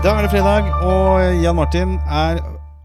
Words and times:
Da 0.00 0.14
er 0.16 0.24
det 0.24 0.30
fredag, 0.32 0.64
og 0.80 1.20
Jan 1.42 1.58
Martin 1.58 1.90
er 2.08 2.38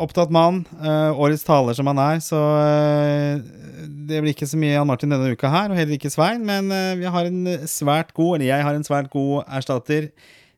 opptatt 0.04 0.34
mann. 0.36 0.58
Uh, 0.82 1.16
årets 1.16 1.46
taler 1.48 1.72
som 1.78 1.88
han 1.88 2.00
er, 2.04 2.18
så 2.20 2.36
uh, 2.36 3.44
det 3.80 4.18
blir 4.20 4.34
ikke 4.34 4.48
så 4.52 4.58
mye 4.60 4.74
Jan 4.74 4.90
Martin 4.90 5.14
denne 5.16 5.30
uka 5.32 5.48
her, 5.48 5.70
og 5.72 5.78
heller 5.80 5.96
ikke 5.96 6.12
Svein. 6.12 6.42
Men 6.44 6.68
uh, 6.76 6.92
vi 7.00 7.08
har 7.08 7.30
en 7.30 7.54
svært 7.72 8.12
god, 8.18 8.34
eller 8.36 8.50
jeg 8.50 8.66
har 8.68 8.76
en 8.76 8.84
svært 8.84 9.08
god 9.14 9.48
erstatter, 9.48 10.10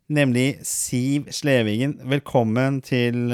nemlig 0.10 0.48
Siv 0.66 1.28
Slevingen. 1.36 1.94
Velkommen 2.10 2.80
til 2.82 3.28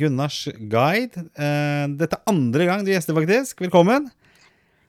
Gunnars 0.00 0.38
guide. 0.72 1.26
Dette 1.36 2.16
er 2.16 2.32
andre 2.32 2.68
gang 2.70 2.86
du 2.86 2.94
gjester, 2.94 3.12
faktisk. 3.18 3.60
Velkommen. 3.66 4.06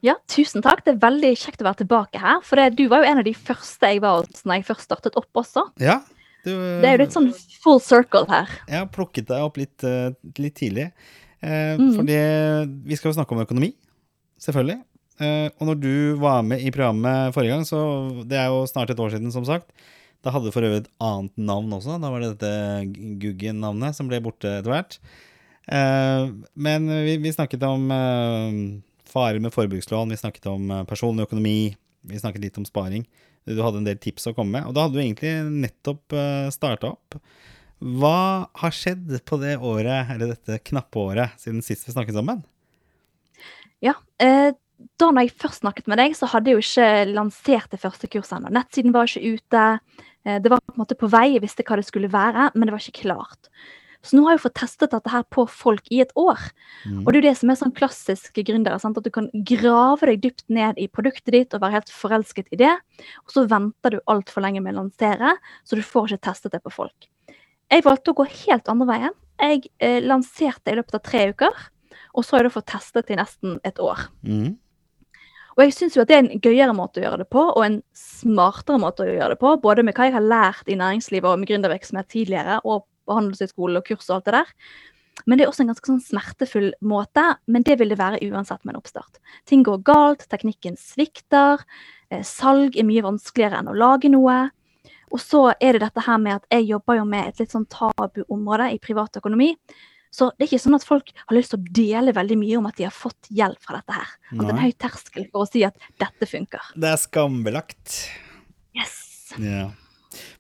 Ja, 0.06 0.16
tusen 0.32 0.64
takk. 0.64 0.86
Det 0.86 0.94
er 0.96 1.02
veldig 1.04 1.34
kjekt 1.42 1.60
å 1.60 1.68
være 1.68 1.82
tilbake 1.82 2.24
her. 2.24 2.40
For 2.48 2.62
det, 2.62 2.70
du 2.80 2.86
var 2.88 3.04
jo 3.04 3.12
en 3.12 3.20
av 3.20 3.28
de 3.28 3.36
første 3.36 3.92
jeg 3.92 4.00
var 4.06 4.22
hos 4.22 4.48
når 4.48 4.62
jeg 4.62 4.68
først 4.70 4.88
startet 4.88 5.20
opp 5.20 5.44
også. 5.44 5.66
Ja, 5.84 5.98
du, 6.46 6.52
Det 6.52 6.88
er 6.90 6.98
jo 6.98 7.04
litt 7.04 7.16
sånn 7.16 7.32
full 7.64 7.80
circle 7.84 8.26
her. 8.30 8.48
Jeg 8.68 8.80
har 8.84 8.88
plukket 8.94 9.28
deg 9.28 9.44
opp 9.46 9.58
litt, 9.60 9.84
eh, 9.84 10.12
litt 10.40 10.56
tidlig. 10.60 10.92
Eh, 11.42 11.76
Mhm. 11.78 11.96
Fordi 11.96 12.20
vi 12.88 12.96
skal 12.96 13.12
jo 13.12 13.18
snakke 13.22 13.32
om 13.36 13.46
økonomi, 13.46 13.74
selvfølgelig. 14.40 14.82
Eh, 15.20 15.50
og 15.60 15.68
når 15.68 15.80
du 15.82 16.16
var 16.16 16.42
med 16.44 16.62
i 16.64 16.72
programmet 16.72 17.34
forrige 17.36 17.52
gang, 17.52 17.64
så 17.68 18.26
det 18.28 18.38
er 18.40 18.48
jo 18.48 18.66
snart 18.68 18.90
et 18.90 18.98
år 19.00 19.12
siden, 19.12 19.32
som 19.32 19.44
sagt. 19.44 19.72
Da 20.24 20.32
hadde 20.32 20.46
du 20.48 20.52
for 20.52 20.62
øvrig 20.64 20.82
et 20.86 20.90
annet 21.00 21.32
navn 21.38 21.70
også. 21.72 22.00
Da 22.00 22.10
var 22.12 22.20
det 22.20 22.38
dette 22.38 23.20
Guggen-navnet 23.20 23.96
som 23.96 24.08
ble 24.08 24.20
borte 24.24 24.48
etter 24.60 24.72
hvert. 24.72 24.98
Eh, 25.70 26.32
men 26.56 26.88
vi, 26.88 27.18
vi 27.18 27.32
snakket 27.32 27.62
om 27.68 27.90
eh, 27.92 28.82
farer 29.10 29.40
med 29.40 29.52
forbrukslån, 29.54 30.10
vi 30.10 30.16
snakket 30.20 30.46
om 30.52 30.72
personlig 30.88 31.28
økonomi, 31.28 31.76
vi 32.06 32.20
snakket 32.20 32.42
litt 32.42 32.58
om 32.58 32.66
sparing. 32.68 33.06
Du 33.50 33.62
hadde 33.66 33.82
en 33.82 33.88
del 33.88 34.00
tips 34.02 34.30
å 34.30 34.36
komme 34.38 34.60
med, 34.60 34.70
og 34.70 34.76
da 34.78 34.86
hadde 34.86 35.00
du 35.00 35.04
egentlig 35.04 35.34
nettopp 35.66 36.16
uh, 36.16 36.48
starta 36.54 36.94
opp. 36.94 37.18
Hva 37.80 38.50
har 38.60 38.76
skjedd 38.76 39.14
på 39.26 39.40
det 39.40 39.56
året, 39.64 40.12
eller 40.14 40.34
dette 40.34 40.60
knappe 40.68 41.00
året, 41.00 41.38
siden 41.40 41.64
sist 41.64 41.88
vi 41.88 41.96
snakket 41.96 42.18
sammen? 42.18 42.42
Ja, 43.84 43.96
eh, 44.20 44.52
da 45.00 45.10
når 45.12 45.28
jeg 45.28 45.38
først 45.40 45.64
snakket 45.64 45.88
med 45.88 46.00
deg, 46.02 46.16
så 46.16 46.28
hadde 46.28 46.52
jeg 46.52 46.60
jo 46.60 46.66
ikke 46.66 47.14
lansert 47.14 47.72
det 47.72 47.80
første 47.80 48.10
kurset 48.12 48.38
ennå. 48.38 48.52
Nettsiden 48.56 48.96
var 48.96 49.08
ikke 49.08 49.40
ute. 49.40 49.64
Eh, 50.28 50.42
det 50.44 50.52
var 50.52 50.60
på 50.60 50.76
en 50.76 50.82
måte 50.84 51.00
på 51.00 51.08
vei, 51.12 51.30
jeg 51.38 51.44
visste 51.46 51.64
hva 51.68 51.80
det 51.80 51.88
skulle 51.88 52.12
være, 52.12 52.50
men 52.56 52.68
det 52.68 52.76
var 52.76 52.84
ikke 52.84 53.06
klart. 53.06 53.52
Så 54.06 54.16
nå 54.16 54.24
har 54.26 54.38
jeg 54.38 54.44
fått 54.46 54.56
testet 54.62 54.94
dette 54.94 55.12
her 55.12 55.26
på 55.28 55.44
folk 55.52 55.90
i 55.92 56.00
et 56.04 56.12
år. 56.20 56.40
Mm. 56.88 57.02
Og 57.02 57.10
det 57.10 57.18
er 57.18 57.20
jo 57.20 57.26
det 57.28 57.38
som 57.42 57.52
er 57.52 57.58
sånn 57.60 57.74
klassiske 57.76 58.44
gründere. 58.48 58.80
Sant? 58.80 58.98
At 59.00 59.08
du 59.08 59.12
kan 59.12 59.28
grave 59.48 60.08
deg 60.08 60.22
dypt 60.24 60.46
ned 60.48 60.80
i 60.80 60.88
produktet 60.88 61.36
ditt 61.36 61.56
og 61.56 61.66
være 61.66 61.82
helt 61.82 61.92
forelsket 61.92 62.48
i 62.56 62.62
det. 62.62 62.72
Og 63.26 63.36
så 63.36 63.44
venter 63.52 63.96
du 63.98 64.00
altfor 64.12 64.46
lenge 64.46 64.64
med 64.64 64.78
å 64.78 64.86
lansere, 64.86 65.36
så 65.68 65.76
du 65.76 65.84
får 65.84 66.14
ikke 66.14 66.30
testet 66.30 66.56
det 66.56 66.64
på 66.64 66.72
folk. 66.74 67.10
Jeg 67.70 67.86
valgte 67.86 68.14
å 68.14 68.22
gå 68.22 68.26
helt 68.46 68.72
andre 68.72 68.88
veien. 68.90 69.20
Jeg 69.40 69.68
eh, 69.84 70.00
lanserte 70.04 70.72
i 70.72 70.80
løpet 70.80 70.96
av 70.96 71.04
tre 71.06 71.28
uker. 71.34 71.68
Og 72.16 72.26
så 72.26 72.36
har 72.36 72.44
jeg 72.44 72.50
da 72.50 72.56
fått 72.56 72.72
testet 72.72 73.12
i 73.12 73.20
nesten 73.20 73.60
et 73.68 73.80
år. 73.84 74.08
Mm. 74.24 74.56
Og 75.60 75.66
jeg 75.66 75.76
syns 75.76 75.98
jo 75.98 76.04
at 76.06 76.10
det 76.10 76.16
er 76.16 76.22
en 76.24 76.40
gøyere 76.40 76.74
måte 76.76 77.02
å 77.02 77.04
gjøre 77.04 77.26
det 77.26 77.30
på, 77.36 77.42
og 77.52 77.64
en 77.66 77.82
smartere 77.98 78.80
måte 78.80 79.04
å 79.04 79.10
gjøre 79.10 79.36
det 79.36 79.42
på. 79.42 79.52
Både 79.60 79.84
med 79.84 79.98
hva 79.98 80.08
jeg 80.08 80.16
har 80.16 80.24
lært 80.24 80.72
i 80.72 80.78
næringslivet 80.80 81.28
og 81.28 81.42
med 81.42 81.50
gründervirksomhet 81.52 82.08
tidligere, 82.14 82.62
og 82.64 82.86
på 83.10 83.18
handelshøyskolen 83.18 83.82
og 83.82 83.90
kurs 83.90 84.08
og 84.10 84.20
alt 84.20 84.30
det 84.30 84.38
der. 84.38 84.54
Men 85.28 85.38
det 85.38 85.44
er 85.44 85.52
også 85.52 85.66
en 85.66 85.72
ganske 85.74 85.90
sånn 85.90 86.04
smertefull 86.04 86.70
måte, 86.86 87.26
men 87.52 87.66
det 87.68 87.76
vil 87.82 87.92
det 87.92 88.00
være 88.00 88.22
uansett 88.30 88.64
med 88.64 88.76
en 88.76 88.80
oppstart. 88.80 89.20
Ting 89.50 89.66
går 89.68 89.82
galt, 89.88 90.24
teknikken 90.32 90.78
svikter, 90.80 91.66
eh, 92.10 92.24
salg 92.24 92.78
er 92.80 92.88
mye 92.88 93.04
vanskeligere 93.04 93.60
enn 93.60 93.72
å 93.72 93.76
lage 93.76 94.12
noe. 94.14 94.40
Og 95.10 95.20
så 95.22 95.50
er 95.60 95.76
det 95.76 95.84
dette 95.84 96.06
her 96.06 96.20
med 96.22 96.38
at 96.38 96.46
jeg 96.54 96.70
jobber 96.70 97.00
jo 97.00 97.06
med 97.10 97.28
et 97.28 97.42
litt 97.42 97.54
sånn 97.54 97.68
tabuområde 97.68 98.70
i 98.76 98.82
privatøkonomi. 98.82 99.56
Så 100.14 100.32
det 100.38 100.46
er 100.46 100.50
ikke 100.50 100.64
sånn 100.64 100.78
at 100.78 100.86
folk 100.86 101.12
har 101.16 101.36
lyst 101.38 101.54
til 101.54 101.60
å 101.60 101.74
dele 101.76 102.14
veldig 102.18 102.38
mye 102.42 102.58
om 102.58 102.68
at 102.70 102.80
de 102.80 102.88
har 102.88 102.94
fått 102.94 103.30
hjelp 103.30 103.62
fra 103.62 103.78
dette 103.78 103.94
her. 103.94 104.16
At 104.32 104.40
det 104.40 104.48
er 104.48 104.56
en 104.56 104.64
høy 104.64 104.74
terskel 104.82 105.28
for 105.30 105.46
å 105.46 105.50
si 105.50 105.62
at 105.66 105.78
dette 106.02 106.30
funker. 106.30 106.72
Det 106.74 106.90
er 106.90 107.02
skambelagt. 107.02 108.00
Yes! 108.78 108.96
Ja. 109.38 109.70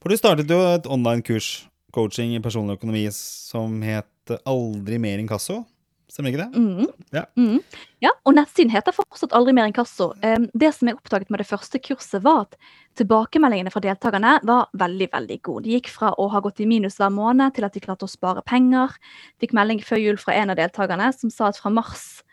For 0.02 0.10
du 0.10 0.18
startet 0.18 0.50
jo 0.50 0.58
et 0.72 0.90
online-kurs, 0.90 1.69
coaching 1.96 2.36
i 2.36 2.44
personlig 2.44 2.80
økonomi, 2.80 3.08
som 3.16 3.82
het 3.86 4.38
Aldri 4.46 5.00
mer 5.02 5.22
inkasso. 5.22 5.64
Stemmer 6.10 6.34
ikke 6.34 6.46
det? 6.48 6.58
Mm. 6.58 6.88
Ja. 7.14 7.24
Mm. 7.38 7.60
ja, 8.02 8.10
og 8.26 8.34
nettsiden 8.34 8.72
heter 8.74 8.96
fortsatt 8.96 9.34
Aldri 9.38 9.54
mer 9.54 9.68
inkasso. 9.70 10.12
Det 10.18 10.72
som 10.74 10.90
jeg 10.90 10.98
oppdaget 10.98 11.30
med 11.30 11.44
det 11.44 11.50
første 11.50 11.82
kurset, 11.86 12.24
var 12.26 12.48
at 12.48 12.56
tilbakemeldingene 12.98 13.74
fra 13.74 13.84
deltakerne 13.86 14.40
var 14.50 14.72
veldig 14.78 15.10
veldig 15.14 15.38
gode. 15.46 15.68
De 15.68 15.76
gikk 15.78 15.92
fra 15.94 16.16
å 16.18 16.26
ha 16.34 16.42
gått 16.42 16.64
i 16.64 16.68
minus 16.70 16.98
hver 16.98 17.14
måned 17.14 17.54
til 17.54 17.68
at 17.68 17.78
de 17.78 17.84
klarte 17.84 18.10
å 18.10 18.12
spare 18.12 18.42
penger. 18.50 18.98
Fikk 19.42 19.54
melding 19.58 19.84
før 19.86 20.02
jul 20.02 20.18
fra 20.22 20.34
en 20.40 20.54
av 20.54 20.58
deltakerne 20.58 21.12
som 21.14 21.34
sa 21.34 21.52
at 21.52 21.62
fra 21.62 21.72
mars 21.74 22.24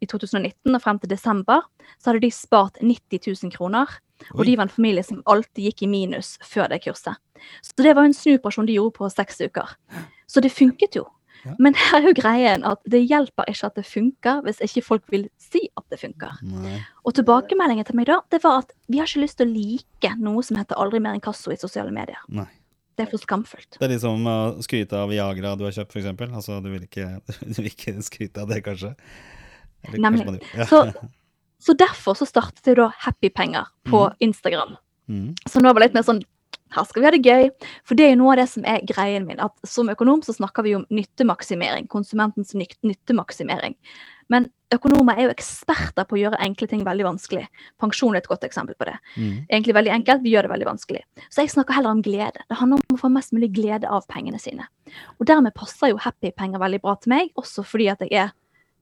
i 0.00 0.08
2019 0.08 0.72
og 0.72 0.82
frem 0.82 0.98
til 1.00 1.12
desember 1.12 1.64
så 1.96 2.10
hadde 2.10 2.24
de 2.24 2.32
spart 2.32 2.80
90 2.80 3.20
000 3.28 3.52
kroner. 3.52 3.98
Og 4.32 4.40
Oi. 4.42 4.46
de 4.50 4.56
var 4.56 4.68
en 4.68 4.72
familie 4.72 5.04
som 5.04 5.22
alltid 5.28 5.68
gikk 5.68 5.84
i 5.86 5.90
minus 5.90 6.36
før 6.44 6.70
det 6.72 6.82
kurset. 6.86 7.18
Så 7.62 7.76
det 7.84 7.92
var 7.96 8.08
en 8.08 8.16
snuoperasjon 8.16 8.66
de 8.68 8.78
gjorde 8.78 8.96
på 8.96 9.10
seks 9.12 9.42
uker. 9.44 9.76
Så 10.26 10.42
det 10.42 10.52
funket 10.54 10.96
jo. 10.98 11.04
Ja. 11.46 11.54
Men 11.62 11.76
her 11.78 12.00
er 12.00 12.08
jo 12.08 12.14
greien 12.16 12.64
at 12.66 12.80
det 12.90 13.04
hjelper 13.06 13.46
ikke 13.52 13.68
at 13.68 13.76
det 13.78 13.84
funker, 13.86 14.40
hvis 14.46 14.58
ikke 14.64 14.82
folk 14.82 15.04
vil 15.12 15.28
si 15.38 15.60
at 15.78 15.84
det 15.92 16.00
funker. 16.00 16.40
Nei. 16.42 16.80
Og 17.06 17.14
tilbakemeldingen 17.14 17.86
til 17.86 17.98
meg 17.98 18.08
da, 18.10 18.18
det 18.34 18.40
var 18.42 18.64
at 18.64 18.72
vi 18.90 18.98
har 18.98 19.06
ikke 19.06 19.22
lyst 19.22 19.38
til 19.38 19.46
å 19.46 19.54
like 19.54 20.14
noe 20.18 20.42
som 20.46 20.58
heter 20.58 20.80
aldri 20.80 21.02
mer 21.04 21.18
inkasso 21.18 21.52
i 21.54 21.60
sosiale 21.60 21.94
medier. 21.94 22.18
Nei. 22.34 22.48
Det 22.96 23.04
er 23.04 23.10
for 23.12 23.20
skamfullt. 23.20 23.76
Det 23.76 23.84
er 23.84 23.92
liksom 23.92 24.24
å 24.26 24.36
skryte 24.64 24.96
av 24.96 25.10
Viagra 25.12 25.52
du 25.60 25.66
har 25.68 25.74
kjøpt, 25.76 25.98
eksempel. 26.00 26.30
Altså, 26.32 26.56
du 26.64 26.70
vil 26.72 26.86
ikke, 26.88 27.10
du 27.44 27.58
vil 27.60 27.68
ikke 27.68 27.98
skryte 28.06 28.42
av 28.42 28.50
det, 28.50 28.62
kanskje? 28.64 28.94
Eller 29.84 30.02
Nemlig. 30.08 30.24
kanskje. 30.24 30.56
Ja. 30.56 30.66
Så, 30.70 30.80
så 31.62 31.74
derfor 31.78 32.18
så 32.18 32.28
startet 32.28 32.66
jeg 32.68 32.78
da 32.80 32.90
Happy 33.04 33.30
Penger 33.32 33.68
på 33.88 34.06
Instagram. 34.24 34.76
Mm. 35.08 35.34
Så 35.48 35.62
nå 35.62 35.70
var 35.70 35.80
det 35.80 35.90
litt 35.90 36.00
mer 36.00 36.06
sånn 36.06 36.24
her 36.74 36.84
skal 36.84 37.02
vi 37.02 37.06
ha 37.06 37.12
det 37.14 37.22
gøy. 37.22 37.48
For 37.86 37.98
det 37.98 38.06
er 38.06 38.12
jo 38.14 38.18
noe 38.22 38.34
av 38.34 38.40
det 38.40 38.48
som 38.50 38.66
er 38.68 38.84
greien 38.86 39.26
min. 39.26 39.40
at 39.40 39.54
Som 39.66 39.90
økonom 39.92 40.22
så 40.26 40.34
snakker 40.34 40.66
vi 40.66 40.74
om 40.76 40.84
nyttemaksimering. 40.90 41.86
Konsumentens 41.92 42.54
nyttemaksimering. 42.56 43.76
Men 44.32 44.48
økonomer 44.74 45.14
er 45.14 45.28
jo 45.28 45.34
eksperter 45.36 46.06
på 46.08 46.16
å 46.16 46.20
gjøre 46.24 46.40
enkle 46.42 46.66
ting 46.66 46.82
veldig 46.86 47.06
vanskelig. 47.06 47.44
Pensjon 47.78 48.16
er 48.16 48.24
et 48.24 48.30
godt 48.30 48.46
eksempel 48.48 48.74
på 48.74 48.88
det. 48.88 48.96
Mm. 49.14 49.44
Egentlig 49.46 49.76
veldig 49.76 49.92
enkelt, 50.00 50.24
vi 50.24 50.32
gjør 50.34 50.48
det 50.48 50.52
veldig 50.56 50.68
vanskelig. 50.72 51.04
Så 51.30 51.44
jeg 51.44 51.52
snakker 51.54 51.78
heller 51.78 51.94
om 51.94 52.02
glede. 52.02 52.42
Det 52.50 52.58
handler 52.58 52.82
om 52.82 52.96
å 52.96 53.02
få 53.04 53.12
mest 53.14 53.36
mulig 53.36 53.52
glede 53.54 53.86
av 53.86 54.08
pengene 54.10 54.42
sine. 54.42 54.66
Og 55.20 55.30
dermed 55.30 55.54
passer 55.54 55.92
jo 55.92 56.02
happy-penger 56.02 56.62
veldig 56.62 56.82
bra 56.82 56.96
til 56.98 57.14
meg, 57.14 57.30
også 57.38 57.62
fordi 57.66 57.86
at 57.94 58.02
jeg 58.02 58.26
er 58.26 58.34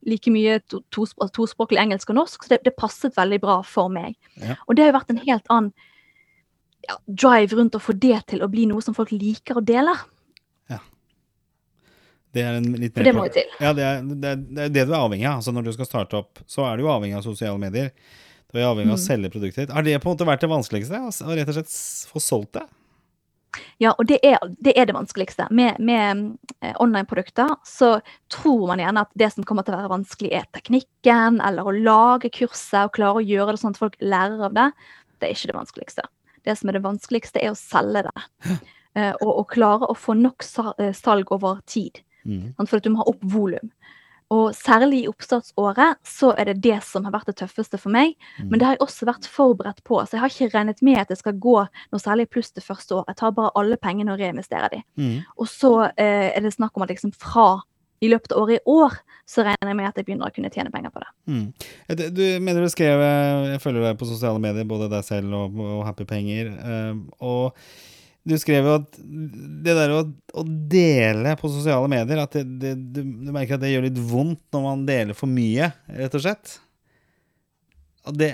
like 0.07 0.31
mye 0.31 0.59
to, 0.69 0.81
tospråk, 0.95 1.33
tospråklig 1.37 1.81
engelsk 1.81 2.11
og 2.13 2.19
norsk, 2.21 2.45
så 2.45 2.55
det, 2.55 2.63
det 2.67 2.77
passet 2.77 3.17
veldig 3.17 3.41
bra 3.43 3.59
for 3.67 3.89
meg. 3.93 4.15
Ja. 4.41 4.57
Og 4.69 4.77
det 4.77 4.85
har 4.85 4.93
jo 4.93 4.99
vært 4.99 5.13
en 5.15 5.23
helt 5.25 5.47
annen 5.53 5.73
ja, 6.89 6.99
drive 7.09 7.57
rundt 7.57 7.79
å 7.79 7.81
få 7.81 7.95
det 7.97 8.19
til 8.29 8.43
å 8.45 8.49
bli 8.53 8.67
noe 8.69 8.85
som 8.85 8.95
folk 8.97 9.13
liker 9.15 9.61
og 9.63 9.65
deler. 9.69 10.03
Det 12.35 12.43
er 12.43 12.57
en 12.59 12.65
litt 12.83 12.97
For 12.97 13.07
det 13.07 13.13
må 13.15 13.29
jo 13.29 13.35
til. 13.37 13.51
Ja, 13.63 13.71
det 13.79 13.85
er, 13.87 14.01
det 14.03 14.31
er 14.33 14.39
det 14.43 14.63
er 14.65 14.71
det 14.75 14.83
du 14.89 14.93
er 14.93 15.05
avhengig 15.05 15.27
av. 15.31 15.37
Altså 15.39 15.53
Når 15.55 15.69
du 15.69 15.73
skal 15.77 15.87
starte 15.87 16.17
opp, 16.19 16.41
så 16.51 16.65
er 16.67 16.77
du 16.77 16.83
jo 16.83 16.89
avhengig 16.91 17.15
av 17.21 17.23
sosiale 17.23 17.61
medier. 17.63 17.93
Du 18.51 18.59
er 18.59 18.67
avhengig 18.67 18.91
av 18.91 18.97
å 18.97 18.99
Mm. 18.99 19.05
selge 19.05 19.31
produktet 19.31 19.61
ditt. 19.69 19.75
Har 19.75 19.87
det 19.87 19.95
på 20.03 20.11
en 20.11 20.17
måte 20.17 20.27
vært 20.27 20.43
det 20.43 20.51
vanskeligste? 20.51 20.99
Å 20.99 21.13
å 21.15 21.37
rett 21.39 21.53
og 21.53 21.55
slett 21.55 21.71
få 22.11 22.19
solgt 22.19 22.53
det? 22.59 22.65
Ja, 23.83 23.93
og 23.93 24.07
det 24.09 24.19
er 24.27 24.39
det, 24.59 24.75
er 24.79 24.89
det 24.89 24.97
vanskeligste. 24.97 25.47
Med, 25.55 25.79
med 25.79 26.25
eh, 26.61 26.75
online-produkter 26.83 27.57
så 27.69 27.97
tror 28.33 28.67
man 28.71 28.83
gjerne 28.83 29.05
at 29.07 29.13
det 29.19 29.31
som 29.35 29.47
kommer 29.47 29.67
til 29.67 29.77
å 29.77 29.81
være 29.83 29.93
vanskelig, 29.93 30.33
er 30.35 30.49
teknikken, 30.57 31.41
eller 31.45 31.67
å 31.67 31.75
lage 31.77 32.33
kurset 32.35 32.85
og 32.85 32.95
klare 32.99 33.23
å 33.23 33.27
gjøre 33.27 33.55
det 33.55 33.63
sånn 33.63 33.77
at 33.77 33.83
folk 33.83 33.99
lærer 34.03 34.47
av 34.49 34.57
det. 34.57 34.69
Det 35.19 35.29
er 35.29 35.37
ikke 35.37 35.53
det 35.53 35.59
vanskeligste. 35.59 36.07
Det 36.45 36.57
som 36.61 36.71
er 36.71 36.79
det 36.79 36.87
vanskeligste, 36.87 37.43
er 37.43 37.55
å 37.55 37.59
selge 37.59 38.07
det. 38.09 38.59
Eh, 38.95 39.11
og, 39.25 39.31
og 39.41 39.49
klare 39.51 39.89
å 39.91 39.95
få 39.99 40.15
nok 40.15 40.45
eh, 40.79 40.93
salg 40.95 41.33
over 41.35 41.57
tid. 41.67 41.99
Mm. 42.23 42.53
For 42.61 42.79
at 42.79 42.85
du 42.85 42.93
må 42.95 43.01
ha 43.01 43.09
opp 43.11 43.25
volum. 43.27 43.73
Og 44.33 44.55
særlig 44.57 45.03
i 45.03 45.09
oppstartsåret 45.11 46.01
så 46.09 46.33
er 46.39 46.49
det 46.49 46.63
det 46.65 46.79
som 46.87 47.05
har 47.07 47.13
vært 47.15 47.29
det 47.29 47.37
tøffeste 47.43 47.79
for 47.81 47.93
meg. 47.95 48.15
Mm. 48.39 48.49
Men 48.49 48.59
det 48.59 48.67
har 48.67 48.77
jeg 48.77 48.85
også 48.87 49.09
vært 49.09 49.29
forberedt 49.31 49.85
på. 49.85 50.01
Så 50.01 50.17
jeg 50.17 50.25
har 50.25 50.33
ikke 50.33 50.51
regnet 50.55 50.81
med 50.87 51.03
at 51.03 51.13
det 51.13 51.21
skal 51.21 51.37
gå 51.39 51.59
noe 51.67 52.03
særlig 52.03 52.31
pluss 52.33 52.51
det 52.57 52.65
første 52.65 52.97
året. 52.97 53.13
Jeg 53.13 53.21
tar 53.21 53.37
bare 53.37 53.53
alle 53.61 53.79
pengene 53.81 54.15
og 54.15 54.23
reinvesterer 54.23 54.73
de. 54.73 54.83
Mm. 54.97 55.15
Og 55.37 55.51
så 55.51 55.75
eh, 55.93 56.33
er 56.33 56.45
det 56.45 56.55
snakk 56.57 56.77
om 56.77 56.87
at 56.87 56.95
liksom 56.95 57.13
fra 57.13 57.63
i 58.05 58.11
løpet 58.11 58.35
av 58.35 58.43
året 58.43 58.61
i 58.61 58.69
år, 58.69 58.97
så 59.29 59.45
regner 59.47 59.71
jeg 59.71 59.79
med 59.79 59.89
at 59.89 59.99
jeg 59.99 60.07
begynner 60.09 60.29
å 60.29 60.35
kunne 60.35 60.51
tjene 60.53 60.73
penger 60.73 60.93
på 60.93 61.01
det. 61.01 61.11
Mm. 61.31 61.47
Du 62.17 62.25
mener 62.45 62.65
du 62.65 62.69
skrev 62.73 63.01
eh, 63.01 63.53
Jeg 63.55 63.63
følger 63.65 63.87
deg 63.87 63.99
på 64.01 64.09
sosiale 64.09 64.43
medier, 64.43 64.67
både 64.69 64.91
deg 64.93 65.07
selv 65.07 65.37
og, 65.39 65.61
og 65.63 65.85
Happy 65.89 66.07
Penger. 66.09 66.51
eh, 66.53 66.95
og 67.25 67.61
du 68.25 68.35
skrev 68.41 68.65
jo 68.65 68.77
at 68.81 68.99
det 68.99 69.77
der 69.77 69.93
å, 69.93 70.03
å 70.09 70.45
dele 70.45 71.35
på 71.37 71.51
sosiale 71.53 71.89
medier 71.93 72.23
At 72.23 72.37
det, 72.39 72.45
det, 72.63 72.73
du, 72.97 73.03
du 73.05 73.33
merker 73.35 73.59
at 73.59 73.65
det 73.65 73.75
gjør 73.75 73.85
litt 73.85 74.01
vondt 74.01 74.41
når 74.55 74.65
man 74.65 74.87
deler 74.89 75.19
for 75.19 75.29
mye, 75.29 75.69
rett 75.93 76.17
og 76.17 76.25
slett? 76.25 76.55
Og 78.05 78.17
det, 78.21 78.31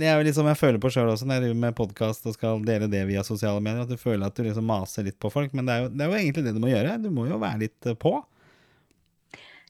det 0.00 0.08
er 0.08 0.16
jo 0.16 0.26
liksom 0.28 0.48
jeg 0.48 0.58
føler 0.60 0.80
på 0.80 0.90
sjøl 0.92 1.10
også 1.12 1.26
når 1.28 1.36
jeg 1.36 1.44
driver 1.44 1.62
med 1.64 1.76
podkast 1.76 2.28
og 2.28 2.36
skal 2.36 2.62
dele 2.64 2.88
det 2.92 3.02
via 3.08 3.24
sosiale 3.26 3.60
medier, 3.64 3.84
at 3.84 3.92
du 3.92 4.00
føler 4.00 4.24
at 4.26 4.36
du 4.36 4.46
liksom 4.46 4.64
maser 4.68 5.04
litt 5.08 5.18
på 5.20 5.32
folk. 5.32 5.52
Men 5.56 5.68
det 5.68 5.74
er, 5.74 5.82
jo, 5.84 5.90
det 5.92 6.04
er 6.04 6.12
jo 6.12 6.20
egentlig 6.20 6.44
det 6.46 6.54
du 6.56 6.62
må 6.62 6.70
gjøre. 6.72 6.94
Du 7.02 7.10
må 7.12 7.26
jo 7.28 7.40
være 7.42 7.66
litt 7.66 7.88
eh, 7.90 7.98
på. 8.00 8.14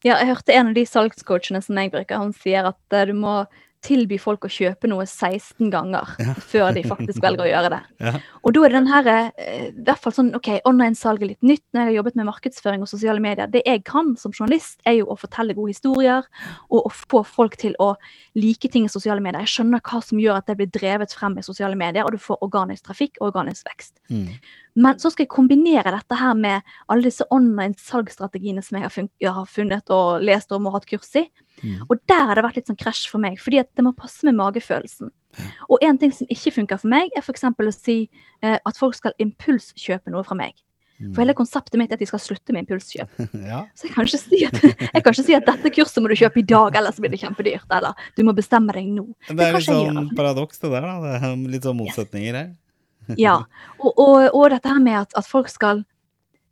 Ja, 0.07 0.15
jeg 0.15 0.31
hørte 0.31 0.55
en 0.55 0.71
av 0.71 0.79
de 0.79 0.87
salgscoachene 0.87 1.61
som 1.65 1.81
jeg 1.83 1.91
bruker, 1.93 2.23
han 2.23 2.31
sier 2.37 2.71
at 2.71 2.97
eh, 2.97 3.09
du 3.11 3.17
må 3.19 3.35
tilby 3.83 4.19
folk 4.21 4.45
å 4.45 4.51
kjøpe 4.53 4.89
noe 4.91 5.07
16 5.07 5.71
ganger 5.73 6.09
Ja. 6.21 6.35
før 6.35 6.75
de 6.77 6.83
faktisk 6.85 7.23
velger 7.25 7.47
å 7.47 7.51
gjøre 7.55 7.71
det. 7.73 7.81
Ja. 8.01 8.13
Og 8.45 8.55
da 8.55 8.65
er 8.65 8.69
det 8.69 8.79
den 8.79 8.91
her, 8.93 9.07
eh, 9.39 9.69
i 9.71 9.85
hvert 9.87 10.03
fall 10.05 10.13
sånn, 10.13 10.35
ok, 10.37 10.51
Online-salget 10.69 11.29
litt 11.29 11.43
nytt 11.43 11.65
når 11.73 11.81
jeg 11.81 11.89
har 11.91 11.97
jobbet 12.01 12.19
med 12.21 12.29
markedsføring 12.29 12.85
og 12.85 12.91
sosiale 12.93 13.21
medier. 13.25 13.47
Det 13.51 13.63
jeg 13.67 13.85
kan 13.89 14.15
som 14.21 14.33
journalist, 14.33 14.81
er 14.85 14.99
jo 15.01 15.07
å 15.07 15.19
fortelle 15.19 15.57
gode 15.57 15.73
historier 15.73 16.25
og 16.71 16.87
å 16.87 16.93
få 16.93 17.25
folk 17.27 17.57
til 17.61 17.75
å 17.81 17.95
like 18.37 18.69
ting 18.69 18.85
i 18.85 18.93
sosiale 18.93 19.21
medier. 19.25 19.41
Jeg 19.47 19.55
skjønner 19.57 19.81
hva 19.81 20.03
som 20.05 20.19
gjør 20.21 20.37
at 20.43 20.47
det 20.47 20.59
blir 20.61 20.71
drevet 20.71 21.13
frem 21.17 21.39
i 21.39 21.47
sosiale 21.47 21.77
medier, 21.77 22.05
og 22.05 22.13
du 22.13 22.19
får 22.19 22.43
organisk 22.45 22.85
trafikk 22.91 23.17
og 23.21 23.33
organisk 23.33 23.67
vekst. 23.69 23.97
Mm. 24.11 24.29
Men 24.81 25.01
så 25.03 25.11
skal 25.11 25.25
jeg 25.25 25.33
kombinere 25.35 25.91
dette 25.91 26.15
her 26.15 26.35
med 26.39 26.63
alle 26.89 27.09
disse 27.09 27.25
online-salgsstrategiene 27.35 28.63
som 28.63 28.79
jeg 28.79 28.87
har, 28.87 29.35
har 29.35 29.49
funnet 29.51 29.91
og 29.91 30.23
lest 30.25 30.53
om 30.55 30.69
og 30.69 30.77
hatt 30.79 30.87
kurs 30.91 31.11
i. 31.19 31.25
Mm. 31.63 31.85
Og 31.89 32.01
der 32.11 32.25
har 32.29 32.39
det 32.39 32.45
vært 32.47 32.61
litt 32.61 32.71
sånn 32.71 32.81
krasj 32.81 33.07
for 33.11 33.23
meg, 33.23 33.39
fordi 33.43 33.61
at 33.63 33.71
det 33.77 33.85
må 33.87 33.93
passe 33.97 34.27
med 34.27 34.39
magefølelsen. 34.39 35.13
Og 35.71 35.85
en 35.87 35.99
ting 36.01 36.13
som 36.15 36.31
ikke 36.33 36.55
funker 36.57 36.81
for 36.81 36.91
meg, 36.91 37.13
er 37.15 37.23
f.eks. 37.23 37.47
å 37.47 37.75
si 37.75 38.01
eh, 38.43 38.59
at 38.59 38.81
folk 38.81 38.97
skal 38.99 39.15
impulskjøpe 39.23 40.13
noe 40.13 40.27
fra 40.27 40.39
meg. 40.39 40.57
Mm. 41.01 41.15
For 41.15 41.23
hele 41.23 41.35
konseptet 41.37 41.79
mitt 41.81 41.93
er 41.93 41.97
at 41.97 42.03
de 42.03 42.09
skal 42.11 42.21
slutte 42.21 42.53
med 42.53 42.67
impulskjøp. 42.67 43.21
ja. 43.53 43.63
Så 43.79 43.89
jeg 43.89 43.95
kan 43.95 44.09
ikke 44.09 44.21
si 44.21 44.41
at, 44.45 44.65
jeg 44.97 45.05
kan 45.05 45.15
ikke 45.15 45.27
si 45.27 45.37
at 45.37 45.47
dette 45.49 45.73
kurset 45.77 46.03
må 46.05 46.11
du 46.13 46.17
kjøpe 46.21 46.43
i 46.43 46.49
dag, 46.49 46.81
ellers 46.81 46.99
blir 47.01 47.13
det 47.13 47.23
kjempedyrt. 47.23 47.69
Eller 47.77 48.09
du 48.19 48.25
må 48.29 48.35
bestemme 48.37 48.75
deg 48.77 48.91
nå. 48.97 49.07
Det 49.31 49.47
er 49.47 49.57
litt 49.57 49.69
sånn 49.69 50.11
paradoks, 50.19 50.61
det 50.61 50.73
der. 50.75 50.89
da. 50.89 50.99
Det 51.07 51.15
er 51.31 51.47
litt 51.55 51.69
sånn 51.69 51.81
motsetninger 51.81 52.43
her. 52.43 52.51
Ja, 53.19 53.41
og, 53.81 53.97
og, 53.99 54.29
og 54.37 54.45
dette 54.53 54.71
her 54.71 54.79
med 54.79 54.95
at, 55.01 55.15
at 55.19 55.27
folk 55.27 55.49
skal 55.51 55.81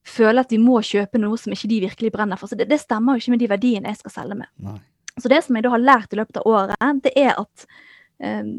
føle 0.09 0.43
at 0.43 0.51
de 0.51 0.57
må 0.59 0.81
kjøpe 0.83 1.21
noe 1.21 1.37
som 1.39 1.53
ikke 1.55 1.69
de 1.71 1.77
virkelig 1.85 2.11
brenner 2.17 2.41
for. 2.41 2.51
Så 2.51 2.59
det, 2.59 2.67
det 2.71 2.81
stemmer 2.83 3.15
jo 3.15 3.23
ikke 3.23 3.35
med 3.37 3.43
de 3.45 3.51
verdiene 3.53 3.93
jeg 3.93 4.01
skal 4.01 4.15
selge 4.17 4.39
med. 4.41 4.51
Nei. 4.65 4.79
Så 5.19 5.31
det 5.31 5.43
som 5.45 5.57
jeg 5.59 5.67
da 5.67 5.75
har 5.75 5.83
lært 5.83 6.15
i 6.15 6.21
løpet 6.21 6.41
av 6.41 6.49
året, 6.49 7.03
det 7.05 7.13
er 7.19 7.35
at 7.35 7.67
eh, 8.23 8.55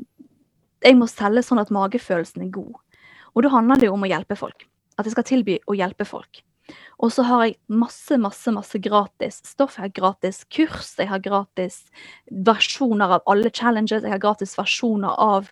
jeg 0.85 0.99
må 0.99 1.07
selge 1.11 1.43
sånn 1.45 1.61
at 1.61 1.71
magefølelsen 1.73 2.45
er 2.45 2.53
god. 2.53 2.75
Og 3.35 3.45
da 3.45 3.53
handler 3.53 3.79
det 3.79 3.89
jo 3.89 3.95
om 3.95 4.05
å 4.05 4.11
hjelpe 4.11 4.37
folk. 4.39 4.65
At 4.99 5.07
jeg 5.07 5.15
skal 5.15 5.27
tilby 5.27 5.59
å 5.69 5.75
hjelpe 5.77 6.07
folk. 6.07 6.41
Og 6.99 7.13
så 7.13 7.23
har 7.25 7.45
jeg 7.47 7.57
masse, 7.71 8.17
masse, 8.21 8.51
masse 8.53 8.79
gratis 8.83 9.39
stoff. 9.47 9.77
Jeg 9.77 9.87
har 9.87 9.95
gratis 9.95 10.43
kurs, 10.51 10.91
jeg 10.99 11.09
har 11.09 11.21
gratis 11.23 11.81
versjoner 12.29 13.17
av 13.17 13.29
alle 13.31 13.51
challenges, 13.55 14.03
jeg 14.03 14.13
har 14.13 14.21
gratis 14.21 14.55
versjoner 14.59 15.15
av 15.15 15.49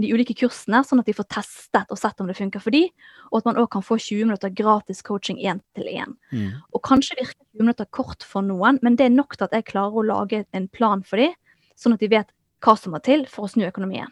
de 0.00 0.10
ulike 0.10 0.34
kursene, 0.34 0.80
sånn 0.82 1.02
at 1.02 1.08
de 1.08 1.14
får 1.14 1.28
testet 1.30 1.92
og 1.92 1.98
sett 2.00 2.18
om 2.20 2.30
det 2.30 2.36
funker 2.38 2.62
for 2.62 2.74
de, 2.74 2.82
og 3.30 3.40
at 3.40 3.48
man 3.50 3.60
òg 3.62 3.68
kan 3.76 3.84
få 3.84 3.98
20 4.00 4.26
minutter 4.26 4.50
gratis 4.50 5.04
coaching 5.06 5.38
én 5.38 5.62
til 5.76 5.86
én. 5.92 6.16
Mm. 6.34 6.50
Og 6.74 6.82
kanskje 6.86 7.18
virker 7.20 7.38
20 7.54 7.62
minutter 7.62 7.88
kort 7.94 8.26
for 8.26 8.42
noen, 8.42 8.80
men 8.82 8.98
det 8.98 9.06
er 9.06 9.14
nok 9.14 9.36
til 9.36 9.46
at 9.46 9.54
jeg 9.54 9.68
klarer 9.70 10.00
å 10.02 10.08
lage 10.08 10.44
en 10.52 10.68
plan 10.68 11.04
for 11.06 11.22
de, 11.22 11.30
sånn 11.78 11.94
at 11.94 12.02
de 12.02 12.10
vet 12.10 12.34
hva 12.64 12.76
som 12.80 12.94
må 12.94 13.00
til 13.04 13.26
for 13.30 13.46
å 13.46 13.52
snu 13.54 13.66
økonomien. 13.68 14.10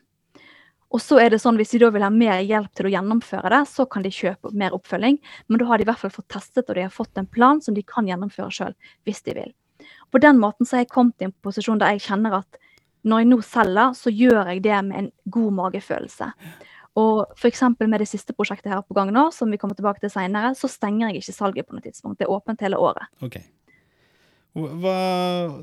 Og 0.92 1.00
så 1.00 1.16
er 1.22 1.32
det 1.32 1.40
sånn, 1.40 1.56
Hvis 1.56 1.72
de 1.72 1.80
da 1.80 1.88
vil 1.90 2.04
ha 2.04 2.10
mer 2.12 2.42
hjelp 2.44 2.72
til 2.76 2.86
å 2.86 2.92
gjennomføre 2.92 3.48
det, 3.48 3.62
så 3.68 3.86
kan 3.88 4.04
de 4.04 4.12
kjøpe 4.12 4.52
mer 4.52 4.74
oppfølging. 4.76 5.18
Men 5.48 5.58
da 5.58 5.64
har 5.70 5.78
de 5.78 5.86
i 5.86 5.88
hvert 5.88 6.02
fall 6.02 6.12
fått 6.12 6.28
testet 6.28 6.68
og 6.68 6.76
de 6.76 6.84
har 6.84 6.92
fått 6.92 7.16
en 7.16 7.26
plan 7.26 7.62
som 7.64 7.74
de 7.74 7.82
kan 7.82 8.06
gjennomføre 8.06 8.52
sjøl 8.52 8.74
hvis 9.08 9.24
de 9.24 9.34
vil. 9.38 9.54
På 10.12 10.20
den 10.20 10.38
måten 10.38 10.68
så 10.68 10.76
har 10.76 10.84
jeg 10.84 10.92
kommet 10.92 11.22
i 11.22 11.30
en 11.30 11.34
posisjon 11.42 11.80
der 11.80 11.96
jeg 11.96 12.04
kjenner 12.04 12.42
at 12.42 12.60
når 13.08 13.22
jeg 13.22 13.30
nå 13.30 13.40
selger, 13.46 13.96
så 13.98 14.12
gjør 14.14 14.52
jeg 14.52 14.62
det 14.64 14.82
med 14.86 14.98
en 15.00 15.10
god 15.34 15.56
magefølelse. 15.58 16.28
Og 17.00 17.24
f.eks. 17.38 17.64
med 17.80 17.98
det 18.02 18.08
siste 18.10 18.34
prosjektet 18.36 18.72
her 18.72 18.84
på 18.84 18.96
gang 18.96 19.10
nå, 19.14 19.30
som 19.32 19.50
vi 19.50 19.58
kommer 19.60 19.78
tilbake 19.78 20.02
til 20.02 20.12
senere, 20.12 20.52
så 20.58 20.68
stenger 20.68 21.08
jeg 21.08 21.22
ikke 21.22 21.34
salget 21.38 21.68
på 21.68 21.76
noe 21.76 21.84
tidspunkt. 21.84 22.20
Det 22.20 22.28
er 22.28 22.34
åpent 22.34 22.62
hele 22.64 22.80
året. 22.80 23.08
Okay. 23.24 23.46
Hva, 24.52 24.96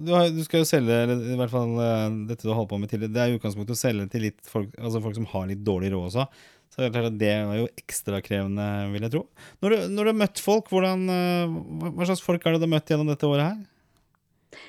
du, 0.01 0.09
har, 0.15 0.31
du 0.33 0.41
skal 0.41 0.63
jo 0.63 0.67
selge, 0.67 0.95
eller 1.05 1.19
i 1.29 1.35
hvert 1.37 1.51
fall 1.53 1.75
eh, 1.77 2.05
dette 2.31 2.41
du 2.41 2.49
har 2.49 2.57
holdt 2.57 2.71
på 2.71 2.79
med 2.81 2.89
tidligere, 2.89 3.13
det 3.13 3.21
er 3.21 3.33
i 3.33 3.35
utgangspunktet 3.37 3.75
å 3.75 3.77
selge 3.77 4.07
til 4.09 4.25
folk, 4.49 4.71
altså 4.81 5.01
folk 5.03 5.19
som 5.19 5.27
har 5.29 5.45
litt 5.51 5.61
dårlig 5.61 5.91
råd 5.93 6.07
også. 6.07 6.25
Så 6.69 6.81
det 6.81 6.87
er 6.87 6.95
klart 6.95 7.09
at 7.11 7.19
det 7.21 7.29
er 7.35 7.59
jo 7.59 7.67
ekstra 7.77 8.21
krevende, 8.25 8.65
vil 8.95 9.05
jeg 9.05 9.13
tro. 9.13 9.21
Når 9.61 9.75
du, 9.75 9.77
når 9.93 10.01
du 10.01 10.11
har 10.11 10.19
møtt 10.23 10.41
folk, 10.41 10.73
hvordan, 10.73 11.05
eh, 11.13 11.53
hva 11.85 12.09
slags 12.09 12.25
folk 12.25 12.41
er 12.41 12.57
det 12.57 12.63
du 12.63 12.65
har 12.65 12.73
møtt 12.73 12.89
gjennom 12.89 13.13
dette 13.13 13.29
året 13.29 13.45
her? 13.51 14.59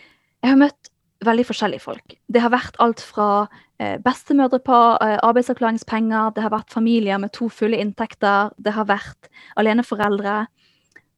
Jeg 0.41 0.53
har 0.53 0.61
møtt 0.61 0.90
veldig 1.25 1.45
forskjellige 1.49 1.85
folk. 1.85 2.15
Det 2.33 2.43
har 2.43 2.53
vært 2.53 2.79
alt 2.81 3.03
fra 3.05 3.47
eh, 3.81 3.99
bestemødre 4.03 4.61
på 4.65 4.79
eh, 5.05 5.19
arbeidsavklaringspenger, 5.27 6.35
det 6.37 6.45
har 6.45 6.55
vært 6.55 6.73
familier 6.73 7.21
med 7.21 7.33
to 7.37 7.51
fulle 7.53 7.81
inntekter, 7.81 8.55
det 8.57 8.75
har 8.77 8.89
vært 8.89 9.31
aleneforeldre, 9.61 10.45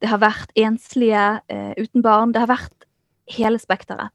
det 0.02 0.10
har 0.10 0.22
vært 0.22 0.50
enslige 0.58 1.26
eh, 1.52 1.74
uten 1.78 2.02
barn. 2.02 2.32
Det 2.34 2.42
har 2.42 2.50
vært 2.50 2.88
hele 3.30 3.60
spekteret. 3.62 4.10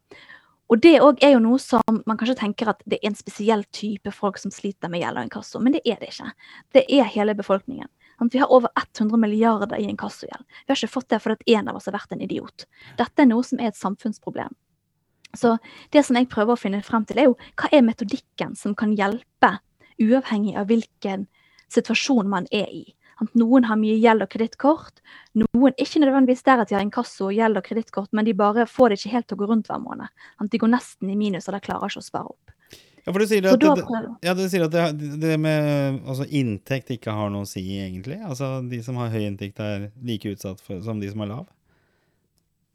Og 0.68 0.82
det 0.84 0.98
òg 1.00 1.22
er 1.24 1.38
jo 1.38 1.44
noe 1.44 1.60
som 1.64 2.02
man 2.04 2.18
kanskje 2.20 2.42
tenker 2.42 2.74
at 2.74 2.82
det 2.84 3.00
er 3.00 3.08
en 3.08 3.16
spesiell 3.16 3.64
type 3.72 4.12
folk 4.12 4.40
som 4.42 4.52
sliter 4.52 4.92
med 4.92 5.00
gjeld 5.00 5.22
og 5.22 5.30
inkasso, 5.30 5.62
men 5.64 5.78
det 5.78 5.86
er 5.88 6.02
det 6.02 6.12
ikke. 6.12 6.34
Det 6.76 6.84
er 6.92 7.08
hele 7.14 7.38
befolkningen. 7.40 7.88
Vi 8.34 8.42
har 8.42 8.52
over 8.52 8.68
100 8.76 9.16
milliarder 9.22 9.78
i 9.78 9.88
inkassogjeld. 9.88 10.44
Vi 10.44 10.74
har 10.74 10.80
ikke 10.80 10.92
fått 10.92 11.12
det 11.14 11.22
fordi 11.24 11.56
en 11.56 11.70
av 11.72 11.78
oss 11.78 11.88
har 11.88 11.96
vært 11.96 12.12
en 12.12 12.24
idiot. 12.26 12.66
Dette 13.00 13.24
er 13.24 13.30
noe 13.30 13.46
som 13.46 13.62
er 13.62 13.72
et 13.72 13.80
samfunnsproblem. 13.80 14.52
Så 15.36 15.58
det 15.94 16.06
som 16.06 16.18
jeg 16.18 16.30
prøver 16.32 16.56
å 16.56 16.60
finne 16.60 16.84
frem 16.86 17.06
til, 17.08 17.20
er 17.20 17.30
jo 17.30 17.38
hva 17.60 17.72
er 17.72 17.86
metodikken 17.86 18.56
som 18.58 18.76
kan 18.78 18.94
hjelpe, 18.98 19.58
uavhengig 19.98 20.56
av 20.60 20.70
hvilken 20.70 21.26
situasjon 21.74 22.30
man 22.30 22.48
er 22.54 22.70
i. 22.72 22.86
At 23.18 23.34
noen 23.34 23.66
har 23.66 23.80
mye 23.82 23.96
gjeld 23.98 24.22
og 24.24 24.30
kredittkort. 24.30 25.02
Noen 25.38 25.74
ikke 25.82 26.04
nødvendigvis 26.04 26.46
der 26.46 26.62
at 26.62 26.70
de 26.70 26.78
har 26.78 26.86
inkasso, 26.86 27.32
og 27.32 27.38
gjeld 27.38 27.58
og 27.58 27.66
kredittkort, 27.66 28.12
men 28.14 28.28
de 28.28 28.36
bare 28.38 28.68
får 28.70 28.94
det 28.94 29.00
ikke 29.00 29.14
helt 29.16 29.28
til 29.30 29.40
å 29.40 29.42
gå 29.42 29.50
rundt 29.50 29.72
hver 29.72 29.82
måned. 29.82 30.14
At 30.38 30.52
de 30.54 30.62
går 30.62 30.72
nesten 30.76 31.10
i 31.10 31.18
minus, 31.18 31.50
og 31.50 31.58
de 31.58 31.64
klarer 31.66 31.90
ikke 31.90 32.04
å 32.04 32.06
spare 32.06 32.36
opp. 32.36 32.54
Ja, 33.08 33.14
for 33.16 33.24
du 33.24 33.30
sier 33.30 33.46
at, 33.48 33.62
det, 33.64 34.00
ja, 34.28 34.34
du 34.36 34.42
sier 34.52 34.66
at 34.66 34.74
det, 34.74 35.12
det 35.24 35.38
med 35.40 36.02
altså, 36.04 36.26
inntekt 36.28 36.92
ikke 36.92 37.14
har 37.16 37.32
noe 37.32 37.46
å 37.46 37.50
si, 37.50 37.64
egentlig. 37.80 38.20
Altså, 38.20 38.58
de 38.68 38.82
som 38.84 39.00
har 39.00 39.14
høy 39.14 39.22
inntekt, 39.24 39.62
er 39.64 39.88
like 40.04 40.34
utsatt 40.36 40.60
for, 40.60 40.84
som 40.84 41.00
de 41.00 41.10
som 41.14 41.24
har 41.24 41.32
lav. 41.32 41.46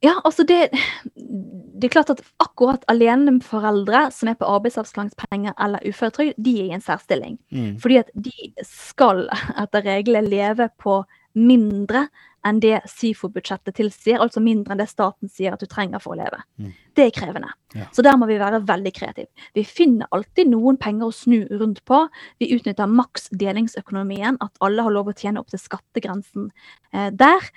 Ja, 0.02 0.16
altså 0.24 0.44
det 0.44 0.70
Det 1.14 1.88
er 1.88 1.94
klart 1.94 2.10
at 2.10 2.22
akkurat 2.38 2.84
aleneforeldre 2.88 4.04
som 4.14 4.28
er 4.30 4.36
på 4.38 4.46
arbeidsavklaringspenger 4.46 5.56
eller 5.58 5.82
uføretrygd, 5.88 6.36
de 6.38 6.52
er 6.60 6.68
i 6.68 6.74
en 6.76 6.84
særstilling. 6.84 7.38
Mm. 7.50 7.80
Fordi 7.82 7.96
at 7.98 8.12
de 8.14 8.52
skal 8.62 9.24
etter 9.58 9.82
reglene 9.82 10.30
leve 10.30 10.68
på 10.78 11.00
mindre 11.34 12.06
enn 12.46 12.58
det 12.62 12.80
SIFO-budsjettet 12.90 13.76
tilsier, 13.78 14.20
altså 14.22 14.42
mindre 14.42 14.74
enn 14.74 14.80
det 14.82 14.88
staten 14.90 15.30
sier 15.30 15.54
at 15.54 15.62
du 15.62 15.68
trenger 15.70 16.02
for 16.02 16.14
å 16.14 16.18
leve. 16.18 16.40
Mm. 16.58 16.72
Det 16.98 17.04
er 17.06 17.14
krevende. 17.14 17.52
Ja. 17.74 17.86
Så 17.94 18.04
der 18.04 18.18
må 18.18 18.26
vi 18.30 18.38
være 18.40 18.62
veldig 18.68 18.92
kreative. 18.96 19.30
Vi 19.54 19.64
finner 19.66 20.10
alltid 20.14 20.50
noen 20.50 20.78
penger 20.82 21.08
å 21.08 21.14
snu 21.14 21.38
rundt 21.60 21.82
på. 21.88 22.02
Vi 22.42 22.50
utnytter 22.56 22.90
maks 22.90 23.30
delingsøkonomien, 23.38 24.40
at 24.42 24.58
alle 24.64 24.86
har 24.86 24.94
lov 24.94 25.12
å 25.12 25.16
tjene 25.16 25.42
opp 25.42 25.52
til 25.54 25.62
skattegrensen 25.62 26.50
eh, 26.92 27.10
der. 27.14 27.52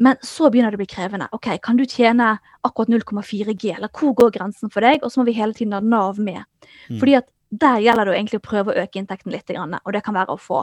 Men 0.00 0.16
så 0.24 0.48
begynner 0.48 0.72
det 0.72 0.78
å 0.78 0.82
bli 0.82 0.88
krevende. 0.88 1.28
Ok, 1.36 1.50
Kan 1.62 1.76
du 1.76 1.84
tjene 1.84 2.38
akkurat 2.64 2.88
0,4 2.88 3.52
G, 3.52 3.74
eller 3.76 3.92
hvor 3.92 4.14
går 4.16 4.32
grensen 4.38 4.72
for 4.72 4.80
deg? 4.84 5.04
Og 5.04 5.12
så 5.12 5.20
må 5.20 5.26
vi 5.28 5.36
hele 5.36 5.52
tiden 5.56 5.76
ha 5.76 5.80
Nav 5.84 6.18
med. 6.18 6.46
Mm. 6.88 6.96
Fordi 7.02 7.16
at 7.18 7.28
der 7.50 7.82
gjelder 7.82 8.08
det 8.08 8.16
egentlig 8.16 8.40
å 8.40 8.46
prøve 8.46 8.72
å 8.72 8.80
øke 8.80 9.00
inntekten 9.00 9.34
litt. 9.34 9.50
Og 9.50 9.92
det 9.92 10.02
kan 10.06 10.16
være 10.16 10.32
å 10.32 10.40
få 10.40 10.62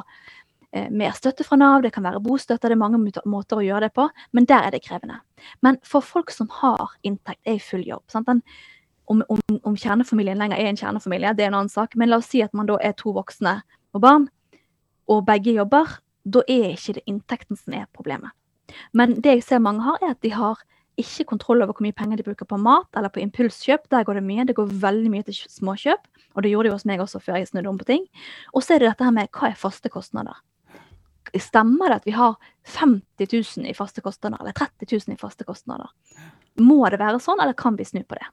eh, 0.71 0.87
mer 0.89 1.13
støtte 1.13 1.45
fra 1.45 1.59
Nav, 1.59 1.83
det 1.83 1.91
kan 1.93 2.05
være 2.07 2.23
bostøtte, 2.23 2.71
det 2.71 2.77
er 2.77 2.81
mange 2.81 2.99
måter 3.25 3.59
å 3.59 3.65
gjøre 3.65 3.89
det 3.89 3.93
på, 3.97 4.07
men 4.31 4.47
der 4.49 4.65
er 4.65 4.73
det 4.73 4.81
krevende. 4.87 5.19
Men 5.61 5.77
for 5.85 6.01
folk 6.01 6.31
som 6.33 6.49
har 6.61 6.95
inntekt, 7.03 7.43
er 7.45 7.59
i 7.59 7.63
full 7.63 7.85
jobb? 7.85 8.07
Den, 8.15 8.41
om, 9.05 9.21
om, 9.29 9.43
om 9.61 9.77
kjernefamilien 9.77 10.39
lenger 10.39 10.57
er 10.57 10.71
en 10.71 10.79
kjernefamilie, 10.79 11.35
det 11.37 11.45
er 11.45 11.51
en 11.51 11.61
annen 11.61 11.75
sak, 11.75 11.93
men 11.95 12.09
la 12.09 12.21
oss 12.23 12.31
si 12.31 12.41
at 12.41 12.55
man 12.57 12.71
da 12.71 12.79
er 12.81 12.95
to 12.97 13.13
voksne 13.15 13.59
og 13.93 14.03
barn, 14.03 14.31
og 15.07 15.23
begge 15.27 15.53
jobber, 15.59 15.99
da 16.27 16.41
er 16.49 16.73
ikke 16.73 16.97
det 16.97 17.05
inntekten 17.07 17.59
som 17.59 17.75
er 17.77 17.87
problemet. 17.95 18.33
Men 18.97 19.15
det 19.21 19.37
jeg 19.37 19.45
ser 19.45 19.63
mange 19.63 19.85
har, 19.85 20.01
er 20.01 20.15
at 20.15 20.23
de 20.25 20.33
har 20.35 20.63
ikke 20.97 21.27
kontroll 21.29 21.61
over 21.61 21.77
hvor 21.77 21.85
mye 21.85 21.95
penger 21.95 22.17
de 22.17 22.25
bruker 22.25 22.47
på 22.49 22.57
mat 22.57 22.97
eller 22.97 23.11
på 23.13 23.21
impulskjøp. 23.21 23.85
Der 23.93 24.05
går 24.05 24.17
det 24.17 24.25
mye. 24.25 24.45
Det 24.49 24.57
går 24.57 24.71
veldig 24.81 25.11
mye 25.13 25.25
til 25.27 25.37
småkjøp, 25.37 26.07
og 26.33 26.43
det 26.43 26.51
gjorde 26.51 26.67
det 26.67 26.71
jo 26.71 26.77
hos 26.79 26.87
meg 26.89 27.03
også 27.03 27.21
før 27.21 27.37
jeg 27.37 27.49
snudde 27.51 27.69
om 27.69 27.77
på 27.77 27.89
ting. 27.89 28.07
Og 28.53 28.65
så 28.65 28.75
er 28.75 28.81
det 28.81 28.91
dette 28.91 29.05
her 29.05 29.13
med 29.13 29.29
hva 29.29 29.51
er 29.51 29.59
faste 29.59 29.91
kostnader. 29.93 30.39
Stemmer 31.37 31.91
det 31.91 31.99
at 31.99 32.07
vi 32.07 32.15
har 32.15 32.37
50 32.79 33.29
000 33.29 33.69
i 33.69 33.75
faste 33.77 34.01
kostnader, 34.01 34.41
eller 34.41 34.55
30 34.57 34.89
000 34.89 35.13
i 35.13 35.21
faste 35.21 35.45
kostnader? 35.45 35.91
Må 36.63 36.79
det 36.89 37.01
være 37.01 37.21
sånn, 37.21 37.41
eller 37.43 37.57
kan 37.57 37.77
vi 37.77 37.85
snu 37.85 38.01
på 38.07 38.17
det? 38.17 38.25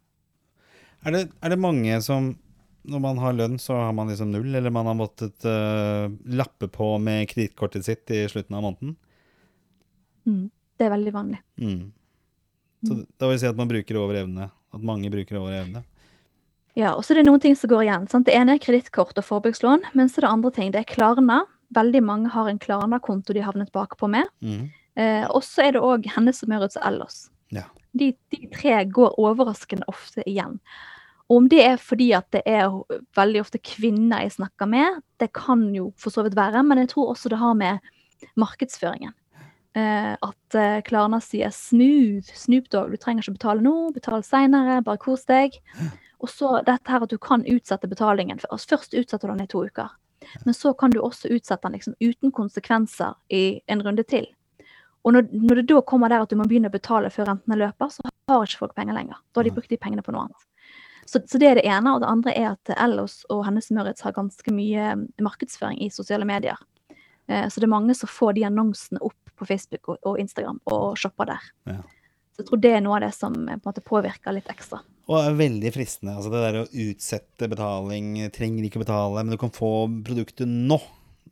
Er 1.04 1.12
det, 1.12 1.24
er 1.44 1.52
det 1.52 1.60
mange 1.60 2.00
som 2.00 2.32
når 2.88 3.00
man 3.00 3.20
har 3.20 3.36
lønn, 3.36 3.56
så 3.60 3.76
har 3.80 3.92
man 3.96 4.10
liksom 4.12 4.30
null, 4.32 4.54
eller 4.54 4.72
man 4.72 4.88
har 4.88 4.96
måttet 4.96 5.44
uh, 5.48 6.08
lappe 6.36 6.68
på 6.72 6.94
med 7.00 7.28
kredittkortet 7.30 7.84
sitt 7.84 8.12
i 8.12 8.24
slutten 8.28 8.56
av 8.56 8.64
måneden? 8.64 8.96
Mm. 10.26 10.50
Det 10.78 10.86
er 10.86 10.90
veldig 10.94 11.12
vanlig. 11.14 11.38
Mm. 11.60 11.92
Så 12.84 12.92
Mm. 12.94 13.06
da 13.18 13.26
vil 13.26 13.34
jeg 13.34 13.40
si 13.40 13.46
at 13.46 13.56
man 13.56 13.68
bruker 13.68 13.96
over 13.96 14.14
evne. 14.14 14.50
At 14.74 14.82
mange 14.82 15.10
bruker 15.10 15.36
over 15.38 15.52
evne. 15.52 15.84
Ja, 16.76 16.94
og 16.94 17.04
så 17.04 17.12
er 17.14 17.22
det 17.22 17.26
noen 17.26 17.40
ting 17.40 17.54
som 17.54 17.70
går 17.70 17.84
igjen. 17.86 18.08
Sant? 18.10 18.26
Det 18.26 18.34
ene 18.34 18.56
er 18.56 18.58
kredittkort 18.58 19.16
og 19.16 19.24
forbrukslån, 19.24 19.84
men 19.94 20.08
så 20.08 20.18
er 20.18 20.26
det 20.26 20.32
andre 20.32 20.50
ting. 20.50 20.72
Det 20.72 20.80
er 20.82 20.94
Klarna. 20.94 21.44
Veldig 21.74 22.02
mange 22.02 22.28
har 22.34 22.48
en 22.48 22.58
Klarna-konto 22.58 23.32
de 23.32 23.40
har 23.40 23.52
havnet 23.52 23.70
bakpå 23.72 24.08
med. 24.10 24.26
Mm. 24.42 24.70
Eh, 24.96 25.26
og 25.30 25.42
så 25.42 25.68
er 25.68 25.72
det 25.72 25.82
òg 25.82 26.04
Hennes 26.16 26.42
og 26.42 26.48
Maurits 26.48 26.76
og 26.76 26.82
Ellers. 26.86 27.30
Ja. 27.54 27.62
De, 27.96 28.12
de 28.34 28.48
tre 28.52 28.84
går 28.90 29.14
overraskende 29.18 29.86
ofte 29.88 30.22
igjen. 30.26 30.58
Og 31.30 31.36
om 31.38 31.48
det 31.48 31.62
er 31.64 31.76
fordi 31.80 32.12
at 32.12 32.26
det 32.34 32.42
er 32.44 32.68
veldig 33.16 33.40
ofte 33.40 33.58
kvinner 33.62 34.20
jeg 34.26 34.34
snakker 34.36 34.68
med, 34.68 35.00
det 35.18 35.32
kan 35.32 35.72
jo 35.74 35.92
for 35.96 36.10
så 36.10 36.22
vidt 36.26 36.34
være, 36.36 36.62
men 36.66 36.78
jeg 36.82 36.88
tror 36.92 37.14
også 37.14 37.30
det 37.32 37.38
har 37.38 37.54
med 37.54 37.78
markedsføringen. 38.36 39.14
Eh, 39.74 40.12
at 40.22 40.54
eh, 40.54 40.80
Klarna 40.86 41.18
sier 41.20 41.50
'smooth', 41.50 42.30
Snoop 42.38 42.70
Dogg, 42.70 42.92
du 42.94 42.96
trenger 42.96 43.24
ikke 43.24 43.38
betale 43.40 43.64
nå, 43.64 43.90
betal 43.94 44.22
seinere, 44.22 44.78
bare 44.86 45.02
kos 45.02 45.26
deg. 45.26 45.58
Og 46.22 46.30
så 46.30 46.60
dette 46.62 46.90
her 46.90 47.02
at 47.02 47.10
du 47.10 47.18
kan 47.18 47.42
utsette 47.42 47.90
betalingen. 47.90 48.38
Altså, 48.50 48.76
først 48.76 48.94
utsetter 48.94 49.28
du 49.28 49.34
den 49.34 49.44
i 49.44 49.50
to 49.50 49.64
uker. 49.66 49.90
Men 50.44 50.54
så 50.54 50.72
kan 50.78 50.94
du 50.94 51.02
også 51.02 51.28
utsette 51.28 51.66
den 51.66 51.76
liksom 51.76 51.98
uten 52.00 52.32
konsekvenser 52.32 53.18
i 53.28 53.60
en 53.66 53.82
runde 53.82 54.06
til. 54.08 54.30
Og 55.04 55.12
når, 55.12 55.28
når 55.32 55.60
det 55.60 55.66
da 55.68 55.82
kommer 55.84 56.08
der 56.08 56.24
at 56.24 56.30
du 56.30 56.38
må 56.40 56.46
begynne 56.48 56.70
å 56.70 56.72
betale 56.72 57.10
før 57.12 57.28
rentene 57.28 57.58
løper, 57.60 57.90
så 57.92 58.06
har 58.30 58.46
ikke 58.46 58.62
folk 58.62 58.74
penger 58.78 58.96
lenger. 58.96 59.18
Da 59.32 59.42
har 59.42 59.48
de 59.48 59.52
brukt 59.52 59.68
de 59.68 59.76
pengene 59.76 60.04
på 60.06 60.14
noe 60.14 60.24
annet. 60.24 60.46
Så, 61.04 61.20
så 61.28 61.36
det 61.36 61.50
er 61.50 61.58
det 61.60 61.66
ene. 61.68 61.92
Og 61.92 62.00
det 62.00 62.08
andre 62.08 62.32
er 62.32 62.48
at 62.54 62.72
Ellos 62.78 63.18
og 63.28 63.44
Hennes 63.44 63.68
Møritz 63.74 64.06
har 64.06 64.16
ganske 64.16 64.54
mye 64.54 64.94
mm, 64.96 65.04
markedsføring 65.26 65.82
i 65.84 65.90
sosiale 65.92 66.24
medier. 66.28 66.56
Eh, 67.28 67.46
så 67.48 67.60
det 67.60 67.68
er 67.68 67.74
mange 67.74 67.96
som 67.96 68.10
får 68.10 68.36
de 68.38 68.46
annonsene 68.48 69.02
opp 69.04 69.20
på 69.34 69.46
Facebook 69.48 69.90
og, 69.96 70.16
Instagram 70.20 70.60
og 70.70 70.98
shopper 71.00 71.34
der. 71.34 71.52
Ja. 71.70 71.80
Så 72.34 72.42
jeg 72.42 72.48
tror 72.48 72.60
det 72.64 72.72
er 72.74 72.82
noe 72.82 72.98
av 72.98 73.06
det 73.06 73.14
som 73.16 73.36
eh, 73.46 73.56
på 73.56 73.68
en 73.68 73.70
måte 73.70 73.84
påvirker 73.86 74.36
litt 74.36 74.50
ekstra. 74.52 74.82
Og 75.04 75.20
er 75.20 75.38
veldig 75.38 75.72
fristende. 75.74 76.16
Altså 76.16 76.32
det 76.32 76.42
der 76.46 76.60
å 76.62 76.68
utsette 76.86 77.48
betaling, 77.52 78.12
trenger 78.34 78.68
ikke 78.68 78.84
betale, 78.84 79.22
men 79.22 79.36
du 79.36 79.40
kan 79.40 79.52
få 79.54 79.72
produktet 80.06 80.48
nå. 80.50 80.80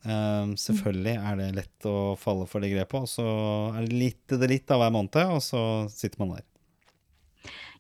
Eh, 0.03 0.55
selvfølgelig 0.59 1.17
er 1.19 1.41
det 1.41 1.51
lett 1.61 1.89
å 1.89 2.15
falle 2.21 2.49
for 2.51 2.65
det 2.65 2.73
grepet, 2.75 3.05
og 3.05 3.11
så 3.11 3.29
er 3.77 3.87
det 3.87 4.01
litt 4.05 4.39
det 4.39 4.51
litt 4.51 4.73
av 4.75 4.83
hver 4.83 4.95
måned, 4.95 5.37
og 5.37 5.45
så 5.45 5.63
sitter 5.93 6.23
man 6.23 6.37
der. 6.37 6.49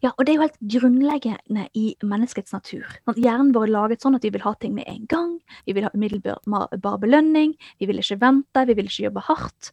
Ja, 0.02 0.10
og 0.16 0.26
det 0.26 0.32
er 0.32 0.38
jo 0.40 0.46
helt 0.48 0.62
grunnleggende 0.74 1.68
i 1.78 1.92
menneskets 2.02 2.50
natur. 2.54 2.86
Hjernen 3.14 3.52
vår 3.54 3.68
er 3.68 3.74
laget 3.76 4.02
sånn 4.02 4.16
at 4.18 4.24
vi 4.26 4.32
vil 4.34 4.42
ha 4.42 4.50
ting 4.58 4.72
med 4.74 4.88
en 4.90 5.04
gang. 5.06 5.36
Vi 5.68 5.76
vil 5.76 5.86
ha 5.86 5.92
umiddelbar 5.94 6.96
belønning. 6.98 7.52
Vi 7.78 7.86
vil 7.86 8.02
ikke 8.02 8.18
vente, 8.24 8.64
vi 8.66 8.74
vil 8.74 8.90
ikke 8.90 9.06
jobbe 9.06 9.22
hardt. 9.28 9.70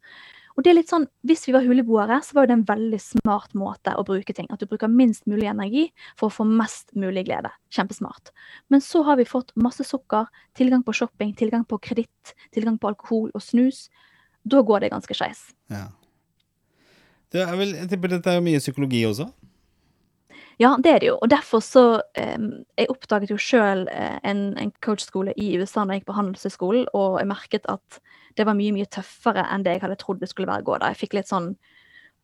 Og 0.53 0.65
det 0.65 0.74
er 0.74 0.75
litt 0.75 0.91
sånn, 0.91 1.07
Hvis 1.24 1.48
vi 1.48 1.53
var 1.55 1.65
huleboere, 1.65 2.19
så 2.21 2.36
var 2.36 2.50
det 2.50 2.57
en 2.57 2.65
veldig 2.67 3.00
smart 3.00 3.53
måte 3.57 3.95
å 3.95 4.03
bruke 4.05 4.36
ting. 4.36 4.45
At 4.51 4.59
du 4.59 4.67
bruker 4.67 4.91
minst 4.91 5.25
mulig 5.25 5.48
energi 5.50 5.88
for 6.19 6.27
å 6.27 6.36
få 6.36 6.45
mest 6.45 6.93
mulig 6.93 7.25
glede. 7.25 7.50
Kjempesmart. 7.71 8.29
Men 8.69 8.83
så 8.86 9.01
har 9.07 9.17
vi 9.17 9.25
fått 9.25 9.55
masse 9.55 9.88
sukker, 9.88 10.27
tilgang 10.53 10.83
på 10.83 10.93
shopping, 10.93 11.33
tilgang 11.33 11.65
på 11.65 11.79
kreditt, 11.79 12.36
tilgang 12.53 12.77
på 12.77 12.91
alkohol 12.91 13.31
og 13.33 13.41
snus. 13.41 13.88
Da 14.45 14.62
går 14.62 14.86
det 14.86 14.91
ganske 14.91 15.15
skeis. 15.15 15.55
Ja. 15.71 15.88
Det 17.31 17.45
jeg 17.45 17.89
tipper 17.89 18.13
dette 18.13 18.36
er 18.36 18.43
mye 18.43 18.59
psykologi 18.59 19.05
også? 19.07 19.31
Ja, 20.59 20.73
det 20.83 20.91
er 20.91 20.99
det 20.99 21.07
jo. 21.07 21.15
Og 21.23 21.29
derfor 21.31 21.63
så 21.63 21.83
eh, 22.19 22.39
Jeg 22.77 22.91
oppdaget 22.91 23.31
jo 23.31 23.39
sjøl 23.39 23.85
eh, 23.93 24.19
en, 24.27 24.57
en 24.59 24.71
coachskole 24.83 25.33
i 25.39 25.53
USA 25.57 25.85
da 25.85 25.95
jeg 25.95 26.03
gikk 26.03 26.09
på 26.11 26.17
Handelshøyskolen, 26.17 26.89
og 26.93 27.19
jeg 27.21 27.29
merket 27.31 27.69
at 27.71 28.01
det 28.37 28.45
var 28.47 28.57
mye, 28.59 28.73
mye 28.75 28.87
tøffere 28.91 29.45
enn 29.51 29.63
det 29.65 29.77
jeg 29.77 29.85
hadde 29.85 29.99
trodd 29.99 30.19
det 30.21 30.29
skulle 30.31 30.51
være 30.51 30.65
å 30.65 30.69
gå 30.69 30.79
da. 30.81 30.91
Jeg 30.91 31.05
fikk 31.05 31.19
litt 31.19 31.31
sånn 31.31 31.53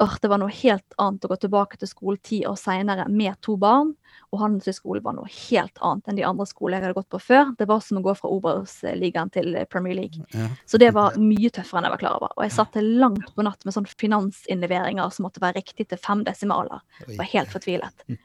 Åh, 0.03 0.17
det 0.19 0.27
var 0.27 0.41
noe 0.41 0.51
helt 0.51 0.95
annet 0.99 1.23
å 1.23 1.29
gå 1.31 1.35
tilbake 1.39 1.77
til 1.79 1.87
skolen 1.87 2.19
ti 2.19 2.41
år 2.43 2.57
seinere 2.59 3.05
med 3.07 3.37
to 3.45 3.53
barn. 3.55 3.93
Og 4.35 4.41
Handelshøyskolen 4.41 5.05
var 5.05 5.15
noe 5.15 5.29
helt 5.31 5.79
annet 5.79 6.09
enn 6.11 6.19
de 6.19 6.25
andre 6.27 6.47
skolene 6.49 6.81
jeg 6.81 6.89
hadde 6.89 6.97
gått 6.97 7.13
på 7.15 7.21
før. 7.23 7.53
Det 7.55 7.67
var 7.69 7.79
som 7.79 8.01
å 8.01 8.03
gå 8.03 8.15
fra 8.19 8.31
Obos-ligaen 8.35 9.31
til 9.31 9.55
Premier 9.71 9.95
League. 9.95 10.27
Ja. 10.35 10.49
Så 10.67 10.81
det 10.83 10.91
var 10.97 11.15
mye 11.15 11.47
tøffere 11.47 11.79
enn 11.79 11.87
jeg 11.87 11.95
var 11.95 12.03
klar 12.03 12.19
over. 12.19 12.35
Og 12.35 12.43
jeg 12.43 12.57
satt 12.57 12.75
langt 12.83 13.31
på 13.37 13.47
natt 13.47 13.63
med 13.63 13.77
sånn 13.77 13.87
finansinnleveringer 13.87 15.15
som 15.15 15.29
måtte 15.29 15.43
være 15.43 15.61
riktig 15.61 15.87
til 15.87 16.03
fem 16.03 16.27
desimaler. 16.27 16.83
Var 17.07 17.31
helt 17.31 17.55
fortvilet. 17.55 18.07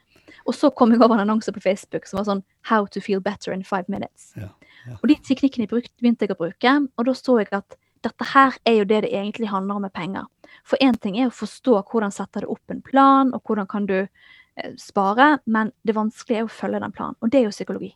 Og 0.50 0.56
så 0.56 0.72
kom 0.74 0.90
jeg 0.90 0.98
over 0.98 1.14
en 1.14 1.22
annonse 1.22 1.52
på 1.54 1.62
Facebook 1.62 2.08
som 2.10 2.18
var 2.18 2.26
sånn 2.26 2.42
How 2.66 2.88
to 2.90 3.02
feel 3.04 3.22
better 3.22 3.54
in 3.54 3.62
five 3.66 3.86
minutes. 3.92 4.32
Ja, 4.34 4.48
ja. 4.88 4.96
Og 4.98 5.06
de 5.12 5.16
teknikkene 5.28 5.70
begynte 5.70 6.26
jeg 6.26 6.34
å 6.34 6.40
bruke, 6.40 6.72
og 6.98 7.06
da 7.06 7.14
så 7.14 7.36
jeg 7.38 7.52
at 7.54 7.76
dette 8.02 8.26
her 8.32 8.56
er 8.66 8.80
jo 8.80 8.88
det 8.88 9.02
det 9.04 9.12
egentlig 9.12 9.50
handler 9.52 9.78
om 9.78 9.86
med 9.86 9.94
penger. 9.94 10.26
For 10.66 10.80
én 10.82 10.96
ting 10.98 11.18
er 11.20 11.28
å 11.28 11.36
forstå 11.36 11.76
hvordan 11.90 12.14
setter 12.14 12.42
du 12.46 12.54
opp 12.54 12.72
en 12.72 12.82
plan, 12.82 13.30
og 13.36 13.44
hvordan 13.46 13.68
kan 13.70 13.86
du 13.86 13.98
eh, 14.00 14.72
spare, 14.80 15.36
men 15.46 15.70
det 15.86 15.94
vanskelige 15.94 16.42
er 16.42 16.48
å 16.48 16.52
følge 16.52 16.80
den 16.82 16.96
planen. 16.96 17.18
Og 17.20 17.30
det 17.30 17.42
er 17.42 17.46
jo 17.46 17.54
psykologi. 17.54 17.92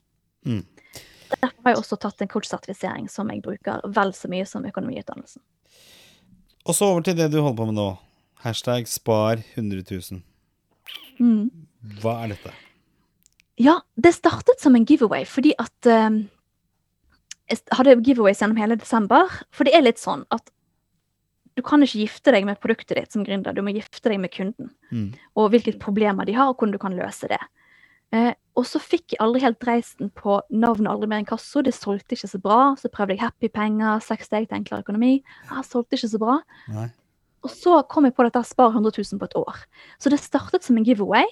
Mm. 0.46 0.62
Derfor 1.34 1.64
har 1.64 1.74
jeg 1.74 1.80
også 1.80 1.98
tatt 2.04 2.22
en 2.22 2.30
coach-sertifisering 2.30 3.08
som 3.10 3.32
jeg 3.32 3.42
bruker 3.42 3.82
vel 3.96 4.14
så 4.14 4.30
mye 4.30 4.46
som 4.46 4.68
økonomiutdannelsen. 4.68 5.42
Og 6.64 6.76
så 6.76 6.92
over 6.92 7.04
til 7.04 7.16
det 7.16 7.32
du 7.32 7.40
holder 7.40 7.58
på 7.58 7.68
med 7.72 7.80
nå. 7.80 7.88
Hashtag 8.44 8.86
spar 8.88 9.40
100 9.56 9.82
000. 9.88 10.20
Mm. 11.18 11.63
Hva 12.00 12.18
er 12.24 12.34
dette? 12.34 12.52
Ja, 13.60 13.78
det 13.94 14.14
startet 14.16 14.62
som 14.62 14.74
en 14.74 14.86
giveaway, 14.88 15.26
fordi 15.28 15.52
at 15.60 15.86
eh, 15.86 16.24
Jeg 17.50 17.60
hadde 17.76 18.00
giveaways 18.00 18.40
gjennom 18.40 18.58
hele 18.58 18.76
desember. 18.80 19.30
For 19.52 19.68
det 19.68 19.74
er 19.76 19.84
litt 19.84 20.00
sånn 20.00 20.24
at 20.34 20.48
du 21.54 21.62
kan 21.62 21.84
ikke 21.84 22.00
gifte 22.00 22.32
deg 22.34 22.46
med 22.48 22.58
produktet 22.58 22.98
ditt 22.98 23.12
som 23.14 23.22
gründer, 23.22 23.54
du 23.54 23.62
må 23.62 23.70
gifte 23.76 24.10
deg 24.10 24.18
med 24.18 24.32
kunden. 24.34 24.72
Mm. 24.90 25.12
Og 25.38 25.52
hvilke 25.52 25.76
problemer 25.78 26.26
de 26.26 26.34
har, 26.34 26.50
og 26.50 26.58
hvordan 26.58 26.74
du 26.74 26.80
kan 26.82 26.96
løse 26.98 27.30
det. 27.30 27.38
Eh, 28.14 28.32
og 28.54 28.66
så 28.66 28.78
fikk 28.82 29.14
jeg 29.14 29.22
aldri 29.22 29.42
helt 29.42 29.60
dreisen 29.62 30.10
på 30.14 30.36
navnet 30.50 30.90
Aldri 30.90 31.08
mer 31.10 31.22
inkasso. 31.22 31.62
Det 31.66 31.74
solgte 31.74 32.14
ikke 32.14 32.30
så 32.30 32.40
bra. 32.42 32.58
Så 32.78 32.90
prøvde 32.92 33.16
jeg 33.16 33.24
Happy 33.24 33.50
Penger, 33.50 34.02
Seks 34.04 34.30
steg 34.30 34.48
til 34.48 34.60
enklere 34.60 34.84
økonomi. 34.86 35.16
Jeg 35.50 35.66
solgte 35.66 35.98
ikke 35.98 36.12
så 36.12 36.20
bra. 36.22 36.36
Nei. 36.74 36.88
Og 37.44 37.52
så 37.52 37.80
kom 37.90 38.06
jeg 38.08 38.14
på 38.16 38.24
dette 38.24 38.40
Spar 38.46 38.72
100 38.72 38.94
000 38.96 39.20
på 39.20 39.28
et 39.28 39.34
år. 39.36 39.64
Så 40.00 40.12
det 40.12 40.22
startet 40.22 40.64
som 40.64 40.78
en 40.78 40.86
giveaway. 40.86 41.26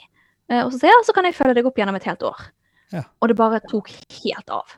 Eh, 0.53 0.63
Og 0.63 0.71
så 0.75 0.83
sier 0.83 0.93
jeg 0.93 1.09
så 1.09 1.17
kan 1.17 1.29
jeg 1.29 1.39
følge 1.39 1.57
deg 1.59 1.69
opp 1.69 1.81
gjennom 1.81 1.99
et 1.99 2.07
helt 2.09 2.23
år. 2.29 2.47
Ja. 2.93 3.07
Og 3.21 3.33
det 3.33 3.39
bare 3.39 3.63
tok 3.65 3.91
helt 3.91 4.53
av. 4.53 4.77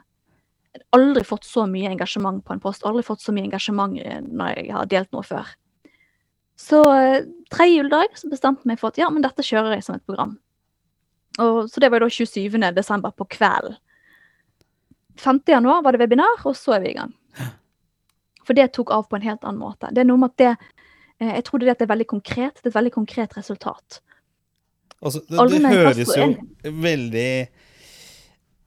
Jeg 0.74 0.82
har 0.82 1.00
aldri 1.00 1.22
fått 1.26 1.46
så 1.46 1.66
mye 1.70 1.90
engasjement 1.90 2.40
på 2.46 2.54
en 2.54 2.62
post. 2.62 2.86
Aldri 2.86 3.04
fått 3.06 3.22
så 3.22 3.34
mye 3.34 3.48
engasjement 3.48 3.98
eh, 4.00 4.22
når 4.24 4.58
jeg 4.60 4.74
har 4.74 4.90
delt 4.90 5.12
noe 5.14 5.26
før. 5.26 5.50
Så 6.58 6.80
eh, 6.94 7.26
tredje 7.50 7.80
juledag 7.80 8.14
så 8.18 8.30
bestemte 8.30 8.62
jeg 8.62 8.72
meg 8.72 8.80
for 8.80 8.94
at 8.94 9.00
ja, 9.02 9.10
men 9.10 9.24
dette 9.24 9.44
kjører 9.46 9.76
jeg 9.76 9.86
som 9.86 9.98
et 9.98 10.06
program. 10.06 10.36
Og, 11.42 11.66
så 11.70 11.82
det 11.82 11.90
var 11.90 12.04
da 12.04 12.10
27. 12.10 12.58
desember 12.76 13.14
på 13.14 13.26
kvelden. 13.36 13.76
5. 15.18 15.40
januar 15.46 15.82
var 15.82 15.94
det 15.94 16.00
webinar, 16.02 16.40
og 16.42 16.56
så 16.58 16.74
er 16.74 16.80
vi 16.82 16.90
i 16.90 16.96
gang. 16.96 17.12
For 18.44 18.56
det 18.56 18.72
tok 18.74 18.90
av 18.94 19.06
på 19.08 19.18
en 19.18 19.26
helt 19.26 19.44
annen 19.46 19.62
måte. 19.62 19.90
Det 19.94 20.02
er 20.02 20.08
noe 20.08 20.20
med 20.20 20.34
at 20.34 20.40
det 20.42 20.54
Jeg 21.22 21.44
trodde 21.46 21.64
det 21.64 21.70
at 21.70 21.78
det 21.78 21.86
er 21.86 21.92
veldig 21.94 22.06
konkret. 22.10 22.56
Det 22.58 22.66
er 22.66 22.72
et 22.72 22.76
veldig 22.76 22.92
konkret 22.92 23.36
resultat. 23.38 24.00
Altså, 25.04 25.20
det, 25.28 25.46
det 25.52 25.72
høres 25.74 26.12
jo 26.16 26.28
veldig 26.64 27.30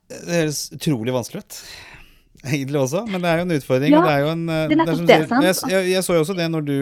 Det 0.08 0.36
høres 0.38 0.60
utrolig 0.78 1.16
vanskelig 1.16 1.44
ut. 1.44 1.62
Egentlig 2.46 2.80
også, 2.80 3.04
men 3.10 3.24
det 3.24 3.30
er 3.30 3.40
jo 3.42 3.46
en 3.48 3.56
utfordring. 3.58 3.94
Ja, 3.96 4.02
det 4.06 4.12
er 4.14 4.22
jo 4.24 4.34
en, 4.36 4.44
eh, 4.54 4.68
det 4.70 4.84
er 4.86 5.00
som? 5.00 5.42
Jeg, 5.44 5.56
jeg, 5.74 5.88
jeg 5.96 6.06
så 6.06 6.16
jo 6.16 6.24
også 6.24 6.36
det 6.38 6.46
når 6.54 6.68
du 6.68 6.76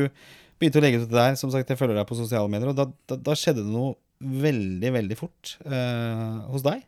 begynte 0.59 0.81
å 0.81 0.83
legge 0.83 0.99
ut 1.01 1.07
det 1.07 1.15
der. 1.17 1.37
Som 1.39 1.53
sagt, 1.53 1.71
jeg 1.71 1.79
følger 1.79 1.97
deg 1.97 2.07
på 2.09 2.17
sosiale 2.19 2.51
medier, 2.51 2.73
og 2.73 2.77
da, 2.77 2.89
da, 3.09 3.17
da 3.29 3.37
skjedde 3.39 3.63
det 3.63 3.71
noe 3.71 3.95
veldig, 4.19 4.91
veldig 4.95 5.17
fort 5.19 5.55
uh, 5.67 6.45
hos 6.51 6.63
deg. 6.65 6.83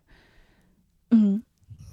Mm. 1.16 1.40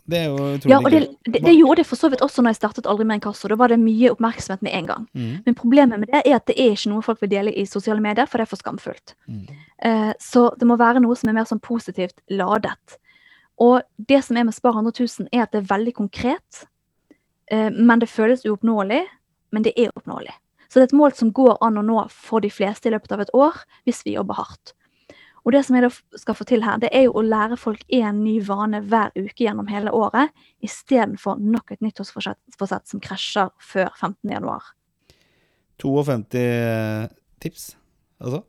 Det 0.05 0.19
er 0.19 0.25
jo 0.29 0.35
utrolig 0.37 0.71
Ja, 0.73 0.79
og 0.79 0.91
det, 0.93 1.01
det, 1.25 1.41
det 1.47 1.55
gjorde 1.55 1.81
det 1.81 1.87
for 1.89 1.97
så 1.97 2.11
vidt 2.13 2.23
også 2.25 2.43
når 2.45 2.53
jeg 2.53 2.59
startet 2.61 2.89
Aldri 2.91 3.07
med 3.09 3.19
en 3.19 3.25
kasse. 3.25 3.49
Da 3.49 3.57
var 3.57 3.73
det 3.73 3.79
mye 3.81 4.11
oppmerksomhet 4.13 4.65
med 4.67 4.75
en 4.77 4.91
gang. 4.91 5.07
Mm, 5.17 5.31
Men 5.47 5.57
problemet 5.57 6.03
med 6.03 6.11
det 6.13 6.21
er 6.21 6.37
at 6.37 6.47
det 6.51 6.59
er 6.61 6.75
ikke 6.75 6.93
noe 6.93 7.07
folk 7.07 7.23
vil 7.25 7.33
dele 7.33 7.55
i 7.57 7.65
sosiale 7.69 8.05
medier, 8.05 8.29
for 8.29 8.39
det 8.39 8.45
er 8.45 8.53
for 8.53 8.61
skamfullt. 8.61 9.17
mm. 9.29 9.47
Eh, 9.85 10.13
så 10.21 10.47
det 10.57 10.65
må 10.69 10.77
være 10.81 11.01
noe 11.03 11.17
som 11.19 11.29
er 11.29 11.35
mer 11.37 11.49
sånn 11.49 11.61
positivt 11.61 12.21
ladet. 12.31 12.99
Og 13.61 13.83
det 13.97 14.23
som 14.25 14.37
er 14.37 14.47
med 14.47 14.55
Spar 14.55 14.77
100 14.77 14.95
000, 14.97 15.29
er 15.33 15.43
at 15.45 15.53
det 15.53 15.61
er 15.61 15.73
veldig 15.73 15.93
konkret. 15.95 16.65
Eh, 17.51 17.71
men 17.71 18.01
det 18.01 18.09
føles 18.09 18.47
uoppnåelig, 18.47 19.03
men 19.53 19.67
det 19.67 19.75
er 19.77 19.93
oppnåelig. 19.97 20.33
Så 20.69 20.79
det 20.81 20.87
er 20.87 20.91
et 20.91 20.97
mål 20.99 21.13
som 21.15 21.33
går 21.33 21.59
an 21.63 21.79
å 21.79 21.85
nå 21.87 22.01
for 22.11 22.43
de 22.43 22.51
fleste 22.51 22.89
i 22.89 22.95
løpet 22.95 23.13
av 23.13 23.21
et 23.23 23.35
år, 23.37 23.61
hvis 23.87 24.03
vi 24.07 24.17
jobber 24.17 24.41
hardt. 24.41 24.73
Og 25.45 25.53
det 25.53 25.61
som 25.67 25.77
jeg 25.77 25.85
da 25.85 26.19
skal 26.19 26.37
få 26.39 26.47
til 26.49 26.65
her, 26.65 26.79
det 26.81 26.89
er 26.97 27.05
jo 27.07 27.19
å 27.21 27.25
lære 27.25 27.59
folk 27.61 27.83
én 27.93 28.23
ny 28.25 28.39
vane 28.45 28.81
hver 28.89 29.13
uke 29.17 29.45
gjennom 29.45 29.69
hele 29.69 29.93
året, 29.93 30.33
istedenfor 30.65 31.37
nok 31.43 31.75
et 31.75 31.85
nyttårsforsett 31.85 32.57
forsett 32.59 32.89
som 32.89 33.03
krasjer 33.05 33.53
før 33.61 33.91
15. 33.93 34.33
januar. 34.33 34.73
52 35.83 37.11
tips, 37.45 37.75
altså? 38.23 38.45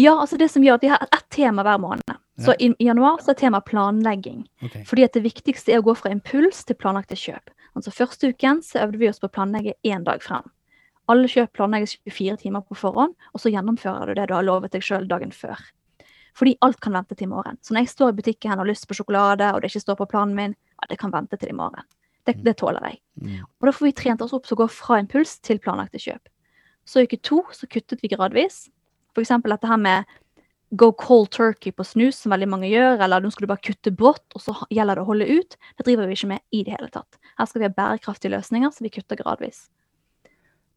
Ja, 0.00 0.14
altså 0.14 0.38
det 0.40 0.48
som 0.48 0.64
gjør 0.64 0.78
at 0.78 0.84
vi 0.86 0.92
har 0.92 1.02
ett 1.04 1.26
tema 1.34 1.64
hver 1.66 1.80
måned. 1.82 2.20
Så 2.40 2.54
i, 2.56 2.70
i 2.78 2.86
januar 2.86 3.18
så 3.20 3.34
er 3.34 3.40
tema 3.42 3.60
planlegging. 3.60 4.46
Okay. 4.64 4.84
Fordi 4.88 5.04
at 5.04 5.16
det 5.16 5.24
viktigste 5.26 5.74
er 5.74 5.82
å 5.82 5.84
gå 5.84 5.94
fra 5.98 6.12
impuls 6.14 6.62
til 6.64 6.78
planlagte 6.80 7.18
kjøp. 7.18 7.52
Altså 7.76 7.92
Første 7.92 8.30
uken 8.32 8.62
så 8.64 8.86
øvde 8.86 9.02
vi 9.02 9.10
oss 9.10 9.20
på 9.20 9.28
å 9.28 9.34
planlegge 9.34 9.76
én 9.84 10.06
dag 10.06 10.24
frem. 10.24 10.46
Alle 11.10 11.28
kjøp 11.28 11.52
planlegges 11.58 11.98
24 12.06 12.38
timer 12.44 12.64
på 12.64 12.78
forhånd, 12.78 13.12
og 13.34 13.42
så 13.42 13.52
gjennomfører 13.52 14.08
du 14.08 14.20
det 14.20 14.30
du 14.30 14.34
har 14.38 14.46
lovet 14.46 14.72
deg 14.72 14.84
sjøl 14.86 15.08
dagen 15.10 15.34
før. 15.34 15.58
Fordi 16.36 16.56
alt 16.66 16.80
kan 16.82 16.94
vente 16.96 17.16
til 17.16 17.28
i 17.28 17.32
morgen. 17.32 17.58
Så 17.62 17.74
når 17.74 17.84
jeg 17.84 17.94
står 17.94 18.12
i 18.12 18.18
butikken 18.20 18.54
og 18.54 18.62
har 18.62 18.70
lyst 18.70 18.88
på 18.88 18.96
sjokolade, 18.98 19.48
og 19.52 19.60
det 19.60 19.70
ikke 19.70 19.84
står 19.86 19.98
på 20.00 20.08
planen 20.12 20.36
min, 20.36 20.56
ja, 20.76 20.90
det 20.90 20.98
kan 21.00 21.12
vente 21.14 21.38
til 21.40 21.52
i 21.52 21.56
morgen. 21.56 21.86
Det, 22.28 22.36
det 22.44 22.56
tåler 22.60 22.84
jeg. 22.86 23.00
Mm. 23.20 23.44
Og 23.44 23.68
da 23.68 23.74
får 23.74 23.88
vi 23.88 23.94
trent 23.96 24.22
oss 24.24 24.34
opp 24.36 24.46
til 24.46 24.58
å 24.58 24.62
gå 24.62 24.68
fra 24.72 25.00
impuls 25.02 25.38
til 25.46 25.60
planlagte 25.62 26.00
kjøp. 26.02 26.28
Så 26.88 27.02
i 27.02 27.08
uke 27.08 27.20
to 27.24 27.42
så 27.56 27.68
kuttet 27.70 28.02
vi 28.02 28.10
gradvis. 28.12 28.66
For 29.14 29.24
eksempel 29.24 29.54
dette 29.54 29.68
her 29.70 29.80
med 29.80 30.18
go 30.78 30.92
cold 30.94 31.30
turkey 31.34 31.72
på 31.74 31.84
snus, 31.84 32.20
som 32.20 32.34
veldig 32.34 32.48
mange 32.50 32.70
gjør, 32.70 33.00
eller 33.02 33.22
nå 33.22 33.32
skal 33.34 33.46
du 33.46 33.50
bare 33.50 33.64
kutte 33.64 33.90
brått, 33.90 34.26
og 34.36 34.44
så 34.44 34.54
gjelder 34.70 34.98
det 34.98 35.02
å 35.02 35.08
holde 35.08 35.26
ut. 35.26 35.56
Det 35.78 35.86
driver 35.86 36.06
vi 36.06 36.18
ikke 36.18 36.30
med 36.30 36.44
i 36.54 36.62
det 36.66 36.76
hele 36.76 36.90
tatt. 36.94 37.18
Her 37.40 37.48
skal 37.50 37.62
vi 37.62 37.68
ha 37.68 37.74
bærekraftige 37.74 38.34
løsninger, 38.36 38.70
så 38.70 38.86
vi 38.86 38.92
kutter 38.94 39.18
gradvis. 39.18 39.64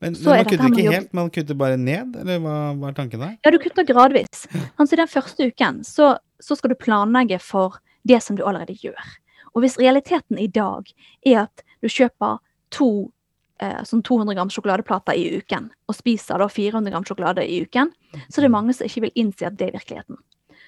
Men, 0.03 0.17
Så 0.19 0.33
men 0.33 0.41
man 0.41 0.50
kutter 0.50 0.67
ikke 0.67 0.91
helt, 0.91 1.13
man 1.15 1.29
kutter 1.31 1.55
bare 1.55 1.79
ned, 1.79 2.17
eller 2.19 2.41
hva, 2.43 2.57
hva 2.75 2.89
er 2.91 2.95
tanken 2.98 3.22
der? 3.24 3.38
Ja, 3.45 3.53
du 3.55 3.60
kutter 3.63 3.86
gradvis. 3.88 4.45
Altså, 4.75 4.98
den 5.00 5.07
første 5.07 5.48
uken 5.48 5.79
så, 5.88 6.17
så 6.43 6.57
skal 6.60 6.74
du 6.74 6.79
planlegge 6.79 7.39
for 7.39 7.79
det 8.03 8.19
som 8.25 8.36
du 8.36 8.43
allerede 8.43 8.75
gjør. 8.75 9.13
Og 9.53 9.63
hvis 9.63 9.77
realiteten 9.79 10.39
i 10.41 10.50
dag 10.51 10.89
er 11.24 11.45
at 11.45 11.63
du 11.79 11.88
kjøper 11.88 12.41
to 12.74 12.89
eh, 13.63 13.79
sånn 13.88 14.03
200 14.03 14.36
gram 14.36 14.51
sjokoladeplater 14.51 15.15
i 15.15 15.38
uken, 15.39 15.69
og 15.88 15.95
spiser 15.95 16.41
da 16.41 16.50
400 16.51 16.91
gram 16.91 17.07
sjokolade 17.07 17.45
i 17.48 17.62
uken, 17.63 17.93
så 18.27 18.41
er 18.41 18.48
det 18.48 18.55
mange 18.57 18.75
som 18.75 18.89
ikke 18.89 19.05
vil 19.05 19.24
innse 19.24 19.48
at 19.48 19.55
det 19.60 19.69
er 19.69 19.77
virkeligheten. 19.77 20.19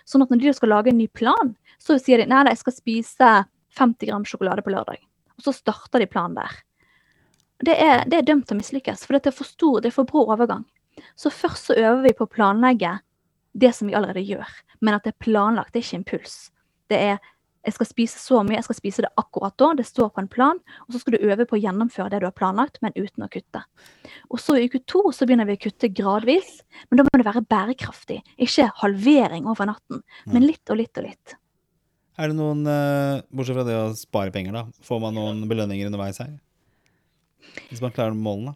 Sånn 0.05 0.23
at 0.23 0.31
når 0.31 0.45
de 0.45 0.53
skal 0.55 0.71
lage 0.71 0.93
en 0.93 1.01
ny 1.01 1.09
plan, 1.11 1.55
så 1.81 1.97
sier 1.99 2.21
de 2.21 2.29
nei, 2.29 2.45
nei, 2.45 2.53
jeg 2.53 2.61
skal 2.61 2.77
spise 2.77 3.33
50 3.75 4.11
gram 4.11 4.25
sjokolade 4.29 4.63
på 4.63 4.71
lørdag. 4.71 5.01
Og 5.35 5.47
så 5.47 5.51
starter 5.55 5.99
de 5.99 6.07
planen 6.07 6.37
der. 6.37 6.61
Det 7.63 7.75
er, 7.79 8.03
det 8.09 8.19
er 8.19 8.27
dømt 8.27 8.47
til 8.49 8.57
å 8.57 8.59
mislykkes, 8.59 9.05
for 9.05 9.15
det 9.15 9.31
er 9.31 9.35
for 9.35 9.47
stor, 9.47 9.79
det 9.81 9.91
er 9.91 9.95
for 9.95 10.09
brå 10.09 10.25
overgang. 10.33 10.65
Så 11.19 11.31
først 11.31 11.69
så 11.69 11.77
øver 11.77 12.01
vi 12.03 12.15
på 12.17 12.27
å 12.27 12.31
planlegge 12.31 12.97
det 13.55 13.71
som 13.75 13.87
vi 13.87 13.95
allerede 13.95 14.23
gjør, 14.25 14.49
men 14.83 14.97
at 14.97 15.05
det 15.05 15.13
er 15.13 15.23
planlagt, 15.23 15.71
det 15.73 15.79
er 15.79 15.87
ikke 15.87 16.01
impuls. 16.01 16.35
Det 16.91 16.99
er 16.99 17.23
jeg 17.65 17.73
skal 17.79 17.87
spise 17.89 18.19
så 18.21 18.41
mye, 18.45 18.59
jeg 18.59 18.67
skal 18.67 18.77
spise 18.77 19.03
det 19.05 19.09
akkurat 19.17 19.55
da, 19.57 19.71
det 19.77 19.87
står 19.87 20.11
på 20.13 20.21
en 20.21 20.29
plan, 20.29 20.59
og 20.85 20.93
så 20.93 21.01
skal 21.01 21.15
du 21.15 21.25
øve 21.25 21.47
på 21.49 21.57
å 21.57 21.61
gjennomføre 21.63 22.11
det 22.13 22.19
du 22.21 22.27
har 22.27 22.35
planlagt, 22.37 22.77
men 22.85 22.93
uten 22.93 23.25
å 23.25 23.29
kutte. 23.31 23.63
Og 24.29 24.37
så 24.41 24.57
i 24.59 24.67
uke 24.69 24.83
to 24.85 25.01
så 25.15 25.25
begynner 25.25 25.49
vi 25.49 25.57
å 25.57 25.63
kutte 25.65 25.89
gradvis, 25.89 26.59
men 26.89 27.01
da 27.01 27.07
må 27.07 27.17
det 27.17 27.25
være 27.25 27.41
bærekraftig. 27.49 28.19
Ikke 28.45 28.69
halvering 28.83 29.49
over 29.49 29.71
natten, 29.71 30.03
men 30.29 30.45
litt 30.45 30.69
og 30.69 30.77
litt 30.81 31.01
og 31.01 31.07
litt. 31.07 31.37
Er 32.21 32.31
det 32.31 32.37
noen, 32.37 32.61
eh, 32.69 33.23
bortsett 33.33 33.57
fra 33.57 33.65
det 33.67 33.75
å 33.75 33.95
spare 33.97 34.31
penger, 34.31 34.53
da, 34.53 34.67
får 34.85 35.01
man 35.01 35.17
noen 35.17 35.41
belønninger 35.49 35.89
underveis 35.89 36.21
her? 36.21 36.37
Hvis 37.69 37.81
man 37.83 37.93
klarer 37.95 38.15
målene? 38.17 38.55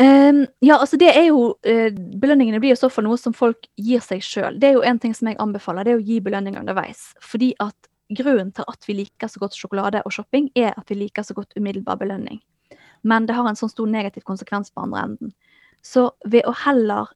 Um, 0.00 0.46
ja, 0.64 0.78
altså 0.78 0.96
det 0.96 1.10
er 1.12 1.26
jo 1.26 1.52
uh, 1.52 1.90
Belønningene 1.92 2.62
blir 2.62 2.72
i 2.72 2.80
så 2.80 2.88
fall 2.88 3.04
noe 3.04 3.18
som 3.20 3.34
folk 3.36 3.68
gir 3.76 4.00
seg 4.04 4.22
sjøl. 4.24 4.56
Det 4.58 4.70
er 4.70 4.78
jo 4.78 4.84
en 4.88 5.00
ting 5.02 5.12
som 5.14 5.28
jeg 5.28 5.38
anbefaler, 5.42 5.84
det 5.84 5.92
er 5.92 6.00
å 6.00 6.06
gi 6.06 6.20
belønninger 6.24 6.62
underveis. 6.62 7.10
Fordi 7.20 7.52
at 7.60 7.90
grunnen 8.16 8.52
til 8.56 8.68
at 8.68 8.88
vi 8.88 8.96
liker 9.02 9.28
så 9.28 9.42
godt 9.42 9.56
sjokolade 9.56 10.02
og 10.06 10.14
shopping, 10.16 10.48
er 10.56 10.72
at 10.76 10.88
vi 10.90 10.98
liker 11.04 11.26
så 11.26 11.36
godt 11.36 11.52
umiddelbar 11.56 12.00
belønning. 12.00 12.40
Men 13.02 13.26
det 13.26 13.36
har 13.36 13.48
en 13.48 13.58
sånn 13.58 13.72
stor 13.72 13.88
negativ 13.90 14.24
konsekvens 14.28 14.72
på 14.72 14.84
andre 14.84 15.04
enden. 15.06 15.34
Så 15.82 16.10
ved 16.24 16.46
å 16.46 16.54
heller 16.64 17.10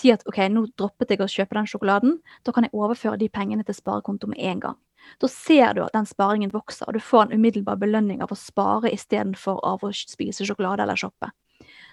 si 0.00 0.12
at 0.14 0.22
OK, 0.28 0.38
nå 0.48 0.68
droppet 0.78 1.12
jeg 1.12 1.20
å 1.20 1.28
kjøpe 1.28 1.58
den 1.58 1.68
sjokoladen, 1.68 2.20
da 2.46 2.54
kan 2.54 2.64
jeg 2.64 2.76
overføre 2.76 3.18
de 3.20 3.28
pengene 3.32 3.66
til 3.66 3.76
sparekonto 3.76 4.30
med 4.30 4.40
en 4.40 4.62
gang. 4.62 4.78
Da 5.20 5.28
ser 5.28 5.74
du 5.74 5.82
at 5.84 5.92
den 5.92 6.06
sparingen 6.06 6.50
vokser, 6.52 6.88
og 6.88 6.94
du 6.94 7.00
får 7.00 7.26
en 7.28 7.38
umiddelbar 7.40 7.76
belønning 7.78 8.22
av 8.22 8.30
å 8.32 8.36
spare 8.38 8.90
istedenfor 8.92 9.60
av 9.64 9.80
å 9.84 9.92
spise 9.94 10.44
sjokolade 10.46 10.82
eller 10.82 10.96
shoppe. 10.96 11.30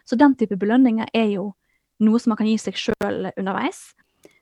Så 0.06 0.18
den 0.18 0.36
type 0.36 0.56
belønninger 0.58 1.08
er 1.14 1.32
jo 1.36 1.54
noe 2.00 2.20
som 2.20 2.32
man 2.32 2.38
kan 2.38 2.48
gi 2.48 2.58
seg 2.58 2.74
sjøl 2.80 3.32
underveis. 3.38 3.94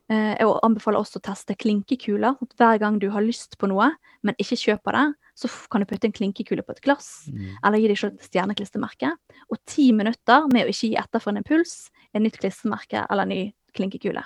Eh, 0.10 0.36
Jeg 0.38 0.46
anbefaler 0.64 1.00
også 1.00 1.18
å 1.18 1.24
teste 1.26 1.56
klinkekuler. 1.58 2.36
Hver 2.58 2.78
gang 2.80 3.00
du 3.00 3.10
har 3.10 3.22
lyst 3.26 3.58
på 3.58 3.68
noe, 3.68 3.96
men 4.22 4.36
ikke 4.38 4.56
kjøper 4.60 4.92
det, 4.94 5.06
så 5.36 5.50
kan 5.72 5.82
du 5.82 5.86
putte 5.86 6.06
en 6.06 6.14
klinkekule 6.14 6.62
på 6.64 6.72
et 6.72 6.82
glass, 6.82 7.28
Mm. 7.28 7.58
eller 7.64 7.78
gi 7.80 7.88
deg 7.88 7.98
sjøl 7.98 8.14
et 8.14 8.22
stjerneklistremerke. 8.30 9.12
Og 9.52 9.58
ti 9.66 9.92
minutter 9.92 10.48
med 10.54 10.66
å 10.66 10.70
ikke 10.70 10.90
gi 10.92 10.96
etter 10.96 11.20
for 11.20 11.32
en 11.32 11.38
impuls, 11.44 11.90
et 12.14 12.22
nytt 12.22 12.38
klistremerke 12.38 13.06
eller 13.10 13.24
en 13.24 13.30
ny 13.30 13.54
klinkekule. 13.74 14.24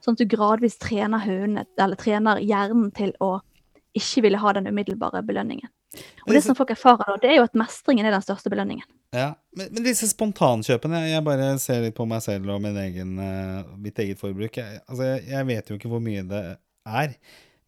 Sånn 0.00 0.12
at 0.12 0.18
du 0.18 0.26
gradvis 0.36 0.78
trener 0.78 1.18
eller 1.78 1.96
trener 1.96 2.38
hjernen 2.38 2.92
til 2.94 3.12
å 3.20 3.40
ikke 3.98 4.22
ville 4.24 4.40
ha 4.40 4.52
den 4.56 4.68
umiddelbare 4.70 5.22
belønningen. 5.26 5.70
Og 6.26 6.34
det 6.36 6.42
som 6.44 6.56
folk 6.56 6.70
erfarer 6.74 7.06
da, 7.08 7.16
det 7.22 7.30
er 7.32 7.38
jo 7.38 7.46
at 7.48 7.56
mestringen 7.56 8.06
er 8.06 8.14
den 8.14 8.24
største 8.24 8.52
belønningen. 8.52 8.86
Ja, 9.16 9.32
men, 9.56 9.70
men 9.72 9.86
disse 9.86 10.04
spontankjøpene 10.10 10.98
Jeg 11.08 11.24
bare 11.24 11.46
ser 11.62 11.80
litt 11.80 11.96
på 11.96 12.04
meg 12.08 12.20
selv 12.20 12.50
og 12.52 12.60
min 12.60 12.76
egen, 12.76 13.14
eh, 13.24 13.74
mitt 13.80 13.98
eget 14.02 14.20
forbruk. 14.20 14.60
Jeg, 14.60 14.82
altså, 14.86 15.14
jeg, 15.16 15.48
vet 15.48 15.70
jo 15.70 15.78
ikke 15.78 15.90
hvor 15.92 16.02
mye 16.04 16.26
det 16.28 16.42
er, 16.88 17.14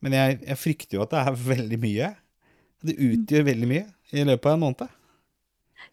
men 0.04 0.16
jeg, 0.16 0.40
jeg 0.44 0.60
frykter 0.60 0.98
jo 0.98 1.04
at 1.06 1.14
det 1.14 1.22
er 1.24 1.42
veldig 1.52 1.80
mye. 1.82 2.14
Det 2.80 2.96
utgjør 2.96 3.46
veldig 3.50 3.68
mye 3.68 3.86
i 4.16 4.26
løpet 4.26 4.50
av 4.50 4.56
en 4.56 4.64
måned. 4.66 4.96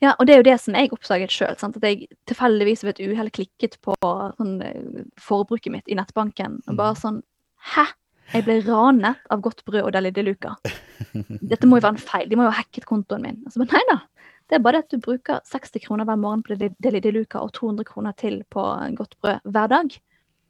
Ja, 0.03 0.13
og 0.19 0.27
det 0.27 0.35
er 0.35 0.41
jo 0.41 0.47
det 0.49 0.57
som 0.61 0.75
jeg 0.77 0.91
oppdaget 0.93 1.33
sjøl. 1.33 1.55
At 1.55 1.87
jeg 1.87 2.09
tilfeldigvis 2.29 2.83
ved 2.85 2.97
et 2.99 3.07
uhell 3.07 3.31
klikket 3.33 3.79
på 3.85 3.95
sånn, 4.03 4.59
eh, 4.61 5.07
forbruket 5.21 5.73
mitt 5.73 5.87
i 5.89 5.97
nettbanken. 5.97 6.61
Og 6.67 6.77
bare 6.79 6.99
sånn 6.99 7.23
Hæ? 7.73 7.87
Jeg 8.33 8.43
ble 8.43 8.57
ranet 8.65 9.23
av 9.31 9.41
godt 9.43 9.63
brød 9.67 9.85
og 9.85 9.93
Deli 9.95 10.11
de 10.15 10.25
Luca. 10.27 10.55
Dette 11.51 11.67
må 11.69 11.79
jo 11.79 11.85
være 11.85 11.95
en 11.95 12.01
feil. 12.01 12.27
De 12.29 12.39
må 12.39 12.47
jo 12.47 12.51
ha 12.51 12.59
hacket 12.59 12.87
kontoen 12.89 13.23
min. 13.23 13.39
Altså, 13.47 13.61
men 13.61 13.71
Nei 13.71 13.83
da. 13.91 14.01
Det 14.47 14.55
er 14.55 14.63
bare 14.63 14.79
at 14.79 14.91
du 14.91 14.99
bruker 15.03 15.41
60 15.43 15.83
kroner 15.83 16.07
hver 16.07 16.19
morgen 16.19 16.43
på 16.43 16.55
Deli 16.55 17.01
de 17.03 17.11
Luca 17.11 17.41
og 17.43 17.51
200 17.55 17.87
kroner 17.87 18.15
til 18.19 18.41
på 18.51 18.63
godt 18.95 19.17
brød 19.23 19.47
hver 19.51 19.71
dag. 19.71 19.97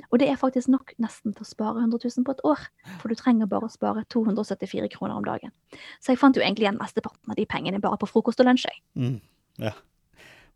Og 0.08 0.22
det 0.22 0.30
er 0.30 0.40
faktisk 0.40 0.70
nok 0.72 0.94
nesten 1.02 1.34
til 1.36 1.44
å 1.44 1.50
spare 1.50 1.82
100 1.82 2.00
000 2.06 2.26
på 2.28 2.36
et 2.36 2.44
år. 2.48 2.62
For 3.02 3.12
du 3.12 3.18
trenger 3.20 3.50
bare 3.50 3.68
å 3.68 3.74
spare 3.74 4.06
274 4.14 4.90
kroner 4.94 5.18
om 5.18 5.26
dagen. 5.26 5.52
Så 6.00 6.14
jeg 6.14 6.22
fant 6.22 6.38
jo 6.38 6.44
egentlig 6.46 6.68
igjen 6.68 6.80
mesteparten 6.80 7.34
av 7.34 7.40
de 7.40 7.48
pengene 7.50 7.82
bare 7.84 8.00
på 8.00 8.10
frokost 8.10 8.42
og 8.44 8.48
lunsj. 8.48 8.70
Mm, 9.00 9.18
ja. 9.66 9.74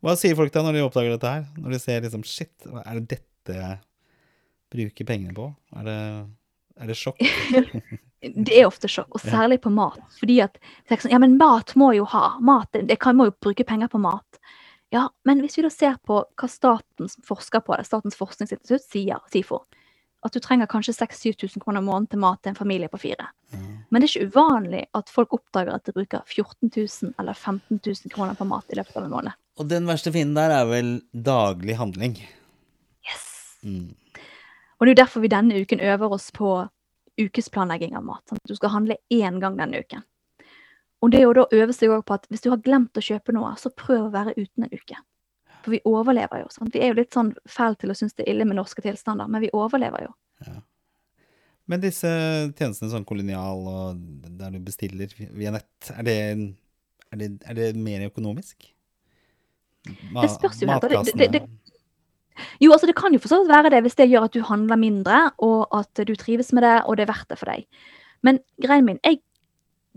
Hva 0.02 0.16
sier 0.18 0.38
folk 0.38 0.54
da 0.54 0.64
når 0.66 0.78
de 0.78 0.86
oppdager 0.86 1.14
dette 1.14 1.34
her? 1.34 1.50
Når 1.62 1.76
de 1.76 1.82
ser 1.82 2.06
liksom 2.06 2.24
Shit, 2.26 2.54
hva 2.70 2.86
er 2.86 3.02
det 3.02 3.18
dette 3.18 3.58
jeg 3.58 3.82
bruker 4.72 5.10
pengene 5.10 5.36
på? 5.38 5.50
Er 5.78 5.90
det, 5.90 5.98
er 6.80 6.88
det 6.92 6.98
sjokk? 7.00 7.20
Det 8.22 8.54
er 8.54 8.68
ofte 8.68 8.86
sjokk, 8.86 9.08
og 9.18 9.24
særlig 9.24 9.56
på 9.64 9.72
mat. 9.74 9.98
Fordi 10.20 10.36
at 10.44 10.60
ja, 11.10 11.18
men 11.18 11.40
mat 11.40 11.72
må 11.74 11.88
jo 11.98 12.04
ha. 12.06 12.36
Mat, 12.38 12.70
det- 12.72 13.00
kan 13.02 13.18
må 13.18 13.26
jo 13.26 13.34
bruke 13.42 13.66
penger 13.66 13.90
på 13.90 13.98
mat. 13.98 14.38
Ja, 14.94 15.08
men 15.26 15.40
hvis 15.42 15.58
vi 15.58 15.64
da 15.66 15.72
ser 15.74 15.96
på 16.06 16.20
hva 16.38 16.50
statens 16.52 17.18
forsker 17.26 17.64
på 17.66 17.74
det, 17.80 17.88
Statens 17.88 18.18
forskningsinstitutt 18.20 18.84
sier, 18.86 19.18
SIFO, 19.34 19.64
at 20.22 20.36
du 20.36 20.40
trenger 20.40 20.68
kanskje 20.70 20.94
6000-7000 21.00 21.64
kroner 21.64 21.82
i 21.82 21.86
måneden 21.88 22.10
til 22.12 22.22
mat 22.22 22.42
til 22.44 22.52
en 22.52 22.60
familie 22.60 22.92
på 22.92 23.00
fire. 23.02 23.32
Men 23.90 24.02
det 24.04 24.10
er 24.12 24.20
ikke 24.20 24.30
uvanlig 24.36 24.84
at 24.94 25.10
folk 25.10 25.34
oppdager 25.34 25.74
at 25.74 25.88
de 25.88 25.96
bruker 25.96 26.22
14 26.28 26.70
000 26.76 27.16
eller 27.18 27.34
15 27.34 27.80
000 27.82 28.14
kroner 28.14 28.38
på 28.38 28.46
mat 28.46 28.70
i 28.70 28.78
løpet 28.78 29.00
av 29.00 29.08
en 29.08 29.16
måned. 29.16 29.34
Og 29.58 29.66
den 29.72 29.90
verste 29.90 30.14
fienden 30.14 30.38
der 30.38 30.54
er 30.60 30.70
vel 30.70 30.92
daglig 31.12 31.80
handling. 31.82 32.20
Yes! 33.08 33.26
Mm. 33.66 33.96
Og 34.82 34.88
det 34.88 34.92
er 34.92 34.96
jo 34.96 35.04
derfor 35.04 35.22
vi 35.22 35.30
denne 35.30 35.60
uken 35.62 35.80
øver 35.86 36.14
oss 36.16 36.32
på 36.34 36.52
ukesplanlegging 37.22 37.94
av 37.94 38.02
mat. 38.04 38.24
Sant? 38.26 38.42
Du 38.50 38.56
skal 38.58 38.74
handle 38.74 38.98
én 39.14 39.38
gang 39.40 39.60
denne 39.60 39.78
uken. 39.78 40.02
Og 41.06 41.12
det 41.14 41.20
er 41.20 41.28
jo 41.28 41.36
da 41.38 41.44
øve 41.54 41.74
seg 41.74 41.94
på 42.06 42.16
at 42.18 42.26
hvis 42.34 42.42
du 42.42 42.50
har 42.50 42.58
glemt 42.66 42.98
å 42.98 43.04
kjøpe 43.06 43.34
noe, 43.36 43.54
så 43.62 43.70
prøv 43.70 44.08
å 44.08 44.12
være 44.14 44.34
uten 44.40 44.66
en 44.66 44.74
uke. 44.74 44.98
For 45.62 45.76
vi 45.76 45.84
overlever 45.86 46.42
jo. 46.42 46.50
Sant? 46.50 46.74
Vi 46.74 46.82
er 46.82 46.96
jo 46.96 46.98
litt 46.98 47.14
sånn 47.14 47.30
fæle 47.46 47.78
til 47.78 47.94
å 47.94 47.98
synes 47.98 48.18
det 48.18 48.26
er 48.26 48.34
ille 48.34 48.48
med 48.50 48.58
norske 48.58 48.82
tilstander, 48.82 49.30
men 49.30 49.46
vi 49.46 49.54
overlever 49.54 50.08
jo. 50.08 50.12
Men 51.70 51.84
disse 51.84 52.10
tjenestene 52.58 52.90
sånn 52.90 53.06
kolonial 53.06 53.62
og 53.70 54.02
der 54.40 54.58
du 54.58 54.60
bestiller 54.66 55.14
via 55.14 55.54
nett, 55.54 55.92
er 55.94 56.08
det, 56.08 56.18
er 57.14 57.22
det, 57.22 57.30
er 57.46 57.60
det 57.60 57.70
mer 57.78 58.08
økonomisk? 58.10 58.66
Ma 60.12 60.26
Det 60.26 60.34
spørs 60.34 60.60
jo 60.62 60.70
og 60.70 60.82
det- 60.90 61.14
det- 61.18 61.32
det- 61.32 61.48
Jo, 62.64 62.72
altså 62.76 62.90
det 62.90 62.98
kan 63.00 63.14
jo 63.14 63.22
for 63.24 63.48
være 63.50 63.72
det 63.74 63.82
hvis 63.86 63.98
det 64.00 64.10
gjør 64.12 64.30
at 64.30 64.36
du 64.36 64.42
handler 64.46 64.80
mindre, 64.80 65.32
og 65.38 65.68
at 65.76 66.06
du 66.08 66.16
trives 66.16 66.54
med 66.54 66.64
det, 66.64 66.78
og 66.86 66.98
det 66.98 67.06
er 67.06 67.14
verdt 67.14 67.30
det 67.30 67.40
for 67.40 67.52
deg. 67.52 67.68
Men 68.26 68.40
greien 68.62 68.86
min, 68.86 69.00
jeg 69.04 69.22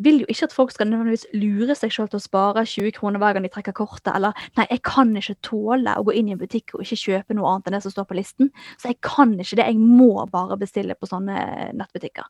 vil 0.03 0.21
jo 0.25 0.27
ikke 0.29 0.49
at 0.49 0.55
folk 0.55 0.73
skal 0.75 0.89
nødvendigvis 0.91 1.27
lure 1.39 1.75
seg 1.79 1.93
selv 1.95 2.11
til 2.11 2.19
å 2.19 2.25
spare 2.25 2.65
20 2.67 2.95
kroner 2.97 3.23
hver 3.23 3.37
gang 3.37 3.45
de 3.47 3.51
trekker 3.53 3.77
kortet, 3.79 4.11
eller 4.15 4.35
nei, 4.59 4.67
jeg 4.71 4.83
kan 4.87 5.13
ikke 5.17 5.37
tåle 5.47 5.95
å 5.95 6.05
gå 6.07 6.17
inn 6.19 6.31
i 6.31 6.35
en 6.35 6.41
butikk 6.41 6.75
og 6.75 6.83
ikke 6.83 6.99
kjøpe 6.99 7.37
noe 7.39 7.53
annet 7.53 7.71
enn 7.71 7.77
det 7.79 7.83
som 7.85 7.95
står 7.95 8.09
på 8.11 8.19
listen, 8.19 8.51
så 8.81 8.91
jeg 8.91 8.99
kan 9.07 9.37
ikke 9.39 9.61
det, 9.61 9.69
jeg 9.71 9.79
må 9.79 10.27
bare 10.33 10.59
bestille 10.59 10.99
på 10.99 11.11
sånne 11.11 11.71
nettbutikker. 11.79 12.27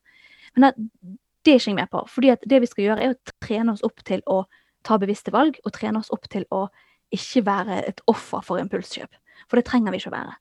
Men 0.58 0.68
det, 0.68 0.88
det 1.44 1.54
er 1.54 1.60
ikke 1.62 1.72
jeg 1.72 1.80
med 1.80 1.92
på, 1.92 2.04
fordi 2.10 2.36
det 2.52 2.60
vi 2.60 2.70
skal 2.70 2.88
gjøre 2.88 3.06
er 3.06 3.14
å 3.14 3.36
trene 3.46 3.74
oss 3.74 3.84
opp 3.86 4.04
til 4.04 4.24
å 4.28 4.42
ta 4.84 5.00
bevisste 5.00 5.32
valg, 5.32 5.56
og 5.64 5.72
trene 5.72 6.00
oss 6.00 6.12
opp 6.12 6.28
til 6.32 6.44
å 6.52 6.66
ikke 7.14 7.44
være 7.46 7.80
et 7.88 8.00
offer 8.10 8.44
for 8.44 8.60
impulskjøp. 8.60 9.12
For 9.48 9.60
det 9.60 9.66
trenger 9.68 9.94
vi 9.94 10.00
ikke 10.00 10.12
å 10.12 10.16
være. 10.16 10.36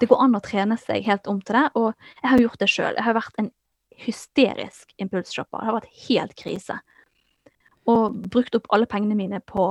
Det 0.00 0.08
går 0.10 0.22
an 0.26 0.36
å 0.36 0.42
trene 0.44 0.76
seg 0.80 1.06
helt 1.06 1.28
om 1.30 1.38
til 1.40 1.56
det, 1.56 1.66
og 1.78 1.94
jeg 2.20 2.30
har 2.30 2.42
gjort 2.42 2.60
det 2.60 2.68
sjøl. 2.68 2.98
Jeg 2.98 3.06
har 3.06 3.16
vært 3.16 3.40
en 3.40 3.50
hysterisk 3.96 4.92
impulsshopper. 5.00 5.62
Det 5.62 5.70
har 5.70 5.78
vært 5.78 6.02
helt 6.08 6.36
krise. 6.36 6.78
Og 7.88 8.18
brukt 8.28 8.56
opp 8.58 8.68
alle 8.74 8.88
pengene 8.90 9.16
mine 9.16 9.40
på 9.46 9.70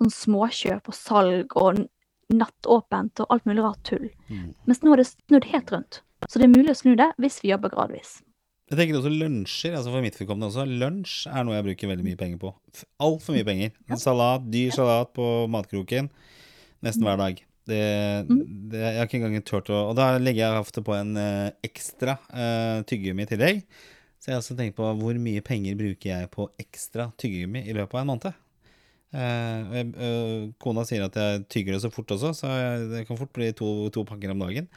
sånn 0.00 0.14
småkjøp 0.14 0.88
og 0.90 0.96
salg 0.96 1.56
og 1.60 1.84
nattåpent 2.30 3.22
og 3.22 3.34
alt 3.34 3.46
mulig 3.48 3.62
rart 3.64 3.82
tull. 3.86 4.08
Mm. 4.30 4.54
Mens 4.66 4.82
nå 4.82 4.94
er 4.94 5.02
det 5.02 5.10
snudd 5.10 5.46
helt 5.52 5.70
rundt. 5.74 6.00
Så 6.28 6.40
det 6.40 6.48
er 6.48 6.52
mulig 6.52 6.74
å 6.74 6.78
snu 6.78 6.92
det 6.98 7.10
hvis 7.20 7.40
vi 7.44 7.52
jobber 7.52 7.72
gradvis. 7.72 8.18
Jeg 8.70 8.78
tenker 8.78 9.00
også 9.00 9.10
lunsjer. 9.10 9.74
altså 9.74 9.90
For 9.90 10.04
mitt 10.04 10.18
vedkommende 10.18 10.50
også. 10.50 10.64
Lunsj 10.64 11.24
er 11.26 11.46
noe 11.46 11.56
jeg 11.56 11.66
bruker 11.66 11.90
veldig 11.90 12.06
mye 12.06 12.18
penger 12.20 12.42
på. 12.42 12.52
Altfor 13.02 13.34
mye 13.34 13.46
penger. 13.46 13.72
En 13.90 13.98
salat, 14.00 14.46
dyr 14.46 14.74
salat 14.74 15.10
på 15.16 15.26
matkroken 15.50 16.10
nesten 16.86 17.04
hver 17.04 17.18
dag. 17.20 17.40
Det, 17.70 17.80
det, 18.72 18.82
jeg 18.82 18.98
har 18.98 19.08
ikke 19.08 19.20
engang 19.20 19.46
turt 19.46 19.70
å 19.72 19.80
Og 19.90 19.94
da 19.98 20.12
legger 20.18 20.42
jeg 20.44 20.62
ofte 20.64 20.82
på 20.84 20.94
en 20.96 21.14
eh, 21.20 21.48
ekstra 21.66 22.18
uh, 22.28 22.82
tyggegummi 22.88 23.26
i 23.26 23.30
tillegg. 23.30 23.64
Så 24.20 24.28
jeg 24.28 24.36
har 24.36 24.42
også 24.42 24.56
tenkt 24.58 24.76
på 24.76 24.86
hvor 24.98 25.18
mye 25.22 25.42
penger 25.44 25.78
bruker 25.78 26.10
jeg 26.10 26.30
på 26.34 26.50
ekstra 26.60 27.08
tyggegummi 27.20 27.64
i 27.64 27.76
løpet 27.76 27.96
av 27.96 28.02
en 28.02 28.10
måned. 28.12 28.40
Uh, 29.10 29.74
jeg, 29.74 29.90
uh, 29.96 30.48
kona 30.62 30.84
sier 30.86 31.06
at 31.06 31.16
jeg 31.18 31.44
tygger 31.50 31.74
det 31.74 31.82
så 31.82 31.90
fort 31.92 32.12
også, 32.14 32.34
så 32.42 32.50
jeg, 32.52 32.88
det 32.92 33.04
kan 33.08 33.18
fort 33.18 33.32
bli 33.34 33.48
to, 33.56 33.70
to 33.94 34.04
pakker 34.06 34.34
om 34.34 34.44
dagen. 34.44 34.68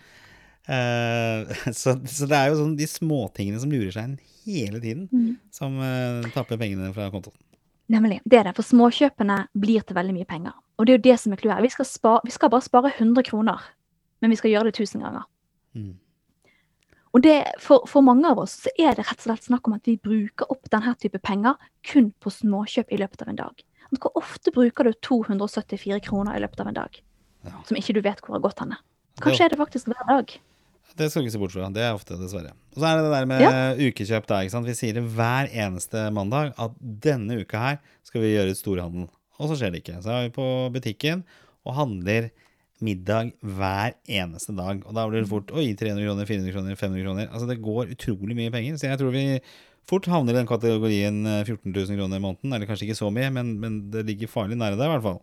Uh, 0.64 1.44
så, 1.76 1.98
så 2.08 2.30
det 2.30 2.40
er 2.40 2.52
jo 2.52 2.62
sånn 2.62 2.78
de 2.80 2.88
småtingene 2.88 3.60
som 3.62 3.74
lurer 3.74 3.92
seg 3.94 4.14
inn 4.14 4.20
hele 4.44 4.80
tiden, 4.84 5.36
som 5.54 5.76
uh, 5.80 6.24
tapper 6.36 6.60
pengene 6.60 6.94
fra 6.96 7.12
kontoen. 7.14 7.36
Nemlig. 7.92 8.22
Det 8.24 8.40
er 8.40 8.48
det. 8.48 8.56
For 8.58 8.66
småkjøpene 8.66 9.44
blir 9.60 9.84
til 9.84 9.98
veldig 9.98 10.16
mye 10.16 10.28
penger. 10.28 10.56
Og 10.78 10.86
det 10.86 10.94
er 10.94 10.98
jo 10.98 11.06
det 11.10 11.18
som 11.22 11.34
er 11.34 11.42
clouet. 11.42 11.62
Vi, 11.64 11.72
vi 12.28 12.34
skal 12.34 12.52
bare 12.54 12.66
spare 12.66 12.94
100 12.96 13.28
kroner, 13.28 13.62
men 14.22 14.34
vi 14.34 14.40
skal 14.40 14.54
gjøre 14.54 14.72
det 14.72 14.80
1000 14.80 15.04
ganger. 15.06 15.28
Mm. 15.78 15.94
Og 17.14 17.22
det, 17.22 17.36
for, 17.62 17.86
for 17.90 18.02
mange 18.06 18.26
av 18.26 18.42
oss 18.42 18.56
så 18.66 18.72
er 18.74 18.96
det 18.98 19.06
rett 19.06 19.20
og 19.20 19.28
slett 19.28 19.46
snakk 19.46 19.70
om 19.70 19.76
at 19.76 19.86
vi 19.86 20.00
bruker 20.02 20.50
opp 20.50 20.66
denne 20.74 20.96
type 20.98 21.20
penger 21.22 21.60
kun 21.86 22.10
på 22.24 22.34
småkjøp 22.34 22.90
i 22.90 22.98
løpet 23.04 23.22
av 23.22 23.30
en 23.30 23.42
dag. 23.44 23.62
Hvor 23.94 24.18
ofte 24.18 24.54
bruker 24.54 24.90
du 24.90 24.96
274 25.06 26.00
kroner 26.08 26.40
i 26.40 26.42
løpet 26.42 26.64
av 26.64 26.72
en 26.72 26.80
dag? 26.80 26.98
Ja. 27.46 27.60
Som 27.68 27.78
ikke 27.78 27.94
du 27.94 28.02
vet 28.02 28.24
hvor 28.24 28.40
har 28.40 28.42
gått 28.42 28.64
henne. 28.64 28.80
Kanskje 29.22 29.46
er 29.46 29.54
det 29.54 29.60
faktisk 29.62 29.92
hver 29.92 30.10
dag. 30.10 30.34
Det 30.98 31.10
skal 31.10 31.22
du 31.22 31.28
ikke 31.28 31.36
se 31.36 31.42
bort 31.42 31.54
fra. 31.54 31.70
Det 31.74 31.84
er 31.86 31.96
ofte, 31.96 32.18
dessverre. 32.18 32.54
Og 32.74 32.82
så 32.82 32.90
er 32.90 32.98
det 32.98 33.06
det 33.06 33.14
der 33.14 33.28
med 33.30 33.82
ukekjøp. 33.82 34.26
da, 34.30 34.42
ikke 34.42 34.56
sant? 34.56 34.70
Vi 34.70 34.76
sier 34.78 34.98
det 34.98 35.06
hver 35.14 35.50
eneste 35.50 36.08
mandag 36.14 36.54
at 36.58 36.74
denne 36.82 37.38
uka 37.42 37.62
her 37.62 37.80
skal 38.06 38.26
vi 38.26 38.34
gjøre 38.34 38.58
storhandel. 38.58 39.08
Og 39.42 39.50
så 39.50 39.58
skjer 39.60 39.74
det 39.74 39.82
ikke. 39.84 40.00
Så 40.06 40.12
er 40.14 40.28
vi 40.28 40.34
på 40.36 40.48
butikken 40.74 41.24
og 41.66 41.76
handler 41.78 42.30
middag 42.84 43.32
hver 43.40 43.94
eneste 44.12 44.54
dag. 44.58 44.82
Og 44.86 44.94
da 44.98 45.06
blir 45.08 45.24
det 45.24 45.30
fort 45.32 45.52
oi, 45.56 45.70
300 45.80 46.04
kroner, 46.06 46.28
400 46.28 46.52
kroner, 46.56 46.76
500 46.80 47.06
kroner. 47.06 47.30
Altså 47.32 47.48
det 47.50 47.62
går 47.64 47.94
utrolig 47.96 48.36
mye 48.38 48.52
penger. 48.54 48.78
Så 48.78 48.90
jeg 48.90 49.00
tror 49.00 49.14
vi 49.16 49.26
fort 49.88 50.06
havner 50.12 50.36
i 50.36 50.38
den 50.42 50.48
kategorien 50.50 51.22
eh, 51.26 51.44
14 51.48 51.72
000 51.72 51.98
kroner 52.00 52.20
i 52.20 52.24
måneden. 52.24 52.54
Eller 52.56 52.68
kanskje 52.70 52.88
ikke 52.90 53.00
så 53.00 53.10
mye, 53.14 53.30
men, 53.36 53.54
men 53.64 53.78
det 53.94 54.06
ligger 54.10 54.32
farlig 54.32 54.58
nære 54.60 54.78
det, 54.80 54.86
i 54.90 54.94
hvert 54.94 55.06
fall. 55.08 55.22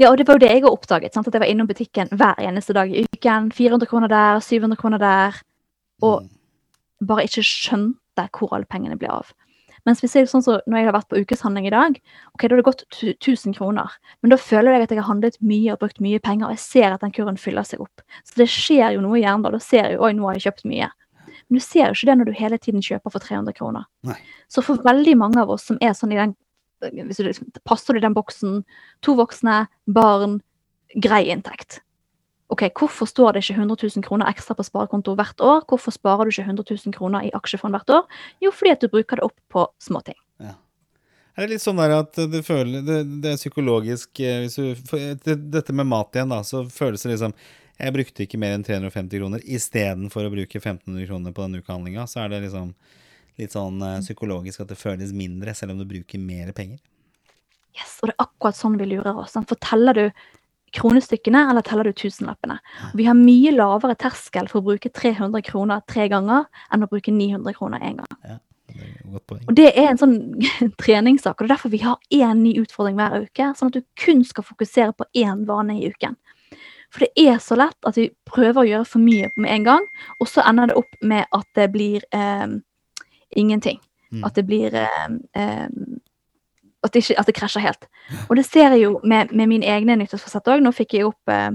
Ja, 0.00 0.08
og 0.10 0.16
det 0.18 0.26
var 0.26 0.34
jo 0.38 0.42
det 0.42 0.50
jeg 0.50 0.64
oppdaget. 0.66 1.14
Sant? 1.14 1.28
At 1.30 1.36
jeg 1.36 1.44
var 1.44 1.50
innom 1.50 1.68
butikken 1.70 2.08
hver 2.10 2.38
eneste 2.42 2.74
dag 2.74 2.90
i 2.90 3.04
uken. 3.06 3.50
400 3.54 3.86
kroner 3.90 4.10
der, 4.10 4.40
700 4.42 4.78
kroner 4.80 4.98
der. 5.02 5.42
Og 6.02 6.22
Mm. 6.24 7.06
bare 7.06 7.24
ikke 7.24 7.42
skjønte 7.46 8.24
hvor 8.36 8.54
alle 8.56 8.66
pengene 8.68 8.98
ble 8.98 9.08
av. 9.08 9.30
Mens 9.90 9.98
hvis 10.04 10.12
jeg, 10.14 10.28
sånn 10.30 10.44
som 10.46 10.60
når 10.70 10.78
jeg 10.78 10.86
har 10.86 10.94
vært 10.94 11.08
på 11.10 11.18
ukeshandling 11.24 11.66
i 11.66 11.72
dag, 11.74 11.96
ok, 12.36 12.44
da 12.44 12.52
har 12.54 12.60
det 12.60 12.66
gått 12.68 12.84
tu- 12.94 13.10
1000 13.16 13.56
kroner. 13.56 13.90
Men 14.22 14.30
da 14.30 14.36
føler 14.38 14.76
jeg 14.76 14.86
at 14.86 14.92
jeg 14.94 15.00
har 15.02 15.08
handlet 15.10 15.38
mye 15.42 15.72
og 15.74 15.80
brukt 15.82 15.98
mye 16.04 16.20
penger, 16.22 16.46
og 16.46 16.54
jeg 16.54 16.62
ser 16.62 16.94
at 16.94 17.02
den 17.02 17.10
kurven 17.16 17.40
fyller 17.40 17.66
seg 17.66 17.82
opp. 17.82 18.04
Så 18.22 18.38
det 18.38 18.46
skjer 18.52 18.94
jo 18.94 19.02
noe 19.02 19.18
i 19.18 19.24
hjernen 19.24 19.42
da. 19.42 19.50
Da 19.50 19.58
ser 19.64 19.88
jeg 19.88 19.96
jo 19.98 20.04
oi, 20.06 20.12
nå 20.14 20.28
har 20.28 20.38
jeg 20.38 20.46
kjøpt 20.46 20.68
mye. 20.70 20.92
Men 21.50 21.58
du 21.58 21.64
ser 21.64 21.88
jo 21.88 21.96
ikke 21.98 22.06
det 22.12 22.16
når 22.20 22.30
du 22.30 22.38
hele 22.38 22.58
tiden 22.62 22.86
kjøper 22.86 23.10
for 23.10 23.18
300 23.26 23.56
kroner. 23.58 23.88
Nei. 24.06 24.14
Så 24.46 24.62
for 24.62 24.78
veldig 24.86 25.16
mange 25.18 25.42
av 25.42 25.50
oss 25.50 25.66
som 25.66 25.80
er 25.82 25.96
sånn 25.98 26.14
i 26.14 26.20
den 26.20 26.36
hvis 26.80 27.18
du 27.18 27.26
liksom, 27.26 27.50
Passer 27.68 27.92
du 27.92 27.98
i 27.98 28.04
den 28.06 28.14
boksen? 28.16 28.62
To 29.04 29.14
voksne, 29.18 29.66
barn, 29.90 30.38
grei 30.96 31.26
inntekt. 31.28 31.80
Ok, 32.50 32.64
Hvorfor 32.74 33.06
står 33.06 33.36
det 33.36 33.44
ikke 33.44 33.60
100 33.60 33.76
000 33.94 34.02
kroner 34.02 34.30
ekstra 34.30 34.56
på 34.58 34.66
sparekonto 34.66 35.14
hvert 35.18 35.42
år? 35.44 35.62
Hvorfor 35.70 35.94
sparer 35.94 36.26
du 36.26 36.34
ikke 36.34 36.48
100 36.48 36.66
000 36.66 36.96
kroner 36.96 37.28
i 37.28 37.30
aksjefond 37.36 37.76
hvert 37.76 37.92
år? 37.94 38.18
Jo, 38.42 38.50
fordi 38.50 38.72
at 38.74 38.82
du 38.82 38.90
bruker 38.90 39.20
det 39.20 39.26
opp 39.28 39.38
på 39.52 39.66
småting. 39.78 40.18
Ja. 40.42 40.56
Er 41.36 41.46
det 41.46 41.54
litt 41.54 41.62
sånn 41.62 41.78
der 41.78 41.94
at 41.94 42.18
du 42.18 42.40
føler 42.42 42.82
Det, 42.84 42.96
det 43.22 43.30
er 43.30 43.38
psykologisk 43.38 44.18
eh, 44.24 44.48
du, 44.50 44.74
for 44.88 44.98
det, 45.24 45.36
Dette 45.54 45.72
med 45.72 45.86
mat 45.88 46.16
igjen, 46.16 46.32
da, 46.34 46.40
så 46.44 46.64
føles 46.68 47.06
det 47.06 47.12
liksom 47.12 47.36
Jeg 47.78 47.94
brukte 47.94 48.26
ikke 48.26 48.40
mer 48.42 48.56
enn 48.56 48.66
350 48.66 49.22
kroner 49.22 49.46
istedenfor 49.46 50.26
å 50.26 50.32
bruke 50.34 50.58
1500 50.58 51.06
kroner 51.06 51.36
på 51.36 51.46
den 51.46 51.62
ukehandlinga. 51.62 52.08
Så 52.10 52.24
er 52.24 52.34
det 52.34 52.42
liksom 52.48 52.74
litt 53.40 53.54
sånn 53.54 53.78
eh, 53.86 54.00
psykologisk 54.02 54.66
at 54.66 54.74
det 54.74 54.80
føles 54.80 55.14
mindre, 55.16 55.54
selv 55.56 55.76
om 55.76 55.80
du 55.80 55.86
bruker 55.88 56.20
mer 56.20 56.50
penger. 56.56 56.82
Yes, 57.78 58.00
Og 58.02 58.10
det 58.10 58.16
er 58.16 58.26
akkurat 58.26 58.58
sånn 58.58 58.76
vi 58.76 58.90
lurer 58.90 59.22
oss. 59.22 59.38
Forteller 59.48 59.96
du 59.96 60.04
kronestykkene, 60.76 61.46
eller 61.50 61.64
teller 61.66 61.88
du 61.88 61.96
tusenlappene? 61.96 62.58
Vi 62.96 63.08
har 63.08 63.18
mye 63.18 63.52
lavere 63.54 63.96
terskel 63.98 64.48
for 64.50 64.60
å 64.60 64.68
bruke 64.70 64.92
300 64.92 65.42
kroner 65.46 65.82
tre 65.90 66.08
ganger 66.12 66.46
enn 66.72 66.86
å 66.86 66.90
bruke 66.90 67.14
900 67.14 67.56
kroner 67.58 67.82
én 67.86 68.00
gang. 68.00 68.40
Det 68.70 69.22
poeng. 69.26 69.42
Og 69.48 69.54
det 69.58 69.70
er 69.74 69.90
en 69.90 70.00
sånn 70.00 70.16
treningssak, 70.82 71.36
og 71.36 71.46
det 71.46 71.50
er 71.50 71.54
derfor 71.56 71.74
vi 71.74 71.82
har 71.84 71.98
én 72.14 72.42
ny 72.44 72.54
utfordring 72.62 72.98
hver 72.98 73.26
uke. 73.26 73.52
Sånn 73.58 73.72
at 73.72 73.78
du 73.78 73.86
kun 73.98 74.22
skal 74.26 74.46
fokusere 74.46 74.94
på 74.96 75.08
én 75.18 75.46
vane 75.48 75.80
i 75.80 75.90
uken. 75.90 76.18
For 76.90 77.06
det 77.06 77.10
er 77.22 77.38
så 77.42 77.58
lett 77.58 77.86
at 77.86 77.98
vi 77.98 78.08
prøver 78.26 78.62
å 78.62 78.66
gjøre 78.66 78.88
for 78.88 79.02
mye 79.02 79.30
med 79.38 79.52
en 79.54 79.66
gang, 79.68 79.86
og 80.18 80.30
så 80.30 80.42
ender 80.46 80.70
det 80.70 80.78
opp 80.80 80.96
med 81.06 81.26
at 81.36 81.46
det 81.58 81.68
blir 81.74 82.06
eh, 82.14 82.46
ingenting. 83.38 83.78
Mm. 84.10 84.24
At 84.26 84.34
det 84.34 84.46
blir 84.48 84.74
eh, 84.74 85.04
eh, 85.38 85.68
at, 86.84 86.92
det 86.92 87.02
ikke, 87.04 87.18
at 87.20 87.28
det 87.28 87.36
krasjer 87.36 87.64
helt. 87.64 87.88
Og 88.28 88.36
det 88.38 88.46
ser 88.48 88.74
jeg 88.74 88.84
jo 88.84 88.94
med, 89.04 89.34
med 89.36 89.50
mine 89.50 89.68
egne 89.68 89.98
nyttårsforsett 90.00 90.48
òg. 90.52 90.62
Nå 90.64 90.72
fikk 90.76 90.96
jeg 90.96 91.08
opp 91.10 91.32
eh, 91.32 91.50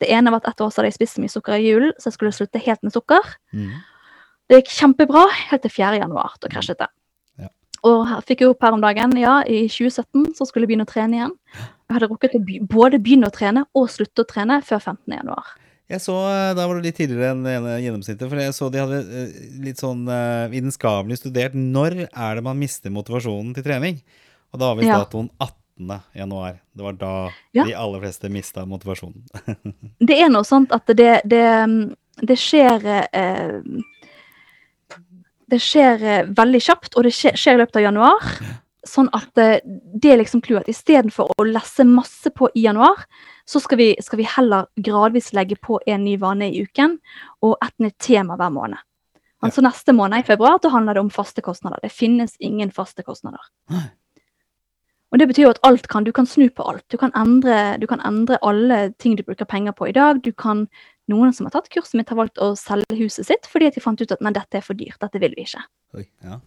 Det 0.00 0.08
ene 0.10 0.32
var 0.32 0.42
at 0.42 0.52
ett 0.52 0.62
år 0.64 0.70
så 0.72 0.80
hadde 0.80 0.92
jeg 0.92 0.98
spist 0.98 1.20
mye 1.22 1.30
sukker 1.30 1.58
i 1.58 1.68
julen, 1.68 1.92
så 1.98 2.08
jeg 2.08 2.16
skulle 2.16 2.34
slutte 2.34 2.62
helt 2.62 2.82
med 2.82 2.94
sukker. 2.94 3.34
Mm. 3.52 3.70
Det 4.50 4.62
gikk 4.62 4.72
kjempebra 4.74 5.26
helt 5.50 5.62
til 5.64 5.72
4. 5.72 6.00
januar. 6.02 6.34
Da 6.42 6.50
krasjet 6.50 6.80
det. 6.80 6.88
Ja. 7.40 7.50
Og 7.88 8.10
fikk 8.26 8.42
jeg 8.42 8.52
opp 8.52 8.64
her 8.64 8.74
om 8.76 8.82
dagen, 8.82 9.14
ja, 9.20 9.40
i 9.46 9.64
2017 9.70 10.32
så 10.38 10.48
skulle 10.48 10.66
jeg 10.66 10.72
begynne 10.72 10.88
å 10.88 10.92
trene 10.92 11.20
igjen. 11.20 11.36
Jeg 11.52 11.98
hadde 11.98 12.08
rukket 12.10 12.38
å 12.38 12.42
både 12.72 13.00
begynne 13.02 13.28
å 13.28 13.34
trene 13.34 13.66
og 13.76 13.90
slutte 13.92 14.24
å 14.24 14.28
trene 14.28 14.62
før 14.66 14.80
15. 14.80 15.18
januar. 15.20 15.54
Jeg 15.92 16.00
så, 16.00 16.16
eh, 16.30 16.54
Da 16.54 16.66
var 16.66 16.76
du 16.76 16.86
litt 16.86 16.96
tidligere 16.96 17.32
enn 17.34 17.46
enn 17.46 17.68
gjennomsnittet. 17.84 18.28
For 18.28 18.40
jeg 18.40 18.54
så 18.56 18.70
de 18.72 18.80
hadde 18.80 19.00
eh, 19.02 19.32
litt 19.60 19.82
sånn 19.82 20.06
eh, 20.08 20.48
vitenskapelig 20.52 21.20
studert 21.20 21.54
når 21.54 22.06
er 22.08 22.38
det 22.38 22.44
man 22.44 22.58
mister 22.58 22.90
motivasjonen 22.90 23.52
til 23.54 23.66
trening. 23.66 24.00
Og 24.52 24.60
da 24.60 24.68
var 24.72 24.76
visst 24.80 24.88
Ja. 24.92 24.98
datoen 25.04 25.30
18. 25.40 26.00
januar. 26.14 26.60
Det 26.76 26.82
var 26.84 26.92
da 26.92 27.12
Ja. 27.52 27.64
de 27.64 27.74
aller 27.74 28.00
fleste 28.00 28.28
mista 28.30 28.66
motivasjonen. 28.66 29.24
Det 30.00 30.18
er 30.20 30.28
noe 30.28 30.44
sånt 30.44 30.72
at 30.72 30.86
det, 30.86 31.22
det, 31.24 31.46
det 32.20 32.36
skjer 32.38 32.84
eh, 33.12 33.60
Det 35.48 35.58
skjer 35.60 36.02
eh, 36.02 36.26
veldig 36.32 36.60
kjapt, 36.64 36.94
og 36.96 37.04
det 37.04 37.12
skjer, 37.12 37.36
i 37.54 37.58
løpet 37.60 37.76
av 37.76 37.82
januar. 37.82 38.28
Sånn 38.88 39.08
at 39.12 39.36
eh, 39.38 39.58
det 39.64 40.12
er 40.14 40.20
liksom 40.22 40.40
clouet. 40.42 40.68
Istedenfor 40.68 41.32
å 41.38 41.44
lesse 41.44 41.84
masse 41.84 42.30
på 42.34 42.48
i 42.54 42.64
januar, 42.64 43.04
så 43.44 43.60
skal 43.60 43.78
vi, 43.78 43.88
skal 44.00 44.18
vi 44.22 44.24
heller 44.28 44.66
gradvis 44.80 45.32
legge 45.36 45.56
på 45.60 45.78
en 45.86 46.04
ny 46.04 46.16
vane 46.16 46.48
i 46.48 46.62
uken 46.64 46.96
og 47.42 47.56
et 47.62 47.74
nytt 47.84 47.98
tema 47.98 48.36
hver 48.40 48.52
måned. 48.54 48.80
Altså 49.42 49.60
Neste 49.64 49.92
måned, 49.92 50.22
i 50.22 50.26
februar, 50.26 50.60
da 50.62 50.70
handler 50.70 50.94
det 50.94 51.02
om 51.02 51.10
faste 51.10 51.42
kostnader. 51.42 51.80
Det 51.82 51.90
finnes 51.92 52.36
ingen 52.38 52.70
faste 52.70 53.02
kostnader. 53.02 53.42
Nei. 53.70 53.88
Og 55.12 55.20
det 55.20 55.28
betyr 55.28 55.44
jo 55.44 55.52
at 55.52 55.60
alt 55.68 55.88
kan, 55.92 56.06
du 56.08 56.12
kan 56.16 56.26
snu 56.28 56.46
på 56.48 56.64
alt. 56.64 56.84
Du 56.88 56.96
kan, 56.96 57.12
endre, 57.18 57.76
du 57.80 57.84
kan 57.90 58.00
endre 58.08 58.38
alle 58.40 58.86
ting 59.02 59.18
du 59.18 59.22
bruker 59.26 59.44
penger 59.48 59.74
på 59.76 59.90
i 59.90 59.92
dag. 59.96 60.22
Du 60.24 60.32
kan, 60.32 60.64
noen 61.12 61.34
som 61.36 61.46
har 61.46 61.52
tatt 61.52 61.68
kurset 61.72 61.98
mitt, 61.98 62.08
har 62.08 62.16
valgt 62.16 62.40
å 62.40 62.54
selge 62.56 62.96
huset 62.96 63.28
sitt 63.28 63.48
fordi 63.50 63.68
de 63.74 63.84
fant 63.84 64.00
ut 64.00 64.14
at 64.14 64.24
nei, 64.24 64.32
dette 64.32 64.56
er 64.56 64.64
for 64.64 64.78
dyrt. 64.78 64.96
Dette 65.04 65.20
vil 65.20 65.36
vi 65.36 65.44
ikke. 65.44 65.60
Oi, 66.00 66.06
ja. 66.24 66.40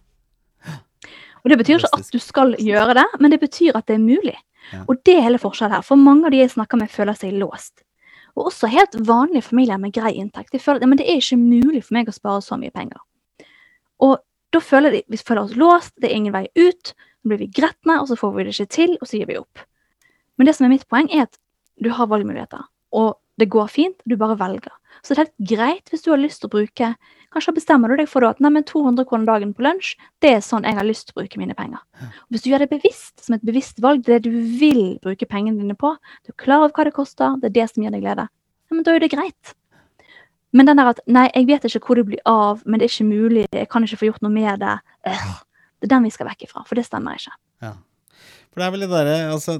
Og 1.46 1.52
Det 1.52 1.60
betyr 1.60 1.78
ikke 1.78 1.94
at 1.94 2.08
du 2.10 2.18
skal 2.18 2.56
gjøre 2.58 2.96
det, 2.98 3.06
men 3.22 3.30
det 3.30 3.38
betyr 3.38 3.76
at 3.78 3.86
det 3.86 4.00
er 4.00 4.02
mulig. 4.02 4.34
Ja. 4.72 4.82
Og 4.90 4.98
det 5.06 5.14
er 5.14 5.28
hele 5.28 5.38
forskjellen 5.38 5.76
her. 5.76 5.84
For 5.86 6.00
mange 6.00 6.26
av 6.26 6.34
de 6.34 6.40
jeg 6.40 6.50
snakker 6.56 6.80
med, 6.80 6.90
føler 6.90 7.14
seg 7.14 7.36
låst. 7.38 7.84
Og 8.34 8.50
også 8.50 8.66
helt 8.72 8.96
vanlige 9.06 9.46
familier 9.46 9.78
med 9.78 9.94
grei 9.94 10.16
inntekt. 10.18 10.50
De 10.50 10.58
føler 10.58 10.82
at 10.82 10.90
men 10.90 10.98
det 10.98 11.06
er 11.06 11.20
ikke 11.22 11.38
mulig 11.38 11.84
for 11.86 11.94
meg 11.94 12.10
å 12.10 12.16
spare 12.16 12.42
så 12.42 12.58
mye 12.58 12.74
penger. 12.74 12.98
Og 14.02 14.18
da 14.52 14.60
føler 14.62 14.96
de, 14.96 15.04
vi 15.06 15.20
føler 15.22 15.44
oss 15.44 15.54
låst, 15.54 15.94
det 16.02 16.10
er 16.10 16.18
ingen 16.18 16.34
vei 16.34 16.48
ut. 16.58 16.92
Så 17.26 17.32
blir 17.32 17.40
vi 17.42 17.50
gretne, 17.50 17.98
og 17.98 18.06
så 18.06 18.14
får 18.14 18.36
vi 18.36 18.44
det 18.46 18.52
ikke 18.54 18.70
til, 18.70 18.92
og 19.00 19.08
så 19.10 19.18
gir 19.18 19.26
vi 19.26 19.38
opp. 19.40 19.66
Men 20.38 20.46
det 20.46 20.52
som 20.54 20.68
er 20.68 20.76
mitt 20.76 20.86
poeng, 20.86 21.08
er 21.10 21.24
at 21.26 21.34
du 21.82 21.88
har 21.90 22.06
valgmuligheter. 22.06 22.62
Og 22.94 23.16
det 23.42 23.48
går 23.50 23.66
fint, 23.66 23.96
du 24.06 24.14
bare 24.14 24.38
velger. 24.38 24.70
Så 25.02 25.10
det 25.10 25.18
er 25.18 25.24
helt 25.24 25.50
greit 25.50 25.90
hvis 25.90 26.06
du 26.06 26.12
har 26.12 26.22
lyst 26.22 26.40
til 26.40 26.48
å 26.48 26.54
bruke 26.54 26.94
Kanskje 27.34 27.56
bestemmer 27.58 27.90
du 27.90 27.98
deg 27.98 28.06
for 28.08 28.24
at 28.24 28.38
nei, 28.40 28.52
men 28.54 28.64
200 28.64 29.04
kroner 29.10 29.26
dagen 29.26 29.50
på 29.52 29.64
lunsj, 29.66 29.90
det 30.24 30.30
er 30.36 30.44
sånn 30.46 30.64
jeg 30.64 30.78
har 30.78 30.86
lyst 30.86 31.08
til 31.08 31.16
å 31.16 31.18
bruke 31.18 31.40
mine 31.42 31.56
penger. 31.58 31.82
Og 32.06 32.32
hvis 32.32 32.44
du 32.44 32.48
gjør 32.48 32.62
det 32.62 32.70
bevisst, 32.70 33.18
som 33.20 33.34
et 33.36 33.44
bevisst 33.44 33.82
valg, 33.82 34.06
det 34.06 34.22
det 34.22 34.30
du 34.30 34.38
vil 34.56 34.94
bruke 35.02 35.28
pengene 35.28 35.58
dine 35.58 35.76
på, 35.76 35.90
du 36.24 36.30
er 36.32 36.38
klar 36.40 36.62
over 36.62 36.72
hva 36.72 36.86
det 36.86 36.94
koster, 36.96 37.34
det 37.42 37.50
er 37.50 37.56
det 37.58 37.66
som 37.72 37.84
gir 37.84 37.92
deg 37.92 38.06
glede, 38.06 38.28
ja, 38.30 38.72
men 38.72 38.86
da 38.86 38.94
er 38.94 39.04
det 39.04 39.10
greit. 39.12 39.52
Men 40.56 40.70
den 40.70 40.80
der 40.80 40.94
at 40.94 41.02
nei, 41.10 41.26
jeg 41.34 41.50
vet 41.50 41.66
ikke 41.68 41.90
hvor 41.90 42.00
det 42.00 42.06
blir 42.08 42.22
av, 42.30 42.62
men 42.64 42.80
det 42.80 42.86
er 42.86 42.94
ikke 42.94 43.10
mulig, 43.10 43.44
jeg 43.52 43.68
kan 43.74 43.84
ikke 43.84 44.00
få 44.00 44.08
gjort 44.08 44.24
noe 44.24 44.32
med 44.32 44.62
det, 44.62 44.78
øh, 45.10 45.28
det 45.80 45.88
er 45.88 45.92
den 45.96 46.06
vi 46.08 46.14
skal 46.14 46.30
vekk 46.30 46.46
ifra, 46.48 46.64
for 46.68 46.78
det 46.78 46.86
stemmer 46.86 47.18
ikke. 47.18 47.34
Ja. 47.64 47.74
For 48.56 48.62
det 48.62 48.66
er 48.66 48.72
vel 48.72 48.84
det 48.86 48.88
derre 48.88 49.16
altså, 49.34 49.58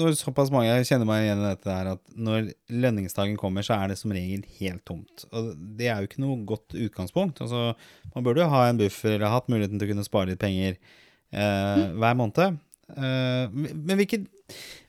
Når 0.00 0.14
såpass 0.16 0.48
mange 0.48 0.72
kjenner 0.88 1.04
meg 1.04 1.26
igjen 1.26 1.42
i 1.42 1.50
dette 1.50 1.68
her, 1.68 1.90
at 1.92 2.14
når 2.16 2.46
lønningsdagen 2.72 3.36
kommer, 3.40 3.66
så 3.66 3.76
er 3.76 3.92
det 3.92 3.98
som 4.00 4.14
regel 4.16 4.46
helt 4.56 4.80
tomt. 4.88 5.26
Og 5.28 5.50
det 5.76 5.90
er 5.92 6.00
jo 6.00 6.08
ikke 6.08 6.22
noe 6.24 6.38
godt 6.48 6.72
utgangspunkt. 6.72 7.42
Altså, 7.44 7.74
man 8.14 8.24
burde 8.24 8.40
jo 8.40 8.48
ha 8.54 8.62
en 8.70 8.80
buffer 8.80 9.18
eller 9.18 9.34
hatt 9.34 9.52
muligheten 9.52 9.76
til 9.76 9.90
å 9.90 9.92
kunne 9.92 10.06
spare 10.08 10.32
litt 10.32 10.40
penger 10.40 10.78
eh, 10.78 11.84
hver 12.00 12.16
måned. 12.16 12.56
Eh, 12.96 13.52
men 13.52 14.00
hvilke, 14.00 14.22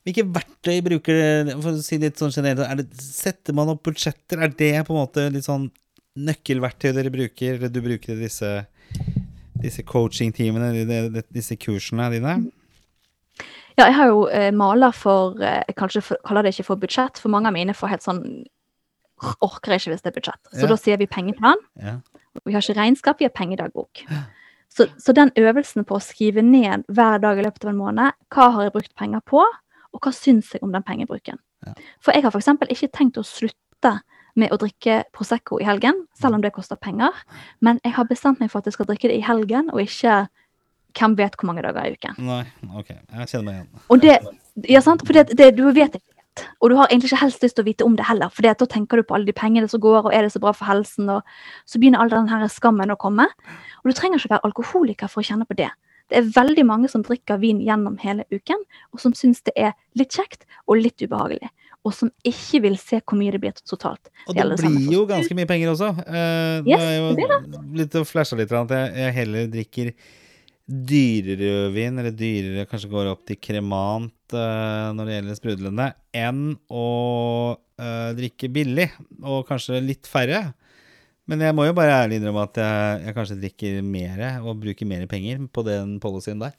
hvilke 0.07 0.27
verktøy 0.39 0.79
bruker 0.85 1.51
for 1.57 1.73
å 1.73 1.83
si 1.83 1.99
litt 1.99 2.21
sånn 2.21 2.31
generelt, 2.31 2.63
er 2.63 2.79
det, 2.79 2.87
setter 3.03 3.59
man 3.59 3.73
opp 3.75 3.83
budsjetter? 3.89 4.39
Er 4.39 4.55
det 4.55 4.71
på 4.87 4.95
en 4.95 5.01
måte 5.01 5.27
litt 5.35 5.47
sånn 5.49 5.67
nøkkelverktøy 6.19 6.93
dere 6.95 7.11
bruker, 7.13 7.59
eller 7.59 7.71
du 7.71 7.83
bruker 7.83 8.15
i 8.15 8.23
disse, 8.23 8.53
disse 9.61 9.83
coaching-teamene, 9.83 11.23
disse 11.35 11.55
kursene 11.59 12.09
dine? 12.13 12.37
Ja, 13.79 13.85
jeg 13.87 13.95
har 13.95 14.09
jo 14.11 14.23
eh, 14.27 14.49
maler 14.51 14.91
for 14.91 15.37
eh, 15.39 15.61
Jeg 15.69 15.75
kanskje 15.79 16.01
for, 16.03 16.17
kaller 16.27 16.43
det 16.43 16.51
ikke 16.53 16.65
for 16.67 16.75
budsjett, 16.81 17.19
for 17.21 17.31
mange 17.31 17.47
av 17.47 17.55
mine 17.55 17.75
får 17.77 17.93
helt 17.93 18.03
sånn 18.03 18.23
Orker 19.43 19.75
ikke 19.75 19.91
hvis 19.91 20.03
det 20.03 20.11
er 20.13 20.15
budsjett. 20.15 20.39
Så 20.53 20.63
Ja. 20.63 20.67
da 20.71 20.75
sier 20.79 20.97
vi 20.97 21.05
pengeplan. 21.11 21.59
Ja. 21.75 21.97
Vi 22.45 22.53
har 22.55 22.61
ikke 22.63 22.77
regnskap, 22.77 23.19
vi 23.19 23.25
har 23.27 23.33
pengedagbok. 23.35 24.03
Så, 24.71 24.85
så 25.01 25.11
den 25.15 25.31
øvelsen 25.35 25.83
på 25.83 25.97
å 25.97 26.03
skrive 26.03 26.39
ned 26.45 26.85
hver 26.87 27.19
dag 27.19 27.39
i 27.39 27.43
løpet 27.43 27.65
av 27.65 27.71
en 27.73 27.81
måned 27.81 28.15
hva 28.31 28.45
har 28.55 28.63
jeg 28.63 28.71
brukt 28.77 28.93
penger 28.95 29.19
på, 29.27 29.41
og 29.43 29.99
hva 30.05 30.13
syns 30.15 30.53
jeg 30.53 30.63
om 30.63 30.71
den 30.71 30.85
pengebruken. 30.87 31.39
Ja. 31.67 31.73
For 31.99 32.15
jeg 32.15 32.23
har 32.23 32.31
f.eks. 32.31 32.47
ikke 32.69 32.91
tenkt 32.95 33.19
å 33.19 33.25
slutte 33.27 33.91
med 34.39 34.53
å 34.53 34.59
drikke 34.61 35.03
Prosecco 35.15 35.59
i 35.61 35.67
helgen, 35.67 36.05
selv 36.19 36.37
om 36.37 36.43
det 36.43 36.53
koster 36.55 36.79
penger. 36.79 37.15
Men 37.65 37.81
jeg 37.85 37.95
har 37.97 38.07
bestemt 38.09 38.41
meg 38.41 38.51
for 38.51 38.61
at 38.61 38.69
jeg 38.69 38.77
skal 38.77 38.89
drikke 38.89 39.11
det 39.11 39.19
i 39.19 39.25
helgen, 39.25 39.71
og 39.73 39.83
ikke 39.83 40.23
hvem 40.97 41.17
vet 41.19 41.35
hvor 41.37 41.49
mange 41.51 41.63
dager 41.65 41.85
i 41.85 41.97
uken. 41.97 42.15
Nei, 42.25 42.43
ok. 42.73 42.93
Jeg 42.95 43.31
kjenner 43.31 43.45
meg 43.45 43.59
igjen. 43.59 43.83
Og 43.93 44.05
det, 44.05 44.15
ja, 44.71 44.81
sant? 44.85 45.05
For 45.05 45.17
det, 45.17 45.35
det, 45.37 45.51
du 45.57 45.67
vet 45.67 45.99
ikke 45.99 46.05
helt. 46.05 46.15
Og 46.63 46.71
du 46.71 46.77
har 46.77 46.87
egentlig 46.87 47.09
ikke 47.11 47.23
helst 47.23 47.43
lyst 47.43 47.57
til 47.57 47.65
å 47.65 47.67
vite 47.67 47.85
om 47.85 47.95
det 47.99 48.05
heller, 48.07 48.31
for 48.31 48.45
da 48.45 48.67
tenker 48.69 48.99
du 48.99 49.03
på 49.03 49.15
alle 49.17 49.27
de 49.27 49.35
pengene 49.35 49.67
som 49.67 49.81
går, 49.83 50.07
og 50.07 50.13
er 50.15 50.23
det 50.23 50.31
så 50.31 50.41
bra 50.43 50.53
for 50.55 50.69
helsen, 50.69 51.09
og 51.11 51.25
så 51.67 51.81
begynner 51.81 51.99
all 51.99 52.11
den 52.13 52.29
her 52.31 52.45
skammen 52.51 52.93
å 52.93 52.99
komme. 52.99 53.27
Og 53.81 53.91
du 53.91 53.97
trenger 53.97 54.21
ikke 54.21 54.35
være 54.35 54.47
alkoholiker 54.47 55.11
for 55.11 55.21
å 55.21 55.29
kjenne 55.29 55.47
på 55.49 55.57
det. 55.59 55.69
Det 56.09 56.17
er 56.17 56.29
veldig 56.33 56.65
mange 56.65 56.89
som 56.89 57.03
drikker 57.05 57.37
vin 57.41 57.59
gjennom 57.61 57.99
hele 58.01 58.25
uken, 58.33 58.63
og 58.93 59.03
som 59.03 59.13
syns 59.17 59.43
det 59.45 59.53
er 59.59 59.75
litt 59.99 60.15
kjekt 60.15 60.47
og 60.65 60.81
litt 60.81 61.01
ubehagelig. 61.03 61.51
Og 61.87 61.95
som 61.95 62.09
ikke 62.27 62.59
vil 62.65 62.77
se 62.79 62.99
hvor 62.99 63.15
mye 63.19 63.31
det 63.31 63.39
blir 63.41 63.55
totalt. 63.63 64.11
Og 64.27 64.35
Det 64.35 64.43
det 64.43 64.57
det 64.59 64.71
blir 64.75 64.95
jo 64.97 65.05
ganske 65.07 65.35
mye 65.37 65.47
penger 65.47 65.71
også. 65.71 65.91
Uh, 66.03 66.59
Yes, 66.67 66.75
nå 66.75 66.79
er 66.79 67.15
det 67.15 67.23
jo 67.23 67.61
litt 67.79 67.95
å 67.95 68.05
flashe 68.07 68.39
litt 68.39 68.51
at 68.51 68.73
jeg, 68.75 68.89
jeg 68.99 69.15
heller 69.15 69.47
drikker 69.53 69.93
dyrere 70.69 71.69
vin, 71.73 71.97
eller 71.97 72.13
dyrere 72.13 72.67
kanskje 72.69 72.91
går 72.91 73.09
opp 73.13 73.23
til 73.25 73.39
kremant 73.41 74.35
uh, 74.35 74.91
når 74.93 75.07
det 75.07 75.15
gjelder 75.15 75.39
sprudlende, 75.39 75.87
enn 76.13 76.43
å 76.69 76.87
uh, 77.57 78.09
drikke 78.17 78.51
billig, 78.53 78.89
og 79.23 79.47
kanskje 79.49 79.81
litt 79.81 80.09
færre. 80.09 80.49
Men 81.29 81.41
jeg 81.45 81.55
må 81.57 81.65
jo 81.67 81.75
bare 81.77 81.97
ærlig 82.03 82.19
innrømme 82.19 82.43
at 82.47 82.57
jeg, 82.57 83.01
jeg 83.05 83.15
kanskje 83.17 83.39
drikker 83.41 83.81
mer 83.85 84.23
og 84.41 84.61
bruker 84.61 84.89
mer 84.89 85.05
penger 85.09 85.41
på 85.53 85.65
den 85.65 85.97
policyen 86.01 86.41
der. 86.41 86.55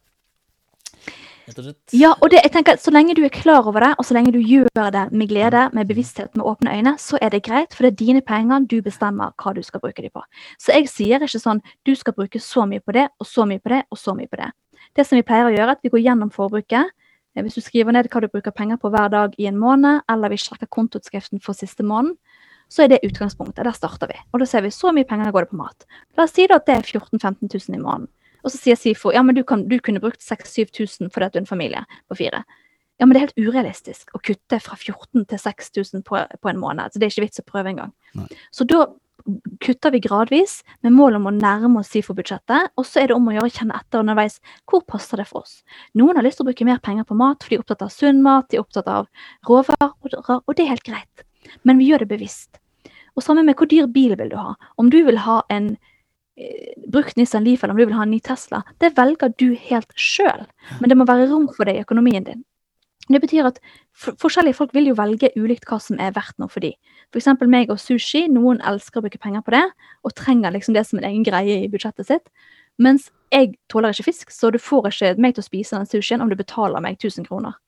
Rett 1.51 1.59
og 1.59 1.67
slett. 1.67 1.95
Ja, 1.99 2.13
og 2.15 2.31
det, 2.31 2.41
jeg 2.45 2.53
tenker 2.55 2.77
at 2.77 2.83
så 2.85 2.93
lenge 2.95 3.17
du 3.19 3.25
er 3.27 3.33
klar 3.35 3.67
over 3.67 3.83
det, 3.83 3.91
og 3.99 4.07
så 4.07 4.15
lenge 4.15 4.31
du 4.35 4.39
gjør 4.39 4.71
det 4.95 5.03
med 5.11 5.31
glede, 5.33 5.65
med 5.75 5.89
bevissthet, 5.91 6.31
med 6.39 6.47
åpne 6.47 6.77
øyne, 6.79 6.95
så 7.03 7.19
er 7.19 7.33
det 7.35 7.43
greit, 7.49 7.75
for 7.75 7.87
det 7.87 7.93
er 7.93 7.99
dine 8.05 8.23
penger, 8.23 8.63
du 8.71 8.79
bestemmer 8.87 9.35
hva 9.35 9.55
du 9.57 9.63
skal 9.67 9.83
bruke 9.83 10.05
dem 10.05 10.15
på. 10.15 10.23
Så 10.63 10.77
jeg 10.77 10.87
sier 10.93 11.27
ikke 11.27 11.43
sånn 11.43 11.63
du 11.87 11.97
skal 11.99 12.15
bruke 12.15 12.39
så 12.43 12.67
mye 12.71 12.83
på 12.85 12.95
det, 12.95 13.09
og 13.19 13.27
så 13.27 13.49
mye 13.51 13.59
på 13.59 13.75
det, 13.75 13.83
og 13.91 13.99
så 13.99 14.15
mye 14.15 14.31
på 14.31 14.39
det. 14.39 14.53
Det 14.95 15.07
som 15.07 15.19
vi 15.19 15.27
pleier 15.27 15.49
å 15.49 15.55
gjøre, 15.55 15.69
er 15.73 15.79
at 15.79 15.83
vi 15.83 15.93
går 15.93 16.05
gjennom 16.07 16.31
forbruket. 16.35 16.95
Eh, 17.35 17.43
Hvis 17.43 17.59
du 17.59 17.65
skriver 17.67 17.95
ned 17.95 18.11
hva 18.11 18.23
du 18.23 18.29
bruker 18.31 18.55
penger 18.55 18.79
på 18.79 18.91
hver 18.91 19.11
dag 19.11 19.35
i 19.39 19.51
en 19.51 19.59
måned, 19.59 20.05
eller 20.11 20.31
vi 20.31 20.39
sjekker 20.39 20.71
kontoutskriften 20.71 21.43
for 21.43 21.59
siste 21.59 21.83
måned, 21.83 22.15
så 22.71 22.85
er 22.85 22.93
det 22.93 23.03
utgangspunktet. 23.03 23.65
Der 23.67 23.75
starter 23.75 24.07
vi. 24.07 24.15
Og 24.31 24.41
da 24.41 24.47
ser 24.47 24.63
vi 24.63 24.71
så 24.71 24.93
mye 24.95 25.09
penger 25.09 25.33
går 25.35 25.49
det 25.49 25.51
på 25.51 25.59
mat. 25.59 25.87
La 26.17 26.29
oss 26.29 26.35
si 26.37 26.47
at 26.47 26.67
det 26.67 26.77
er 26.77 26.87
14 26.87 27.19
000-15 27.19 27.51
000 27.51 27.79
i 27.79 27.83
måneden. 27.83 28.09
Og 28.45 28.53
så 28.53 28.57
sier 28.57 28.79
SIFO 28.79 29.13
ja, 29.15 29.23
men 29.27 29.37
du, 29.39 29.45
kan, 29.47 29.67
du 29.69 29.79
kunne 29.85 30.03
brukt 30.03 30.23
6000-7000 30.25 31.13
fordi 31.13 31.29
at 31.29 31.37
du 31.37 31.41
er 31.41 31.45
en 31.45 31.51
familie 31.51 31.85
på 32.11 32.19
fire. 32.23 32.43
Ja, 33.01 33.07
men 33.07 33.15
det 33.15 33.21
er 33.21 33.29
helt 33.31 33.49
urealistisk 33.49 34.11
å 34.13 34.21
kutte 34.21 34.59
fra 34.61 34.77
14 34.77 35.25
til 35.31 35.41
6000 35.41 36.03
på, 36.05 36.19
på 36.21 36.51
en 36.51 36.59
måned. 36.61 36.93
Så 36.93 37.01
det 37.01 37.09
er 37.09 37.15
ikke 37.15 37.29
vits 37.29 37.41
å 37.41 37.47
prøve 37.49 37.73
engang. 37.73 37.95
Så 38.53 38.67
da 38.69 38.85
kutter 39.61 39.91
vi 39.91 40.01
gradvis 40.01 40.61
med 40.85 40.93
mål 40.93 41.19
om 41.19 41.29
å 41.29 41.33
nærme 41.35 41.81
oss 41.81 41.93
SIFO-budsjettet. 41.95 42.73
Og 42.77 42.87
så 42.89 43.03
er 43.03 43.11
det 43.11 43.17
om 43.17 43.29
å 43.29 43.35
gjøre 43.35 43.49
å 43.51 43.55
kjenne 43.55 43.79
etter 43.81 44.05
underveis 44.05 44.39
hvor 44.69 44.85
passer 44.89 45.21
det 45.21 45.29
for 45.31 45.45
oss. 45.45 45.61
Noen 45.97 46.19
har 46.19 46.27
lyst 46.27 46.41
til 46.41 46.47
å 46.47 46.51
bruke 46.51 46.67
mer 46.69 46.81
penger 46.85 47.07
på 47.09 47.19
mat, 47.19 47.43
for 47.43 47.53
de 47.53 47.59
er 47.59 47.65
opptatt 47.65 47.85
av 47.87 47.93
sunn 47.95 48.23
mat, 48.25 48.49
de 48.51 48.59
er 48.59 48.65
opptatt 48.65 48.91
av 48.91 49.09
råvarer, 49.49 49.95
og, 50.37 50.53
det 50.57 50.67
er 50.67 50.73
helt 50.75 50.87
greit. 50.87 51.25
Men 51.65 51.81
vi 51.81 51.91
gjør 51.91 52.05
det 52.05 52.13
bevisst. 52.13 52.61
Og 53.17 53.25
sammen 53.25 53.49
med 53.49 53.59
hvor 53.59 53.69
dyr 53.71 53.89
bil 53.91 54.15
vil 54.21 54.33
du 54.33 54.39
ha. 54.39 54.55
Om 54.81 54.91
du 54.93 55.01
vil 55.07 55.25
ha 55.25 55.41
en 55.53 55.75
brukt 56.91 57.19
Nissan 57.19 57.45
Leaf 57.45 57.65
eller 57.65 57.75
om 57.75 57.81
du 57.81 57.87
vil 57.87 57.97
ha 57.99 58.07
en 58.07 58.15
ny 58.15 58.21
Tesla, 58.25 58.63
det 58.83 58.95
velger 58.97 59.33
du 59.39 59.53
helt 59.69 59.93
sjøl. 59.97 60.47
Men 60.81 60.91
det 60.91 60.99
må 60.99 61.07
være 61.09 61.29
rom 61.31 61.49
for 61.55 61.69
det 61.69 61.79
i 61.79 61.85
økonomien 61.85 62.27
din. 62.27 62.45
Det 63.11 63.19
betyr 63.23 63.49
at 63.49 63.59
forskjellige 64.23 64.55
folk 64.55 64.75
vil 64.75 64.91
jo 64.91 64.99
velge 64.99 65.33
ulikt 65.35 65.67
hva 65.67 65.81
som 65.83 65.99
er 65.99 66.15
verdt 66.15 66.37
noe 66.39 66.51
for 66.53 66.63
dem. 66.63 66.77
F.eks. 67.11 67.27
meg 67.51 67.73
og 67.73 67.81
sushi. 67.83 68.29
Noen 68.31 68.61
elsker 68.63 69.01
å 69.01 69.05
bruke 69.07 69.19
penger 69.19 69.43
på 69.43 69.55
det, 69.57 69.65
og 70.07 70.15
trenger 70.15 70.55
liksom 70.55 70.77
det 70.77 70.85
som 70.87 71.01
en 71.01 71.09
egen 71.09 71.25
greie 71.27 71.65
i 71.65 71.71
budsjettet 71.71 72.07
sitt. 72.07 72.31
Mens 72.79 73.09
jeg 73.35 73.57
tåler 73.71 73.91
ikke 73.91 74.09
fisk, 74.13 74.31
så 74.31 74.53
du 74.55 74.61
får 74.63 74.93
ikke 74.93 75.15
meg 75.19 75.35
til 75.35 75.43
å 75.43 75.49
spise 75.49 75.79
den 75.79 75.91
sushien 75.91 76.23
om 76.23 76.31
du 76.31 76.39
betaler 76.39 76.83
meg 76.83 77.01
1000 77.03 77.27
kroner. 77.27 77.59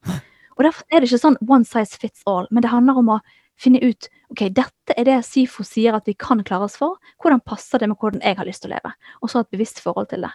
Og 0.57 0.65
Derfor 0.67 0.87
er 0.93 1.01
det 1.01 1.11
ikke 1.11 1.25
sånn 1.25 1.41
one 1.49 1.67
size 1.67 1.99
fits 1.99 2.23
all, 2.29 2.47
men 2.51 2.63
det 2.63 2.71
handler 2.71 3.01
om 3.01 3.17
å 3.17 3.21
finne 3.62 3.81
ut 3.83 4.09
ok, 4.33 4.46
dette 4.55 4.96
er 4.96 5.07
det 5.09 5.18
SIFO 5.29 5.64
sier 5.66 5.96
at 5.96 6.09
vi 6.09 6.14
kan 6.18 6.42
klare 6.46 6.66
oss 6.68 6.79
for. 6.81 6.98
Hvordan 7.22 7.42
passer 7.46 7.83
det 7.83 7.90
med 7.92 8.01
hvordan 8.01 8.22
jeg 8.25 8.38
har 8.38 8.48
lyst 8.48 8.64
til 8.64 8.72
å 8.72 8.77
leve? 8.77 8.94
Og 9.20 9.31
så 9.31 9.40
ha 9.40 9.46
et 9.46 9.55
bevisst 9.55 9.83
forhold 9.85 10.09
til 10.12 10.25
det. 10.27 10.33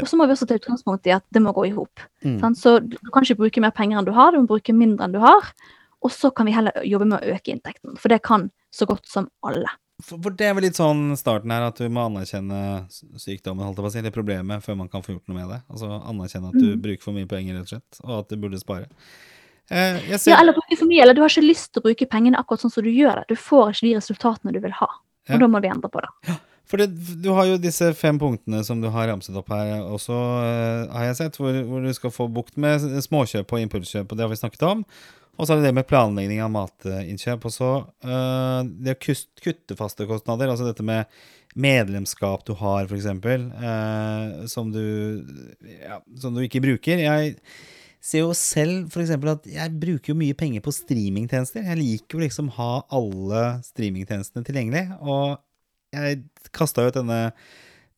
Og 0.00 0.06
så 0.08 0.16
må 0.16 0.24
vi 0.26 0.32
også 0.32 0.46
ta 0.48 0.56
utgangspunkt 0.56 1.08
i 1.10 1.12
at 1.12 1.26
det 1.34 1.42
må 1.44 1.52
gå 1.56 1.66
i 1.68 1.74
hop. 1.76 2.00
Mm. 2.24 2.38
Så 2.56 2.78
du 2.80 2.96
kan 3.12 3.26
ikke 3.26 3.42
bruke 3.42 3.60
mer 3.60 3.74
penger 3.76 4.00
enn 4.00 4.08
du 4.08 4.14
har, 4.16 4.32
du 4.32 4.40
må 4.40 4.48
bruke 4.54 4.72
mindre 4.76 5.04
enn 5.04 5.16
du 5.16 5.20
har. 5.22 5.52
Og 6.04 6.14
så 6.14 6.30
kan 6.32 6.48
vi 6.48 6.54
heller 6.54 6.72
jobbe 6.86 7.08
med 7.10 7.18
å 7.18 7.34
øke 7.34 7.52
inntekten, 7.52 7.98
for 7.98 8.12
det 8.12 8.22
kan 8.24 8.48
så 8.74 8.86
godt 8.88 9.08
som 9.10 9.28
alle. 9.46 9.70
For, 10.04 10.30
det 10.30 10.46
er 10.46 10.52
vel 10.54 10.68
litt 10.68 10.78
sånn 10.78 11.10
starten 11.18 11.50
her, 11.50 11.64
at 11.66 11.80
du 11.82 11.88
må 11.90 12.04
anerkjenne 12.06 12.86
sykdommen, 13.18 13.66
holdt 13.66 13.80
jeg 13.80 13.82
på 13.82 13.90
å 13.90 13.94
si, 13.96 13.98
eller 14.04 14.14
problemet, 14.14 14.62
før 14.62 14.78
man 14.78 14.90
kan 14.92 15.02
få 15.02 15.16
gjort 15.16 15.26
noe 15.26 15.40
med 15.40 15.50
det. 15.50 15.58
Altså 15.66 15.90
anerkjenne 15.98 16.52
at 16.52 16.60
du 16.60 16.68
Mm. 16.76 16.82
bruker 16.84 17.02
for 17.02 17.16
mye 17.18 17.26
penger, 17.26 17.58
rett 17.58 17.66
og 17.66 17.72
slett, 17.74 18.00
og 18.04 18.14
at 18.20 18.28
du 18.30 18.36
burde 18.36 18.60
spare. 18.62 18.86
Eh, 19.70 20.16
ser, 20.16 20.32
Ja, 20.32 20.40
eller 20.40 20.56
bruke 20.56 20.78
for 20.78 20.88
mye, 20.88 21.02
eller 21.04 21.16
du 21.16 21.20
har 21.20 21.32
ikke 21.32 21.44
lyst 21.44 21.72
til 21.72 21.82
å 21.82 21.88
bruke 21.88 22.08
pengene 22.08 22.40
akkurat 22.40 22.64
sånn 22.64 22.72
som 22.72 22.84
du 22.84 22.90
gjør 22.90 23.20
det. 23.20 23.34
Du 23.34 23.36
får 23.36 23.74
ikke 23.74 23.86
de 23.88 23.96
resultatene 23.98 24.54
du 24.54 24.60
vil 24.64 24.76
ha. 24.80 24.88
Og 25.28 25.34
Ja. 25.34 25.38
da 25.38 25.46
må 25.46 25.60
vi 25.60 25.68
endre 25.68 25.90
på 25.92 26.00
det. 26.00 26.38
For 26.68 26.76
du 26.84 27.28
har 27.32 27.46
jo 27.46 27.56
disse 27.56 27.94
fem 27.96 28.18
punktene 28.20 28.62
som 28.64 28.80
du 28.80 28.90
har 28.92 29.08
ramset 29.08 29.36
opp 29.36 29.48
her 29.48 29.80
også, 29.88 30.16
eh, 30.44 30.92
har 30.92 31.04
jeg 31.08 31.16
sett, 31.16 31.36
hvor, 31.40 31.52
hvor 31.64 31.80
du 31.84 31.92
skal 31.96 32.10
få 32.10 32.28
bukt 32.32 32.56
med 32.56 32.80
småkjøp 32.80 33.52
og 33.52 33.60
impulskjøp, 33.64 34.10
og 34.10 34.16
det 34.16 34.24
har 34.26 34.28
vi 34.28 34.36
snakket 34.36 34.62
om. 34.68 34.84
Og 35.38 35.46
så 35.46 35.54
er 35.54 35.60
det 35.60 35.68
det 35.68 35.74
med 35.78 35.86
planlegging 35.86 36.42
av 36.42 36.50
matinnkjøp. 36.50 37.44
Og 37.46 37.54
så 37.54 37.70
uh, 38.04 38.60
det 38.66 38.96
å 38.96 39.16
kutte 39.38 39.76
faste 39.78 40.06
kostnader, 40.10 40.50
altså 40.50 40.66
dette 40.66 40.82
med 40.82 41.06
medlemskap 41.54 42.44
du 42.44 42.56
har, 42.58 42.88
f.eks., 42.90 43.06
uh, 43.06 44.46
som, 44.50 44.72
du, 44.74 45.22
ja, 45.62 46.00
som 46.18 46.34
du 46.34 46.42
ikke 46.42 46.62
bruker. 46.64 46.98
Jeg 46.98 47.38
ser 48.00 48.24
jo 48.24 48.34
selv 48.36 48.92
f.eks. 48.92 49.14
at 49.16 49.48
jeg 49.50 49.78
bruker 49.80 50.12
jo 50.12 50.18
mye 50.18 50.36
penger 50.38 50.62
på 50.64 50.74
streamingtjenester. 50.74 51.64
Jeg 51.66 51.80
liker 51.80 52.18
jo 52.18 52.24
liksom 52.24 52.52
ha 52.58 52.70
alle 52.94 53.42
streamingtjenestene 53.66 54.46
tilgjengelig. 54.46 54.84
Og 55.02 55.38
jeg 55.94 56.22
kasta 56.54 56.86
ut 56.86 56.98
denne 56.98 57.32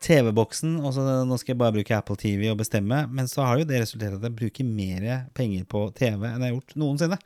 TV-boksen, 0.00 0.78
og 0.80 0.94
så 0.96 1.04
nå 1.28 1.36
skal 1.36 1.52
jeg 1.52 1.60
bare 1.60 1.76
bruke 1.76 1.96
Apple 1.96 2.16
TV 2.20 2.48
og 2.48 2.58
bestemme. 2.62 3.02
Men 3.12 3.28
så 3.28 3.44
har 3.44 3.60
jo 3.60 3.68
det 3.68 3.82
resultert 3.82 4.16
at 4.16 4.24
jeg 4.24 4.38
bruker 4.38 4.66
mer 4.66 5.26
penger 5.36 5.68
på 5.68 5.88
TV 5.96 6.24
enn 6.24 6.40
jeg 6.40 6.48
har 6.48 6.56
gjort 6.56 6.76
noensinne. 6.80 7.20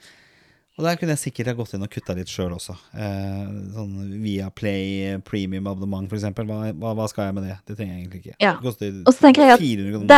Og 0.74 0.82
der 0.82 0.96
kunne 0.98 1.14
jeg 1.14 1.22
sikkert 1.28 1.52
ha 1.52 1.54
gått 1.54 1.76
inn 1.76 1.86
og 1.86 1.92
kutta 1.92 2.16
litt 2.18 2.30
sjøl 2.30 2.56
også. 2.56 2.74
Eh, 2.98 3.42
sånn 3.76 3.92
via 4.24 4.48
Play 4.50 5.20
premium 5.22 5.68
abonnement, 5.70 6.10
eksempel. 6.10 6.48
Hva, 6.50 6.72
hva, 6.74 6.96
hva 6.98 7.06
skal 7.12 7.28
jeg 7.28 7.36
med 7.36 7.46
det? 7.46 7.60
Det 7.62 7.76
trenger 7.78 7.94
jeg 7.94 8.00
egentlig 8.02 8.22
ikke. 8.24 8.34
Ja. 8.42 8.56
Det 8.58 8.66
koster 8.66 8.96
Og 9.04 9.14
så 9.14 9.28
tenker 9.28 9.46
jeg 9.46 9.54
at 9.54 9.62
400 9.62 9.94
kroner. 9.94 10.10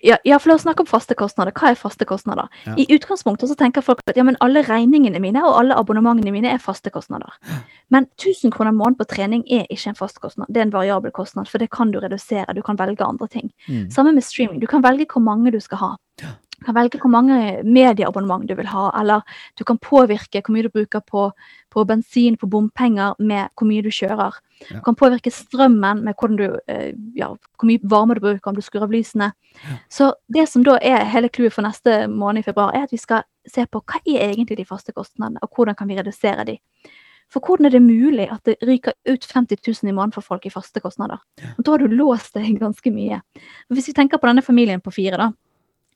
Ja, 0.00 0.16
ja, 0.24 0.38
for 0.38 0.52
la 0.52 0.54
oss 0.58 0.62
snakke 0.62 0.84
om 0.84 0.88
faste 0.88 1.14
kostnader. 1.18 1.52
Hva 1.56 1.72
er 1.72 1.78
faste 1.78 2.06
kostnader? 2.08 2.48
Ja. 2.66 2.74
I 2.78 2.86
utgangspunktet 2.94 3.50
så 3.50 3.56
tenker 3.58 3.84
folk 3.84 4.02
at 4.06 4.18
ja, 4.18 4.24
men 4.26 4.38
alle 4.44 4.62
regningene 4.66 5.20
mine 5.22 5.42
og 5.46 5.56
alle 5.58 5.78
abonnementene 5.78 6.32
mine 6.34 6.52
er 6.52 6.62
faste 6.62 6.92
kostnader. 6.94 7.34
Men 7.94 8.06
1000 8.18 8.54
kroner 8.54 8.74
måneden 8.76 8.98
på 9.00 9.08
trening 9.10 9.44
er 9.50 9.66
ikke 9.66 9.92
en 9.92 9.98
fast 9.98 10.20
kostnad. 10.22 10.50
Det 10.52 10.62
er 10.62 10.68
en 10.68 10.74
variabel 10.74 11.14
kostnad, 11.14 11.48
for 11.50 11.58
det 11.58 11.70
kan 11.74 11.90
du 11.90 12.00
redusere. 12.00 12.54
Du 12.54 12.62
kan 12.62 12.78
velge 12.78 13.04
andre 13.04 13.28
ting. 13.28 13.50
Mm. 13.68 13.88
Samme 13.90 14.12
med 14.14 14.26
streaming. 14.26 14.60
Du 14.60 14.66
kan 14.70 14.84
velge 14.84 15.08
hvor 15.12 15.24
mange 15.24 15.52
du 15.52 15.60
skal 15.60 15.82
ha. 15.82 15.90
Du 16.58 16.66
kan 16.66 16.74
velge 16.74 16.98
hvor 16.98 17.10
mange 17.12 17.62
medieabonnement 17.62 18.46
du 18.48 18.54
vil 18.58 18.66
ha, 18.66 18.88
eller 18.98 19.22
du 19.58 19.64
kan 19.64 19.78
påvirke 19.78 20.42
hvor 20.42 20.54
mye 20.54 20.66
du 20.66 20.72
bruker 20.74 21.02
på, 21.06 21.28
på 21.70 21.84
bensin, 21.86 22.36
på 22.36 22.48
bompenger, 22.50 23.14
med 23.18 23.52
hvor 23.54 23.68
mye 23.68 23.84
du 23.84 23.90
kjører. 23.94 24.40
Ja. 24.66 24.80
Du 24.80 24.82
kan 24.84 24.98
påvirke 24.98 25.30
strømmen 25.30 26.02
med 26.04 26.18
du, 26.36 26.58
eh, 26.66 26.94
ja, 27.14 27.30
hvor 27.30 27.70
mye 27.70 27.78
varme 27.82 28.14
du 28.18 28.20
bruker, 28.20 28.50
om 28.50 28.56
du 28.56 28.62
skrur 28.62 28.88
av 28.88 28.92
lysene. 28.92 29.32
Så 29.88 30.12
det 30.28 30.48
som 30.48 30.64
da 30.66 30.78
er 30.82 31.04
hele 31.04 31.28
clouet 31.28 31.52
for 31.54 31.62
neste 31.62 32.08
måned 32.08 32.42
i 32.42 32.50
februar, 32.50 32.74
er 32.74 32.88
at 32.88 32.92
vi 32.92 32.98
skal 32.98 33.22
se 33.46 33.64
på 33.66 33.80
hva 33.80 34.02
er 34.04 34.32
egentlig 34.32 34.58
de 34.58 34.66
faste 34.66 34.92
kostnadene, 34.92 35.38
og 35.42 35.54
hvordan 35.54 35.78
kan 35.78 35.88
vi 35.88 35.96
redusere 35.98 36.44
de. 36.44 36.58
For 37.28 37.44
hvordan 37.44 37.68
er 37.68 37.74
det 37.76 37.82
mulig 37.84 38.26
at 38.32 38.40
det 38.48 38.56
ryker 38.64 38.94
ut 39.08 39.24
50 39.24 39.60
000 39.60 39.90
i 39.90 39.92
måneden 39.92 40.14
for 40.16 40.24
folk 40.24 40.46
i 40.48 40.52
faste 40.52 40.80
kostnader? 40.80 41.20
Og 41.58 41.64
Da 41.64 41.70
har 41.70 41.78
du 41.78 41.92
låst 41.92 42.34
deg 42.34 42.58
ganske 42.58 42.90
mye. 42.90 43.20
Hvis 43.68 43.90
vi 43.90 43.92
tenker 43.92 44.18
på 44.18 44.26
denne 44.26 44.42
familien 44.42 44.80
på 44.80 44.90
fire, 44.90 45.20
da, 45.20 45.32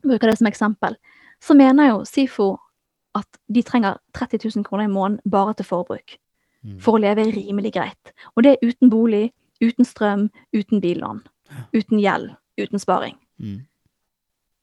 bruker 0.03 0.31
det 0.31 0.38
som 0.38 0.47
eksempel, 0.51 0.97
så 1.43 1.55
mener 1.59 1.91
jo 1.91 2.05
SIFO 2.07 2.57
at 3.19 3.38
de 3.55 3.62
trenger 3.62 3.99
30 4.15 4.38
000 4.57 4.65
kroner 4.65 4.85
i 4.85 4.93
måneden 4.93 5.31
bare 5.31 5.55
til 5.55 5.69
forbruk. 5.69 6.17
Mm. 6.62 6.79
For 6.81 6.97
å 6.97 7.03
leve 7.03 7.27
rimelig 7.35 7.75
greit. 7.75 8.12
Og 8.37 8.45
det 8.47 8.55
er 8.55 8.69
uten 8.69 8.91
bolig, 8.91 9.33
uten 9.62 9.85
strøm, 9.85 10.29
uten 10.55 10.81
billån. 10.81 11.23
Uten 11.75 12.01
gjeld, 12.01 12.31
uten 12.61 12.79
sparing. 12.79 13.17
Mm. 13.38 13.62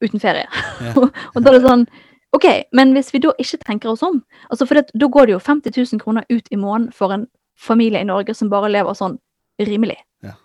Uten 0.00 0.20
ferie. 0.20 0.48
Ja. 0.80 0.94
og 1.34 1.42
da 1.42 1.50
er 1.50 1.58
det 1.58 1.66
sånn 1.66 1.84
OK, 2.30 2.46
men 2.72 2.94
hvis 2.94 3.10
vi 3.12 3.20
da 3.22 3.32
ikke 3.42 3.58
tenker 3.66 3.90
oss 3.90 4.04
om 4.06 4.20
altså 4.48 4.66
for 4.66 4.78
det, 4.78 4.92
Da 4.94 5.08
går 5.10 5.26
det 5.26 5.32
jo 5.32 5.40
50 5.42 5.74
000 5.74 6.02
kroner 6.02 6.24
ut 6.30 6.46
i 6.50 6.56
måneden 6.56 6.92
for 6.94 7.12
en 7.12 7.26
familie 7.58 8.00
i 8.00 8.06
Norge 8.06 8.34
som 8.34 8.50
bare 8.50 8.70
lever 8.70 8.94
sånn 8.94 9.18
rimelig. 9.60 9.98
Ja. 10.22 10.36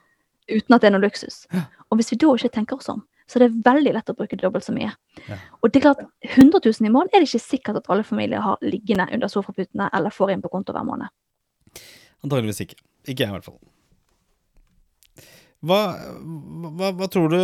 Uten 0.49 0.75
at 0.75 0.81
det 0.81 0.89
er 0.89 0.95
noe 0.97 1.05
luksus. 1.05 1.45
Og 1.89 1.99
hvis 1.99 2.12
vi 2.12 2.17
da 2.19 2.34
ikke 2.36 2.51
tenker 2.58 2.81
oss 2.81 2.89
om, 2.91 3.05
så 3.25 3.41
det 3.41 3.47
er 3.47 3.61
veldig 3.65 3.93
lett 3.95 4.09
å 4.11 4.15
bruke 4.17 4.38
dobbelt 4.39 4.65
så 4.65 4.73
mye. 4.75 4.91
Ja. 5.25 5.38
Og 5.61 5.71
det 5.71 5.79
er 5.79 5.85
klart, 5.88 6.03
100 6.35 6.59
000 6.61 6.89
i 6.89 6.93
måneden 6.93 7.15
er 7.17 7.23
det 7.23 7.29
ikke 7.31 7.41
sikkert 7.41 7.79
at 7.81 7.89
alle 7.89 8.05
familier 8.05 8.43
har 8.43 8.59
liggende 8.65 9.07
under 9.15 9.31
sofaputene 9.31 9.89
eller 9.97 10.13
får 10.13 10.35
inn 10.35 10.43
på 10.43 10.51
konto 10.53 10.75
hver 10.75 10.85
måned. 10.85 11.09
Antageligvis 12.25 12.61
ikke. 12.67 12.77
Ikke 13.05 13.25
jeg, 13.25 13.31
i 13.31 13.35
hvert 13.38 13.47
fall. 13.47 13.57
Hva, 15.65 15.79
hva, 16.77 16.91
hva 16.93 17.07
tror 17.09 17.31
du 17.33 17.39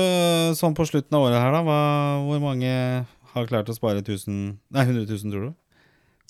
sånn 0.57 0.77
på 0.77 0.85
slutten 0.85 1.17
av 1.17 1.25
året 1.25 1.41
her, 1.41 1.55
da? 1.55 1.63
Hva, 1.65 1.79
hvor 2.27 2.41
mange 2.43 2.71
har 3.33 3.49
klart 3.49 3.71
å 3.71 3.75
spare 3.77 4.03
1000, 4.03 4.37
nei, 4.69 4.85
100 4.85 5.07
000, 5.09 5.33
tror 5.33 5.47
du? 5.47 5.57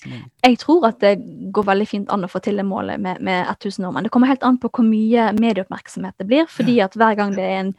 Jeg 0.04 0.58
tror 0.58 0.86
at 0.88 1.00
det 1.02 1.16
går 1.54 1.66
veldig 1.68 1.88
fint 1.88 2.12
an 2.12 2.26
å 2.26 2.30
få 2.30 2.40
til 2.42 2.58
det 2.58 2.64
målet 2.66 3.00
med, 3.02 3.20
med 3.22 3.46
1000 3.52 3.84
nordmenn. 3.84 4.06
Det 4.06 4.12
kommer 4.14 4.30
helt 4.30 4.46
an 4.46 4.58
på 4.60 4.70
hvor 4.72 4.86
mye 4.86 5.28
medieoppmerksomhet 5.38 6.16
det 6.18 6.26
blir. 6.30 6.48
fordi 6.50 6.80
at 6.84 6.96
hver 6.98 7.18
gang 7.18 7.36
det 7.36 7.44
er 7.44 7.60
en 7.60 7.74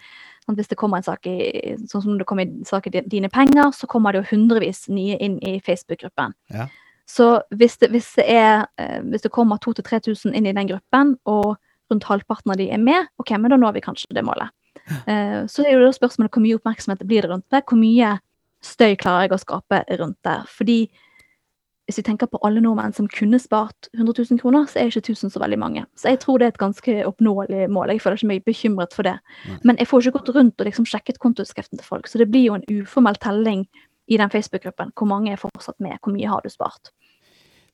sånn, 0.45 0.55
Hvis 0.55 0.67
det 0.67 0.75
kommer 0.75 0.97
en 0.99 1.03
sak 1.03 1.27
i 1.27 1.75
sånn 1.87 2.01
som 2.03 2.17
det 2.19 2.25
kommer 2.27 2.43
en 2.43 2.65
sak 2.65 2.87
i 2.87 3.01
Dine 3.07 3.29
penger, 3.29 3.71
så 3.71 3.87
kommer 3.87 4.11
det 4.11 4.23
jo 4.23 4.35
hundrevis 4.35 4.89
nye 4.89 5.17
inn 5.17 5.39
i 5.39 5.59
Facebook-gruppen. 5.63 6.33
Ja. 6.51 6.67
Så 7.07 7.41
hvis 7.51 7.77
det, 7.77 7.91
hvis 7.91 8.13
det 8.15 8.25
er 8.27 8.65
eh, 8.77 8.99
Hvis 9.01 9.23
det 9.23 9.31
kommer 9.31 9.57
2000-3000 9.57 10.35
inn 10.35 10.45
i 10.45 10.53
den 10.53 10.67
gruppen, 10.67 11.17
og 11.25 11.55
rundt 11.91 12.03
halvparten 12.03 12.51
av 12.51 12.57
de 12.57 12.69
er 12.71 12.77
med, 12.77 13.07
ok, 13.19 13.37
men 13.37 13.51
da 13.51 13.57
når 13.57 13.73
vi 13.73 13.81
kanskje 13.81 14.13
det 14.15 14.23
målet. 14.23 14.51
Ja. 14.83 15.45
så 15.47 15.63
er 15.63 15.77
jo 15.77 15.85
da 15.85 15.93
spørsmålet 15.93 16.33
hvor 16.33 16.43
mye 16.43 16.57
oppmerksomhet 16.57 17.03
blir 17.07 17.23
det 17.23 17.29
rundt 17.29 17.45
det. 17.53 17.63
Hvor 17.69 17.79
mye 17.79 18.17
støy 18.63 18.95
klarer 18.99 19.27
jeg 19.27 19.35
å 19.35 19.41
skape 19.41 19.83
rundt 19.99 20.19
det. 20.25 20.37
Fordi 20.51 20.77
hvis 21.93 22.01
vi 22.01 22.07
tenker 22.07 22.29
på 22.31 22.39
alle 22.41 22.61
nordmenn 22.63 22.95
som 22.97 23.05
kunne 23.11 23.37
spart 23.37 23.89
100 23.93 24.25
000 24.31 24.41
kroner, 24.41 24.65
så 24.65 24.81
er 24.81 24.89
ikke 24.89 25.13
1000 25.13 25.35
så 25.35 25.41
veldig 25.43 25.59
mange. 25.61 25.83
Så 25.93 26.09
jeg 26.09 26.23
tror 26.23 26.41
det 26.41 26.47
er 26.47 26.55
et 26.55 26.61
ganske 26.63 26.95
oppnåelig 27.05 27.67
mål. 27.69 27.93
Jeg 27.93 28.01
føler 28.01 28.17
ikke 28.17 28.29
meg 28.31 28.47
bekymret 28.47 28.97
for 28.97 29.05
det. 29.05 29.19
Men 29.61 29.77
jeg 29.77 29.91
får 29.91 30.07
ikke 30.07 30.17
gått 30.17 30.33
rundt 30.33 30.57
og 30.57 30.69
liksom 30.69 30.89
sjekket 30.89 31.21
kontoutskriften 31.21 31.77
til 31.77 31.85
folk, 31.85 32.09
så 32.09 32.17
det 32.17 32.31
blir 32.33 32.47
jo 32.47 32.57
en 32.57 32.65
uformell 32.71 33.19
telling 33.21 33.67
i 34.09 34.17
den 34.17 34.33
Facebook-gruppen. 34.33 34.91
Hvor 34.97 35.07
mange 35.07 35.31
er 35.31 35.41
fortsatt 35.41 35.77
med? 35.83 36.01
Hvor 36.01 36.15
mye 36.15 36.33
har 36.33 36.41
du 36.41 36.49
spart? 36.49 36.91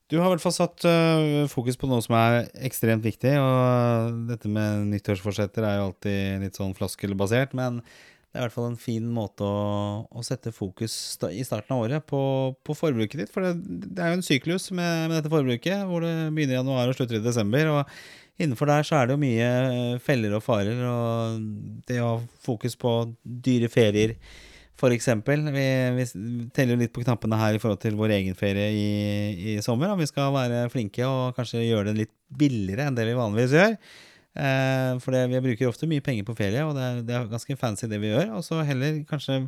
Du 0.09 0.17
har 0.17 0.25
i 0.25 0.33
hvert 0.33 0.41
fall 0.41 0.55
satt 0.55 0.85
øh, 0.89 1.47
fokus 1.47 1.77
på 1.77 1.87
noe 1.87 2.01
som 2.01 2.15
er 2.17 2.47
ekstremt 2.65 3.05
viktig, 3.05 3.35
og 3.37 4.23
dette 4.27 4.49
med 4.49 4.87
nyttårsforsetter 4.89 5.63
er 5.63 5.77
jo 5.77 5.89
alltid 5.91 6.43
litt 6.43 6.57
sånn 6.57 6.73
floskelbasert, 6.77 7.53
men 7.57 7.83
det 8.29 8.37
er 8.37 8.43
i 8.43 8.45
hvert 8.45 8.53
fall 8.53 8.67
en 8.69 8.77
fin 8.77 9.05
måte 9.09 9.41
å, 9.41 9.61
å 10.05 10.23
sette 10.25 10.53
fokus 10.53 10.93
i 11.33 11.41
starten 11.47 11.73
av 11.73 11.85
året 11.87 12.05
på, 12.05 12.21
på 12.61 12.75
forbruket 12.77 13.23
ditt, 13.23 13.31
for 13.33 13.47
det, 13.47 13.55
det 13.89 14.03
er 14.05 14.13
jo 14.13 14.19
en 14.19 14.25
syklus 14.25 14.69
med, 14.69 15.07
med 15.09 15.15
dette 15.17 15.31
forbruket, 15.33 15.81
hvor 15.89 16.05
det 16.05 16.13
begynner 16.35 16.53
i 16.53 16.59
januar 16.59 16.91
og 16.91 16.99
slutter 16.99 17.17
i 17.17 17.23
desember, 17.25 17.71
og 17.73 18.37
innenfor 18.39 18.69
der 18.69 18.85
så 18.85 18.99
er 18.99 19.09
det 19.09 19.17
jo 19.17 19.23
mye 19.23 19.49
øh, 19.71 19.95
feller 20.05 20.37
og 20.37 20.45
farer, 20.45 20.83
og 20.85 21.41
det 21.89 21.97
å 22.03 22.11
ha 22.11 22.21
fokus 22.45 22.77
på 22.79 22.93
dyre 23.23 23.71
ferier, 23.73 24.13
eksempel. 24.87 25.41
Vi, 25.51 25.65
vi 25.97 26.05
teller 26.55 26.77
jo 26.77 26.83
litt 26.83 26.93
på 26.95 27.03
knappene 27.03 27.35
her 27.35 27.57
i 27.57 27.59
forhold 27.59 27.81
til 27.83 27.97
vår 27.99 28.13
egen 28.15 28.37
ferie 28.39 28.69
i, 28.71 29.55
i 29.55 29.55
sommer. 29.65 29.91
Om 29.91 29.99
vi 29.99 30.07
skal 30.07 30.31
være 30.31 30.69
flinke 30.71 31.03
og 31.03 31.35
kanskje 31.35 31.65
gjøre 31.65 31.89
det 31.89 32.05
litt 32.05 32.13
billigere 32.39 32.87
enn 32.87 32.95
det 32.95 33.07
vi 33.09 33.17
vanligvis 33.17 33.57
gjør. 33.57 33.75
Eh, 34.39 34.93
for 35.03 35.15
det, 35.15 35.25
vi 35.33 35.41
bruker 35.43 35.69
ofte 35.69 35.89
mye 35.89 36.03
penger 36.05 36.27
på 36.27 36.37
ferie, 36.37 36.63
og 36.63 36.77
det 36.77 36.85
er, 36.85 37.01
det 37.07 37.17
er 37.17 37.27
ganske 37.31 37.57
fancy 37.59 37.89
det 37.91 37.99
vi 38.01 38.13
gjør. 38.13 38.31
Og 38.37 38.45
så 38.45 38.61
heller 38.67 39.01
kanskje 39.09 39.43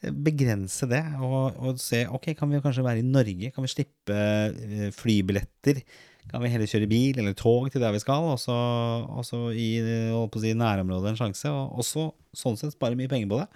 begrense 0.00 0.86
det 0.88 1.02
og, 1.20 1.58
og 1.60 1.80
se 1.80 2.06
ok, 2.08 2.30
kan 2.38 2.48
vi 2.48 2.60
kanskje 2.64 2.84
være 2.86 3.02
i 3.02 3.04
Norge? 3.04 3.50
Kan 3.52 3.66
vi 3.66 3.72
slippe 3.72 4.16
eh, 4.16 4.86
flybilletter? 4.96 5.82
Kan 6.30 6.44
vi 6.44 6.52
heller 6.52 6.70
kjøre 6.70 6.88
bil 6.88 7.18
eller 7.18 7.34
tog 7.36 7.68
til 7.72 7.82
der 7.82 7.92
vi 7.94 8.00
skal, 8.02 8.28
og 8.30 8.38
så, 8.38 9.40
gi 9.56 9.68
si, 9.80 10.54
nærområdet 10.54 11.12
en 11.12 11.20
sjanse? 11.20 11.50
Og 11.50 11.82
også 11.82 12.10
sånn 12.36 12.58
sett 12.60 12.76
spare 12.76 12.98
mye 12.98 13.10
penger 13.10 13.30
på 13.30 13.40
det. 13.40 13.48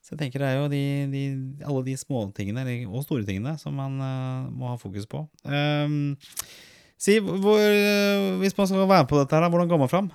Så 0.00 0.14
jeg 0.14 0.22
tenker 0.22 0.42
det 0.42 0.48
er 0.48 0.58
jo 0.58 0.68
de, 0.72 0.84
de, 1.12 1.22
alle 1.68 1.84
de 1.86 1.94
småtingene, 2.00 2.64
og 2.88 3.04
store 3.04 3.26
tingene, 3.28 3.52
som 3.60 3.76
man 3.76 3.98
uh, 4.00 4.48
må 4.48 4.70
ha 4.72 4.78
fokus 4.80 5.04
på. 5.08 5.26
Um, 5.44 6.16
si, 7.00 7.18
hvor, 7.20 7.56
eh, 7.58 8.36
hvis 8.42 8.56
man 8.58 8.68
skal 8.68 8.82
være 8.84 9.04
med 9.04 9.08
på 9.10 9.20
dette 9.22 9.36
her, 9.40 9.48
hvordan 9.52 9.70
går 9.70 9.80
man 9.84 9.88
fram? 9.92 10.10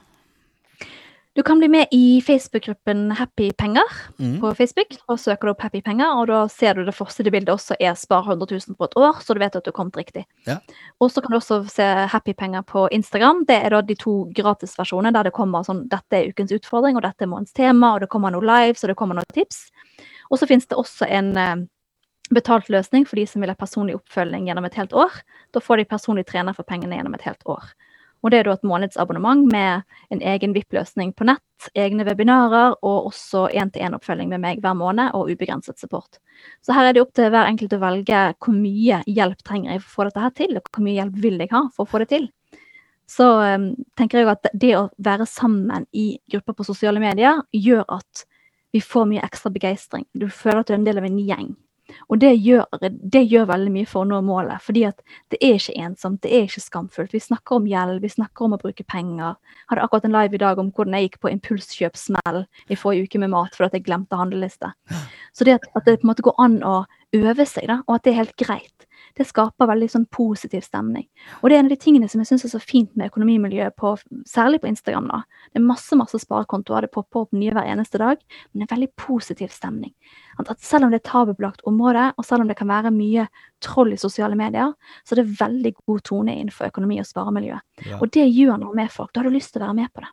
Du 1.35 1.41
kan 1.43 1.59
bli 1.59 1.67
med 1.67 1.87
i 1.91 2.21
Facebook-gruppen 2.23 3.09
Happy 3.17 3.49
Penger 3.57 3.83
Mm. 4.19 4.39
på 4.39 4.53
Facebook. 4.55 4.87
og 5.09 5.19
søker 5.19 5.47
du 5.47 5.49
opp 5.51 5.61
Happy 5.61 5.81
Penger, 5.81 6.07
og 6.15 6.27
da 6.27 6.47
ser 6.47 6.73
du 6.73 6.85
det 6.85 6.95
første 6.95 7.23
bildet 7.29 7.49
også 7.49 7.75
er 7.77 7.93
spar 7.93 8.23
100 8.23 8.47
000 8.69 8.77
på 8.77 8.85
et 8.85 8.95
år, 8.95 9.19
så 9.19 9.33
du 9.33 9.39
vet 9.39 9.53
at 9.55 9.63
du 9.65 9.67
har 9.67 9.73
kommet 9.75 9.97
riktig. 9.97 10.23
Ja. 10.47 10.59
Og 11.01 11.11
så 11.11 11.21
kan 11.21 11.31
du 11.31 11.37
også 11.37 11.69
se 11.69 11.83
Happy 11.83 12.31
Penger 12.33 12.61
på 12.61 12.87
Instagram. 12.89 13.43
Det 13.45 13.65
er 13.65 13.69
da 13.69 13.81
de 13.81 13.95
to 13.95 14.31
gratisversjonene 14.33 15.11
der 15.11 15.23
det 15.23 15.33
kommer 15.33 15.63
sånn 15.67 15.89
dette 15.89 16.13
er 16.13 16.29
ukens 16.31 16.51
utfordring, 16.55 16.95
og 16.95 17.01
dette 17.03 17.21
er 17.23 17.27
månedens 17.27 17.51
tema, 17.53 17.95
og 17.95 17.99
det 17.99 18.09
kommer 18.09 18.31
noe 18.31 18.41
lives, 18.41 18.83
og 18.85 18.87
det 18.87 18.95
kommer 18.95 19.15
noen 19.15 19.33
tips. 19.33 19.69
Og 20.31 20.39
så 20.39 20.47
finnes 20.47 20.65
det 20.67 20.77
også 20.77 21.05
en 21.11 21.35
eh, 21.37 21.55
betalt 22.33 22.69
løsning 22.73 23.05
for 23.05 23.19
de 23.19 23.25
som 23.29 23.43
vil 23.43 23.51
ha 23.51 23.57
personlig 23.57 23.97
oppfølging 23.99 24.47
gjennom 24.49 24.65
et 24.65 24.77
helt 24.79 24.93
år. 24.97 25.19
Da 25.53 25.61
får 25.61 25.81
de 25.81 25.89
personlig 25.89 26.25
trener 26.29 26.55
for 26.57 26.67
pengene 26.67 26.97
gjennom 26.97 27.17
et 27.17 27.25
helt 27.27 27.43
år. 27.45 27.67
Og 28.25 28.31
det 28.33 28.39
er 28.39 28.47
da 28.47 28.55
et 28.57 28.65
månedsabonnement 28.65 29.43
med 29.51 29.83
en 30.09 30.21
egen 30.33 30.53
VIP-løsning 30.55 31.11
på 31.13 31.27
nett, 31.29 31.67
egne 31.77 32.07
webinarer 32.07 32.73
og 32.81 33.11
også 33.11 33.43
én-til-én-oppfølging 33.53 34.31
med 34.31 34.41
meg 34.41 34.63
hver 34.63 34.73
måned 34.77 35.13
og 35.13 35.29
ubegrenset 35.29 35.77
support. 35.77 36.17
Så 36.65 36.73
her 36.73 36.89
er 36.89 36.95
det 36.95 37.03
opp 37.03 37.13
til 37.13 37.29
hver 37.29 37.45
enkelt 37.45 37.75
å 37.77 37.81
velge 37.83 38.21
hvor 38.41 38.55
mye 38.57 39.03
hjelp 39.05 39.45
trenger 39.45 39.75
jeg 39.75 39.83
for 39.83 39.91
å 39.91 39.93
få 39.93 40.07
dette 40.07 40.23
her 40.23 40.33
til, 40.41 40.57
og 40.57 40.71
hvor 40.71 40.85
mye 40.87 40.97
hjelp 40.97 41.21
vil 41.21 41.37
jeg 41.43 41.53
ha 41.53 41.61
for 41.75 41.85
å 41.85 41.91
få 41.91 42.01
det 42.01 42.09
til. 42.15 42.25
Så 43.05 43.27
um, 43.37 43.67
tenker 43.93 44.23
jeg 44.23 44.31
at 44.31 44.49
det 44.57 44.71
å 44.79 44.87
være 44.97 45.27
sammen 45.29 45.85
i 45.93 46.15
grupper 46.31 46.57
på 46.57 46.65
sosiale 46.65 47.03
medier 47.03 47.43
gjør 47.53 47.85
at 47.99 48.25
vi 48.73 48.81
får 48.81 49.05
mye 49.11 49.23
ekstra 49.23 49.53
begeistring. 49.53 50.07
Du 50.17 50.25
føler 50.33 50.63
at 50.63 50.71
du 50.71 50.73
er 50.73 50.79
en 50.81 50.89
del 50.89 50.97
av 50.99 51.05
en 51.05 51.21
gjeng. 51.21 51.53
Og 52.09 52.19
det 52.21 52.33
gjør, 52.43 52.65
det 52.81 53.23
gjør 53.31 53.47
veldig 53.49 53.73
mye 53.73 53.89
for 53.89 54.03
å 54.03 54.09
nå 54.09 54.21
målet. 54.25 54.61
fordi 54.61 54.85
at 54.89 55.01
det 55.33 55.39
er 55.41 55.59
ikke 55.59 55.77
ensomt, 55.85 56.21
det 56.23 56.33
er 56.33 56.47
ikke 56.47 56.63
skamfullt. 56.63 57.13
Vi 57.13 57.19
snakker 57.19 57.55
om 57.55 57.67
gjeld, 57.69 58.01
vi 58.01 58.09
snakker 58.09 58.45
om 58.45 58.57
å 58.57 58.61
bruke 58.61 58.83
penger. 58.83 59.35
Jeg 59.35 59.71
Hadde 59.71 59.85
akkurat 59.85 60.05
en 60.05 60.15
live 60.15 60.35
i 60.35 60.43
dag 60.43 60.59
om 60.59 60.71
hvordan 60.71 60.97
jeg 60.97 61.09
gikk 61.09 61.19
på 61.21 61.31
impulskjøpsmell 61.33 62.43
i 62.69 62.79
forrige 62.79 63.09
uke 63.09 63.21
med 63.21 63.33
mat 63.33 63.55
fordi 63.55 63.79
jeg 63.79 63.87
glemte 63.87 64.19
handleliste. 64.19 64.73
Så 65.33 65.47
det 65.47 65.59
at, 65.59 65.69
at 65.75 65.85
det 65.85 65.99
på 66.01 66.07
en 66.07 66.13
måte 66.13 66.25
går 66.25 66.37
an 66.41 66.61
å 66.63 66.75
øve 67.15 67.45
seg, 67.47 67.69
da, 67.71 67.81
og 67.87 67.97
at 67.97 68.05
det 68.05 68.13
er 68.13 68.21
helt 68.23 68.35
greit, 68.39 68.87
det 69.17 69.27
skaper 69.29 69.69
veldig 69.69 69.87
sånn 69.91 70.05
positiv 70.11 70.63
stemning. 70.65 71.05
Og 71.41 71.49
det 71.49 71.55
er 71.55 71.63
en 71.63 71.69
av 71.69 71.73
de 71.73 71.79
tingene 71.79 72.09
som 72.11 72.21
jeg 72.21 72.29
syns 72.31 72.45
er 72.47 72.53
så 72.55 72.61
fint 72.61 72.91
med 72.99 73.11
økonomimiljøet, 73.11 73.75
på, 73.79 73.93
særlig 74.27 74.61
på 74.63 74.69
Instagram. 74.71 75.07
da. 75.11 75.21
Det 75.53 75.61
er 75.61 75.67
masse 75.67 75.95
masse 75.99 76.19
sparekontoer, 76.21 76.85
det 76.85 76.93
popper 76.95 77.25
opp 77.25 77.35
nye 77.35 77.53
hver 77.55 77.69
eneste 77.71 78.01
dag, 78.01 78.21
men 78.51 78.61
det 78.61 78.67
er 78.67 78.75
veldig 78.75 78.91
positiv 78.99 79.53
stemning. 79.55 79.93
At, 80.39 80.51
selv 80.59 80.87
om 80.87 80.91
det 80.91 80.99
er 80.99 81.09
tabubelagt 81.09 81.63
område, 81.69 82.09
og 82.17 82.27
selv 82.27 82.43
om 82.43 82.51
det 82.51 82.57
kan 82.59 82.69
være 82.69 82.91
mye 82.91 83.27
troll 83.63 83.93
i 83.95 83.99
sosiale 83.99 84.35
medier, 84.37 84.73
så 85.05 85.15
er 85.15 85.23
det 85.23 85.39
veldig 85.39 85.73
god 85.85 86.03
tone 86.05 86.35
innenfor 86.35 86.67
økonomi- 86.67 86.99
og 86.99 87.07
sparemiljø. 87.07 87.57
Ja. 87.85 87.99
Og 88.01 88.11
det 88.13 88.27
gjør 88.27 88.59
noe 88.61 88.75
med 88.75 88.91
folk. 88.91 89.13
Da 89.13 89.21
har 89.21 89.29
du 89.29 89.35
lyst 89.35 89.53
til 89.55 89.63
å 89.63 89.69
være 89.69 89.79
med 89.79 89.93
på 89.95 90.03
det. 90.03 90.11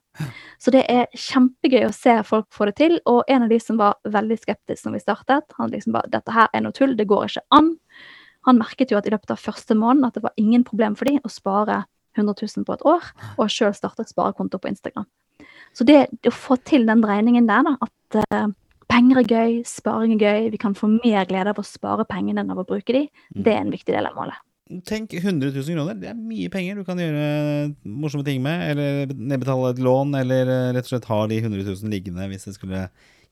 Så 0.63 0.73
det 0.75 0.85
er 0.93 1.09
kjempegøy 1.17 1.87
å 1.89 1.95
se 1.97 2.15
folk 2.29 2.49
få 2.55 2.69
det 2.69 2.77
til. 2.79 2.99
Og 3.09 3.23
en 3.33 3.47
av 3.47 3.53
de 3.53 3.59
som 3.63 3.81
var 3.81 3.99
veldig 4.05 4.39
skeptisk 4.41 4.87
når 4.87 4.99
vi 4.99 5.05
startet, 5.05 5.57
han 5.59 5.73
liksom 5.73 5.97
bare 5.97 6.11
Dette 6.13 6.35
her 6.35 6.51
er 6.53 6.65
noe 6.65 6.77
tull, 6.77 6.95
det 6.99 7.09
går 7.09 7.31
ikke 7.31 7.47
an. 7.57 7.73
Han 8.49 8.61
merket 8.61 8.93
jo 8.93 8.99
at 8.99 9.09
i 9.09 9.13
løpet 9.15 9.35
av 9.35 9.41
første 9.41 9.77
måneden 9.79 10.09
at 10.09 10.19
det 10.19 10.25
var 10.25 10.35
ingen 10.41 10.65
problem 10.67 10.97
for 10.99 11.11
dem 11.11 11.21
å 11.23 11.33
spare 11.33 11.85
100 12.19 12.35
000 12.43 12.67
på 12.69 12.77
et 12.77 12.87
år, 12.89 13.07
og 13.41 13.53
sjøl 13.53 13.73
startet 13.77 14.11
sparekonto 14.11 14.61
på 14.61 14.69
Instagram. 14.69 15.07
Så 15.73 15.87
det, 15.89 16.05
det 16.21 16.33
å 16.33 16.37
få 16.37 16.59
til 16.69 16.85
den 16.89 17.01
dreiningen 17.01 17.49
der, 17.49 17.65
da, 17.65 17.77
at 17.87 18.19
uh, 18.29 18.53
penger 18.93 19.23
er 19.23 19.31
gøy, 19.31 19.59
sparing 19.69 20.17
er 20.19 20.25
gøy, 20.27 20.49
vi 20.53 20.61
kan 20.61 20.77
få 20.77 20.91
mer 20.93 21.25
glede 21.29 21.55
av 21.55 21.61
å 21.61 21.67
spare 21.67 22.05
pengene 22.09 22.45
enn 22.45 22.53
av 22.53 22.61
å 22.61 22.67
bruke 22.69 22.93
de. 22.93 23.07
Mm. 23.33 23.45
Det 23.47 23.55
er 23.55 23.63
en 23.63 23.73
viktig 23.73 23.95
del 23.95 24.11
av 24.11 24.19
målet. 24.19 24.43
Tenk 24.89 25.13
100 25.13 25.51
000 25.53 25.75
kroner. 25.77 25.97
Det 26.01 26.09
er 26.09 26.17
mye 26.17 26.51
penger 26.53 26.79
du 26.79 26.85
kan 26.87 27.01
gjøre 27.01 27.73
morsomme 27.85 28.25
ting 28.25 28.41
med. 28.45 28.63
Eller 28.73 29.11
nedbetale 29.13 29.73
et 29.75 29.83
lån, 29.85 30.15
eller 30.23 30.49
eh, 30.49 30.69
rett 30.77 30.87
og 30.87 30.95
slett 30.95 31.09
ha 31.11 31.19
de 31.29 31.41
100 31.43 31.67
000 31.67 31.93
liggende 31.93 32.29
hvis 32.31 32.47
det 32.49 32.55
skulle 32.57 32.87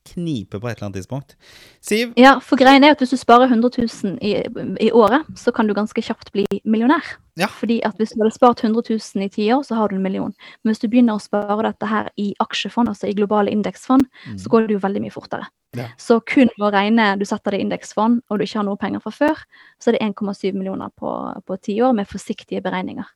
knipe 0.07 0.61
på 0.61 0.68
et 0.68 0.78
eller 0.78 0.88
annet 0.88 1.01
tidspunkt. 1.01 1.36
Siv, 1.84 2.12
Ja, 2.16 2.38
for 2.40 2.61
greien 2.61 2.84
er 2.84 2.94
at 2.94 3.03
hvis 3.03 3.12
du 3.12 3.18
sparer 3.20 3.51
100 3.51 3.70
000 3.78 4.18
i, 4.24 4.32
i 4.80 4.90
året, 4.92 5.26
så 5.36 5.53
kan 5.53 5.68
du 5.68 5.74
ganske 5.74 6.03
kjapt 6.03 6.32
bli 6.32 6.46
millionær. 6.64 7.05
Ja. 7.38 7.46
Fordi 7.46 7.80
at 7.86 7.96
hvis 8.01 8.14
du 8.14 8.22
hadde 8.22 8.34
spart 8.34 8.64
100 8.64 8.82
000 8.90 9.24
i 9.24 9.28
ti 9.28 9.46
år, 9.53 9.62
så 9.66 9.74
har 9.78 9.88
du 9.88 9.96
en 9.96 10.03
million. 10.03 10.32
Men 10.62 10.72
hvis 10.72 10.82
du 10.82 10.88
begynner 10.88 11.16
å 11.16 11.22
spare 11.22 11.62
dette 11.68 11.86
her 11.86 12.11
i 12.16 12.32
aksjefond, 12.40 12.88
altså 12.88 13.09
i 13.09 13.16
globale 13.16 13.53
indeksfond, 13.53 14.07
så 14.36 14.53
går 14.53 14.66
det 14.68 14.78
jo 14.78 14.84
veldig 14.84 15.05
mye 15.05 15.14
fortere. 15.14 15.48
Ja. 15.76 15.86
Så 16.01 16.18
kun 16.26 16.51
å 16.59 16.72
regne 16.74 17.12
du 17.20 17.24
setter 17.28 17.55
det 17.55 17.61
i 17.61 17.64
indeksfond, 17.68 18.24
og 18.28 18.38
du 18.38 18.44
ikke 18.44 18.59
har 18.59 18.66
noe 18.66 18.80
penger 18.80 19.05
fra 19.05 19.12
før, 19.14 19.42
så 19.78 19.90
er 19.90 19.98
det 19.98 20.05
1,7 20.09 20.53
millioner 20.57 20.90
på 20.98 21.11
på 21.46 21.57
ti 21.62 21.80
år 21.82 21.94
med 21.96 22.09
forsiktige 22.11 22.62
beregninger. 22.62 23.07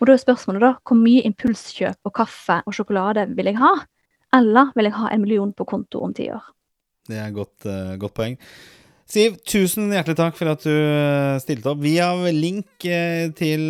Og 0.00 0.08
da 0.08 0.12
er 0.12 0.20
spørsmålet 0.20 0.64
da, 0.64 0.72
hvor 0.84 0.98
mye 1.00 1.24
impulskjøp 1.24 2.08
og 2.08 2.14
kaffe 2.16 2.60
og 2.66 2.74
sjokolade 2.76 3.26
vil 3.36 3.48
jeg 3.48 3.60
ha? 3.62 3.72
Eller 4.36 4.72
vil 4.76 4.88
jeg 4.88 4.98
ha 4.98 5.10
en 5.12 5.22
million 5.22 5.52
på 5.56 5.66
konto 5.68 6.02
om 6.04 6.14
ti 6.16 6.28
år? 6.32 6.44
Det 7.06 7.18
er 7.20 7.28
et 7.28 7.36
godt, 7.36 7.66
eh, 7.70 7.94
godt 8.00 8.16
poeng. 8.16 8.38
Siv, 9.06 9.36
tusen 9.46 9.92
hjertelig 9.94 10.16
takk 10.18 10.34
for 10.34 10.50
at 10.50 10.64
du 10.66 10.72
eh, 10.72 11.36
stilte 11.42 11.70
opp. 11.70 11.82
Vi 11.84 11.94
har 12.00 12.24
link 12.34 12.86
eh, 12.90 13.28
til 13.38 13.68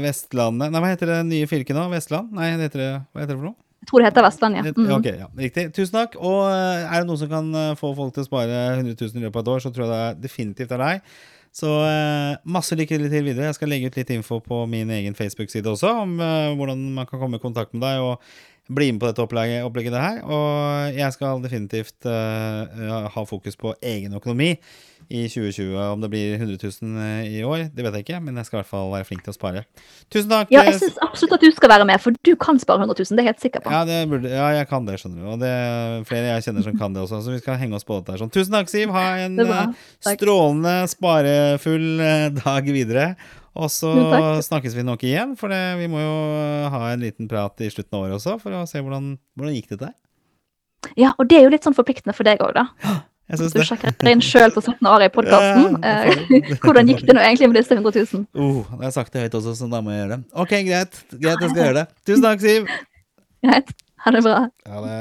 Vestlandet 0.00 0.72
Nei, 0.72 0.80
hva 0.80 0.94
heter 0.94 1.12
det 1.12 1.18
nye 1.28 1.50
fylket 1.50 1.76
nå? 1.76 1.84
Vestland? 1.92 2.32
Nei, 2.32 2.54
det 2.56 2.70
heter 2.70 2.82
det, 2.82 2.94
hva 3.12 3.24
heter 3.24 3.34
det 3.34 3.42
for 3.42 3.50
noe? 3.50 3.58
Jeg 3.84 3.90
tror 3.90 4.00
det 4.00 4.08
heter 4.08 4.24
Vestland, 4.24 4.56
ja. 4.56 4.62
Mm. 4.72 4.92
Ok, 4.96 5.06
ja, 5.12 5.26
riktig. 5.36 5.66
Tusen 5.76 5.98
takk. 5.98 6.14
Og 6.16 6.38
er 6.48 6.94
det 6.94 7.04
noen 7.04 7.20
som 7.20 7.28
kan 7.28 7.50
få 7.76 7.90
folk 7.92 8.14
til 8.16 8.24
å 8.24 8.28
spare 8.30 8.62
100 8.78 8.96
000 8.96 9.20
i 9.20 9.24
løpet 9.26 9.36
av 9.36 9.42
et 9.42 9.50
år, 9.52 9.60
så 9.60 9.72
tror 9.74 9.84
jeg 9.84 9.92
det 9.92 10.24
definitivt 10.24 10.72
er 10.72 10.80
deg. 10.80 11.10
Så 11.54 11.70
eh, 11.86 12.34
masse 12.50 12.74
lykke 12.74 12.98
til 12.98 13.22
videre. 13.22 13.46
Jeg 13.46 13.58
skal 13.60 13.70
legge 13.70 13.90
ut 13.90 13.98
litt 13.98 14.10
info 14.10 14.40
på 14.42 14.64
min 14.66 14.90
egen 14.90 15.14
Facebook-side 15.14 15.70
også, 15.70 15.92
om 16.02 16.16
eh, 16.18 16.50
hvordan 16.58 16.82
man 16.96 17.06
kan 17.06 17.22
komme 17.22 17.38
i 17.38 17.44
kontakt 17.44 17.76
med 17.76 17.84
deg 17.86 18.02
og 18.02 18.74
bli 18.74 18.88
med 18.90 19.02
på 19.02 19.10
dette 19.10 19.22
opplegget, 19.22 19.62
opplegget 19.62 19.94
her. 20.00 20.18
Og 20.24 20.96
jeg 20.96 21.14
skal 21.14 21.44
definitivt 21.44 22.08
eh, 22.10 23.06
ha 23.14 23.24
fokus 23.28 23.58
på 23.60 23.76
egen 23.84 24.16
økonomi 24.18 24.56
i 25.08 25.24
2020. 25.28 25.74
Om 25.94 26.04
det 26.04 26.10
blir 26.12 26.34
100 26.38 26.56
000 26.60 27.28
i 27.28 27.42
år, 27.46 27.66
det 27.74 27.84
vet 27.86 27.98
jeg 27.98 28.06
ikke, 28.06 28.20
men 28.24 28.40
jeg 28.40 28.48
skal 28.48 28.58
i 28.58 28.60
hvert 28.62 28.70
fall 28.70 28.90
være 28.92 29.08
flink 29.08 29.24
til 29.26 29.34
å 29.34 29.36
spare. 29.36 29.64
Tusen 30.12 30.32
takk. 30.32 30.52
Ja, 30.54 30.64
eh, 30.64 30.70
jeg 30.72 30.80
syns 30.82 30.98
absolutt 31.04 31.36
at 31.38 31.44
du 31.44 31.54
skal 31.56 31.72
være 31.74 31.88
med, 31.88 32.02
for 32.02 32.16
du 32.26 32.32
kan 32.40 32.60
spare 32.62 32.84
100 32.84 32.96
000. 33.00 33.12
Det 33.12 33.22
er 33.22 33.28
jeg 33.28 33.32
helt 33.32 33.46
sikker 33.46 33.64
på. 33.64 33.74
ja, 33.74 33.84
det 33.88 34.00
burde, 34.10 34.32
ja, 34.32 34.48
jeg 34.58 34.68
kan 34.70 34.88
det, 34.88 34.98
skjønner 35.02 35.22
du. 35.22 35.28
Og 35.34 35.40
det 35.44 35.52
er 35.52 36.04
flere 36.08 36.32
jeg 36.32 36.48
kjenner 36.48 36.66
som 36.68 36.80
kan 36.80 36.96
det 36.96 37.04
også, 37.04 37.22
så 37.24 37.34
vi 37.34 37.40
skal 37.42 37.60
henge 37.60 37.78
oss 37.78 37.88
på 37.88 38.00
dette 38.00 38.14
her. 38.14 38.22
Sånn. 38.24 38.34
Tusen 38.34 38.58
takk, 38.58 38.72
Siv. 38.72 38.92
Ha 38.94 39.06
en 39.24 39.40
eh, 39.44 39.88
strålende, 40.08 40.76
sparefull 40.92 41.88
eh, 42.04 42.28
dag 42.40 42.70
videre. 42.74 43.08
Og 43.54 43.70
så 43.70 43.90
snakkes 44.42 44.74
vi 44.74 44.82
nok 44.82 45.02
igjen, 45.06 45.36
for 45.38 45.52
det, 45.52 45.60
vi 45.78 45.86
må 45.90 46.00
jo 46.02 46.14
eh, 46.40 46.70
ha 46.74 46.88
en 46.90 47.04
liten 47.04 47.30
prat 47.30 47.62
i 47.62 47.70
slutten 47.70 47.94
av 47.94 48.06
året 48.06 48.18
også, 48.18 48.38
for 48.42 48.56
å 48.58 48.64
se 48.66 48.82
hvordan, 48.82 49.14
hvordan 49.38 49.54
gikk 49.54 49.76
dette. 49.76 49.92
Ja, 51.00 51.14
og 51.16 51.28
det 51.30 51.38
er 51.38 51.46
jo 51.46 51.52
litt 51.54 51.64
sånn 51.64 51.76
forpliktende 51.76 52.16
for 52.16 52.26
deg 52.26 52.42
òg, 52.44 52.56
da. 52.56 52.98
Jeg 53.24 53.40
syns 53.40 53.54
det. 53.54 53.62
du 53.62 53.68
sjekker 53.70 54.10
inn 54.10 54.22
sjøl 54.24 54.52
på 54.52 54.60
17 54.60 54.88
år 54.90 55.06
i 55.06 55.08
podkasten. 55.12 55.78
Ja, 55.80 56.56
hvordan 56.60 56.90
gikk 56.92 57.04
det 57.08 57.14
nå 57.16 57.22
egentlig 57.24 57.48
med 57.50 57.56
disse 57.62 57.76
100 57.78 58.04
000? 58.12 58.26
Oh, 58.36 58.58
jeg 58.76 58.84
har 58.84 58.94
sagt 58.98 59.14
det 59.16 59.24
høyt 59.24 59.38
også, 59.40 59.54
så 59.62 59.68
da 59.72 59.80
må 59.84 59.94
jeg 59.94 60.02
gjøre 60.02 60.18
det. 60.18 60.20
Ok, 60.44 60.52
greit. 60.68 61.00
Greit, 61.14 61.40
jeg 61.40 61.54
skal 61.54 61.62
gjøre 61.62 61.78
det. 61.80 61.86
Tusen 62.04 62.26
takk, 62.26 62.44
Siv. 62.44 62.68
Greit. 63.48 63.72
Ha 64.04 64.12
det 64.12 64.24
bra. 64.26 64.40
Ha 64.68 64.82
det. 64.84 64.98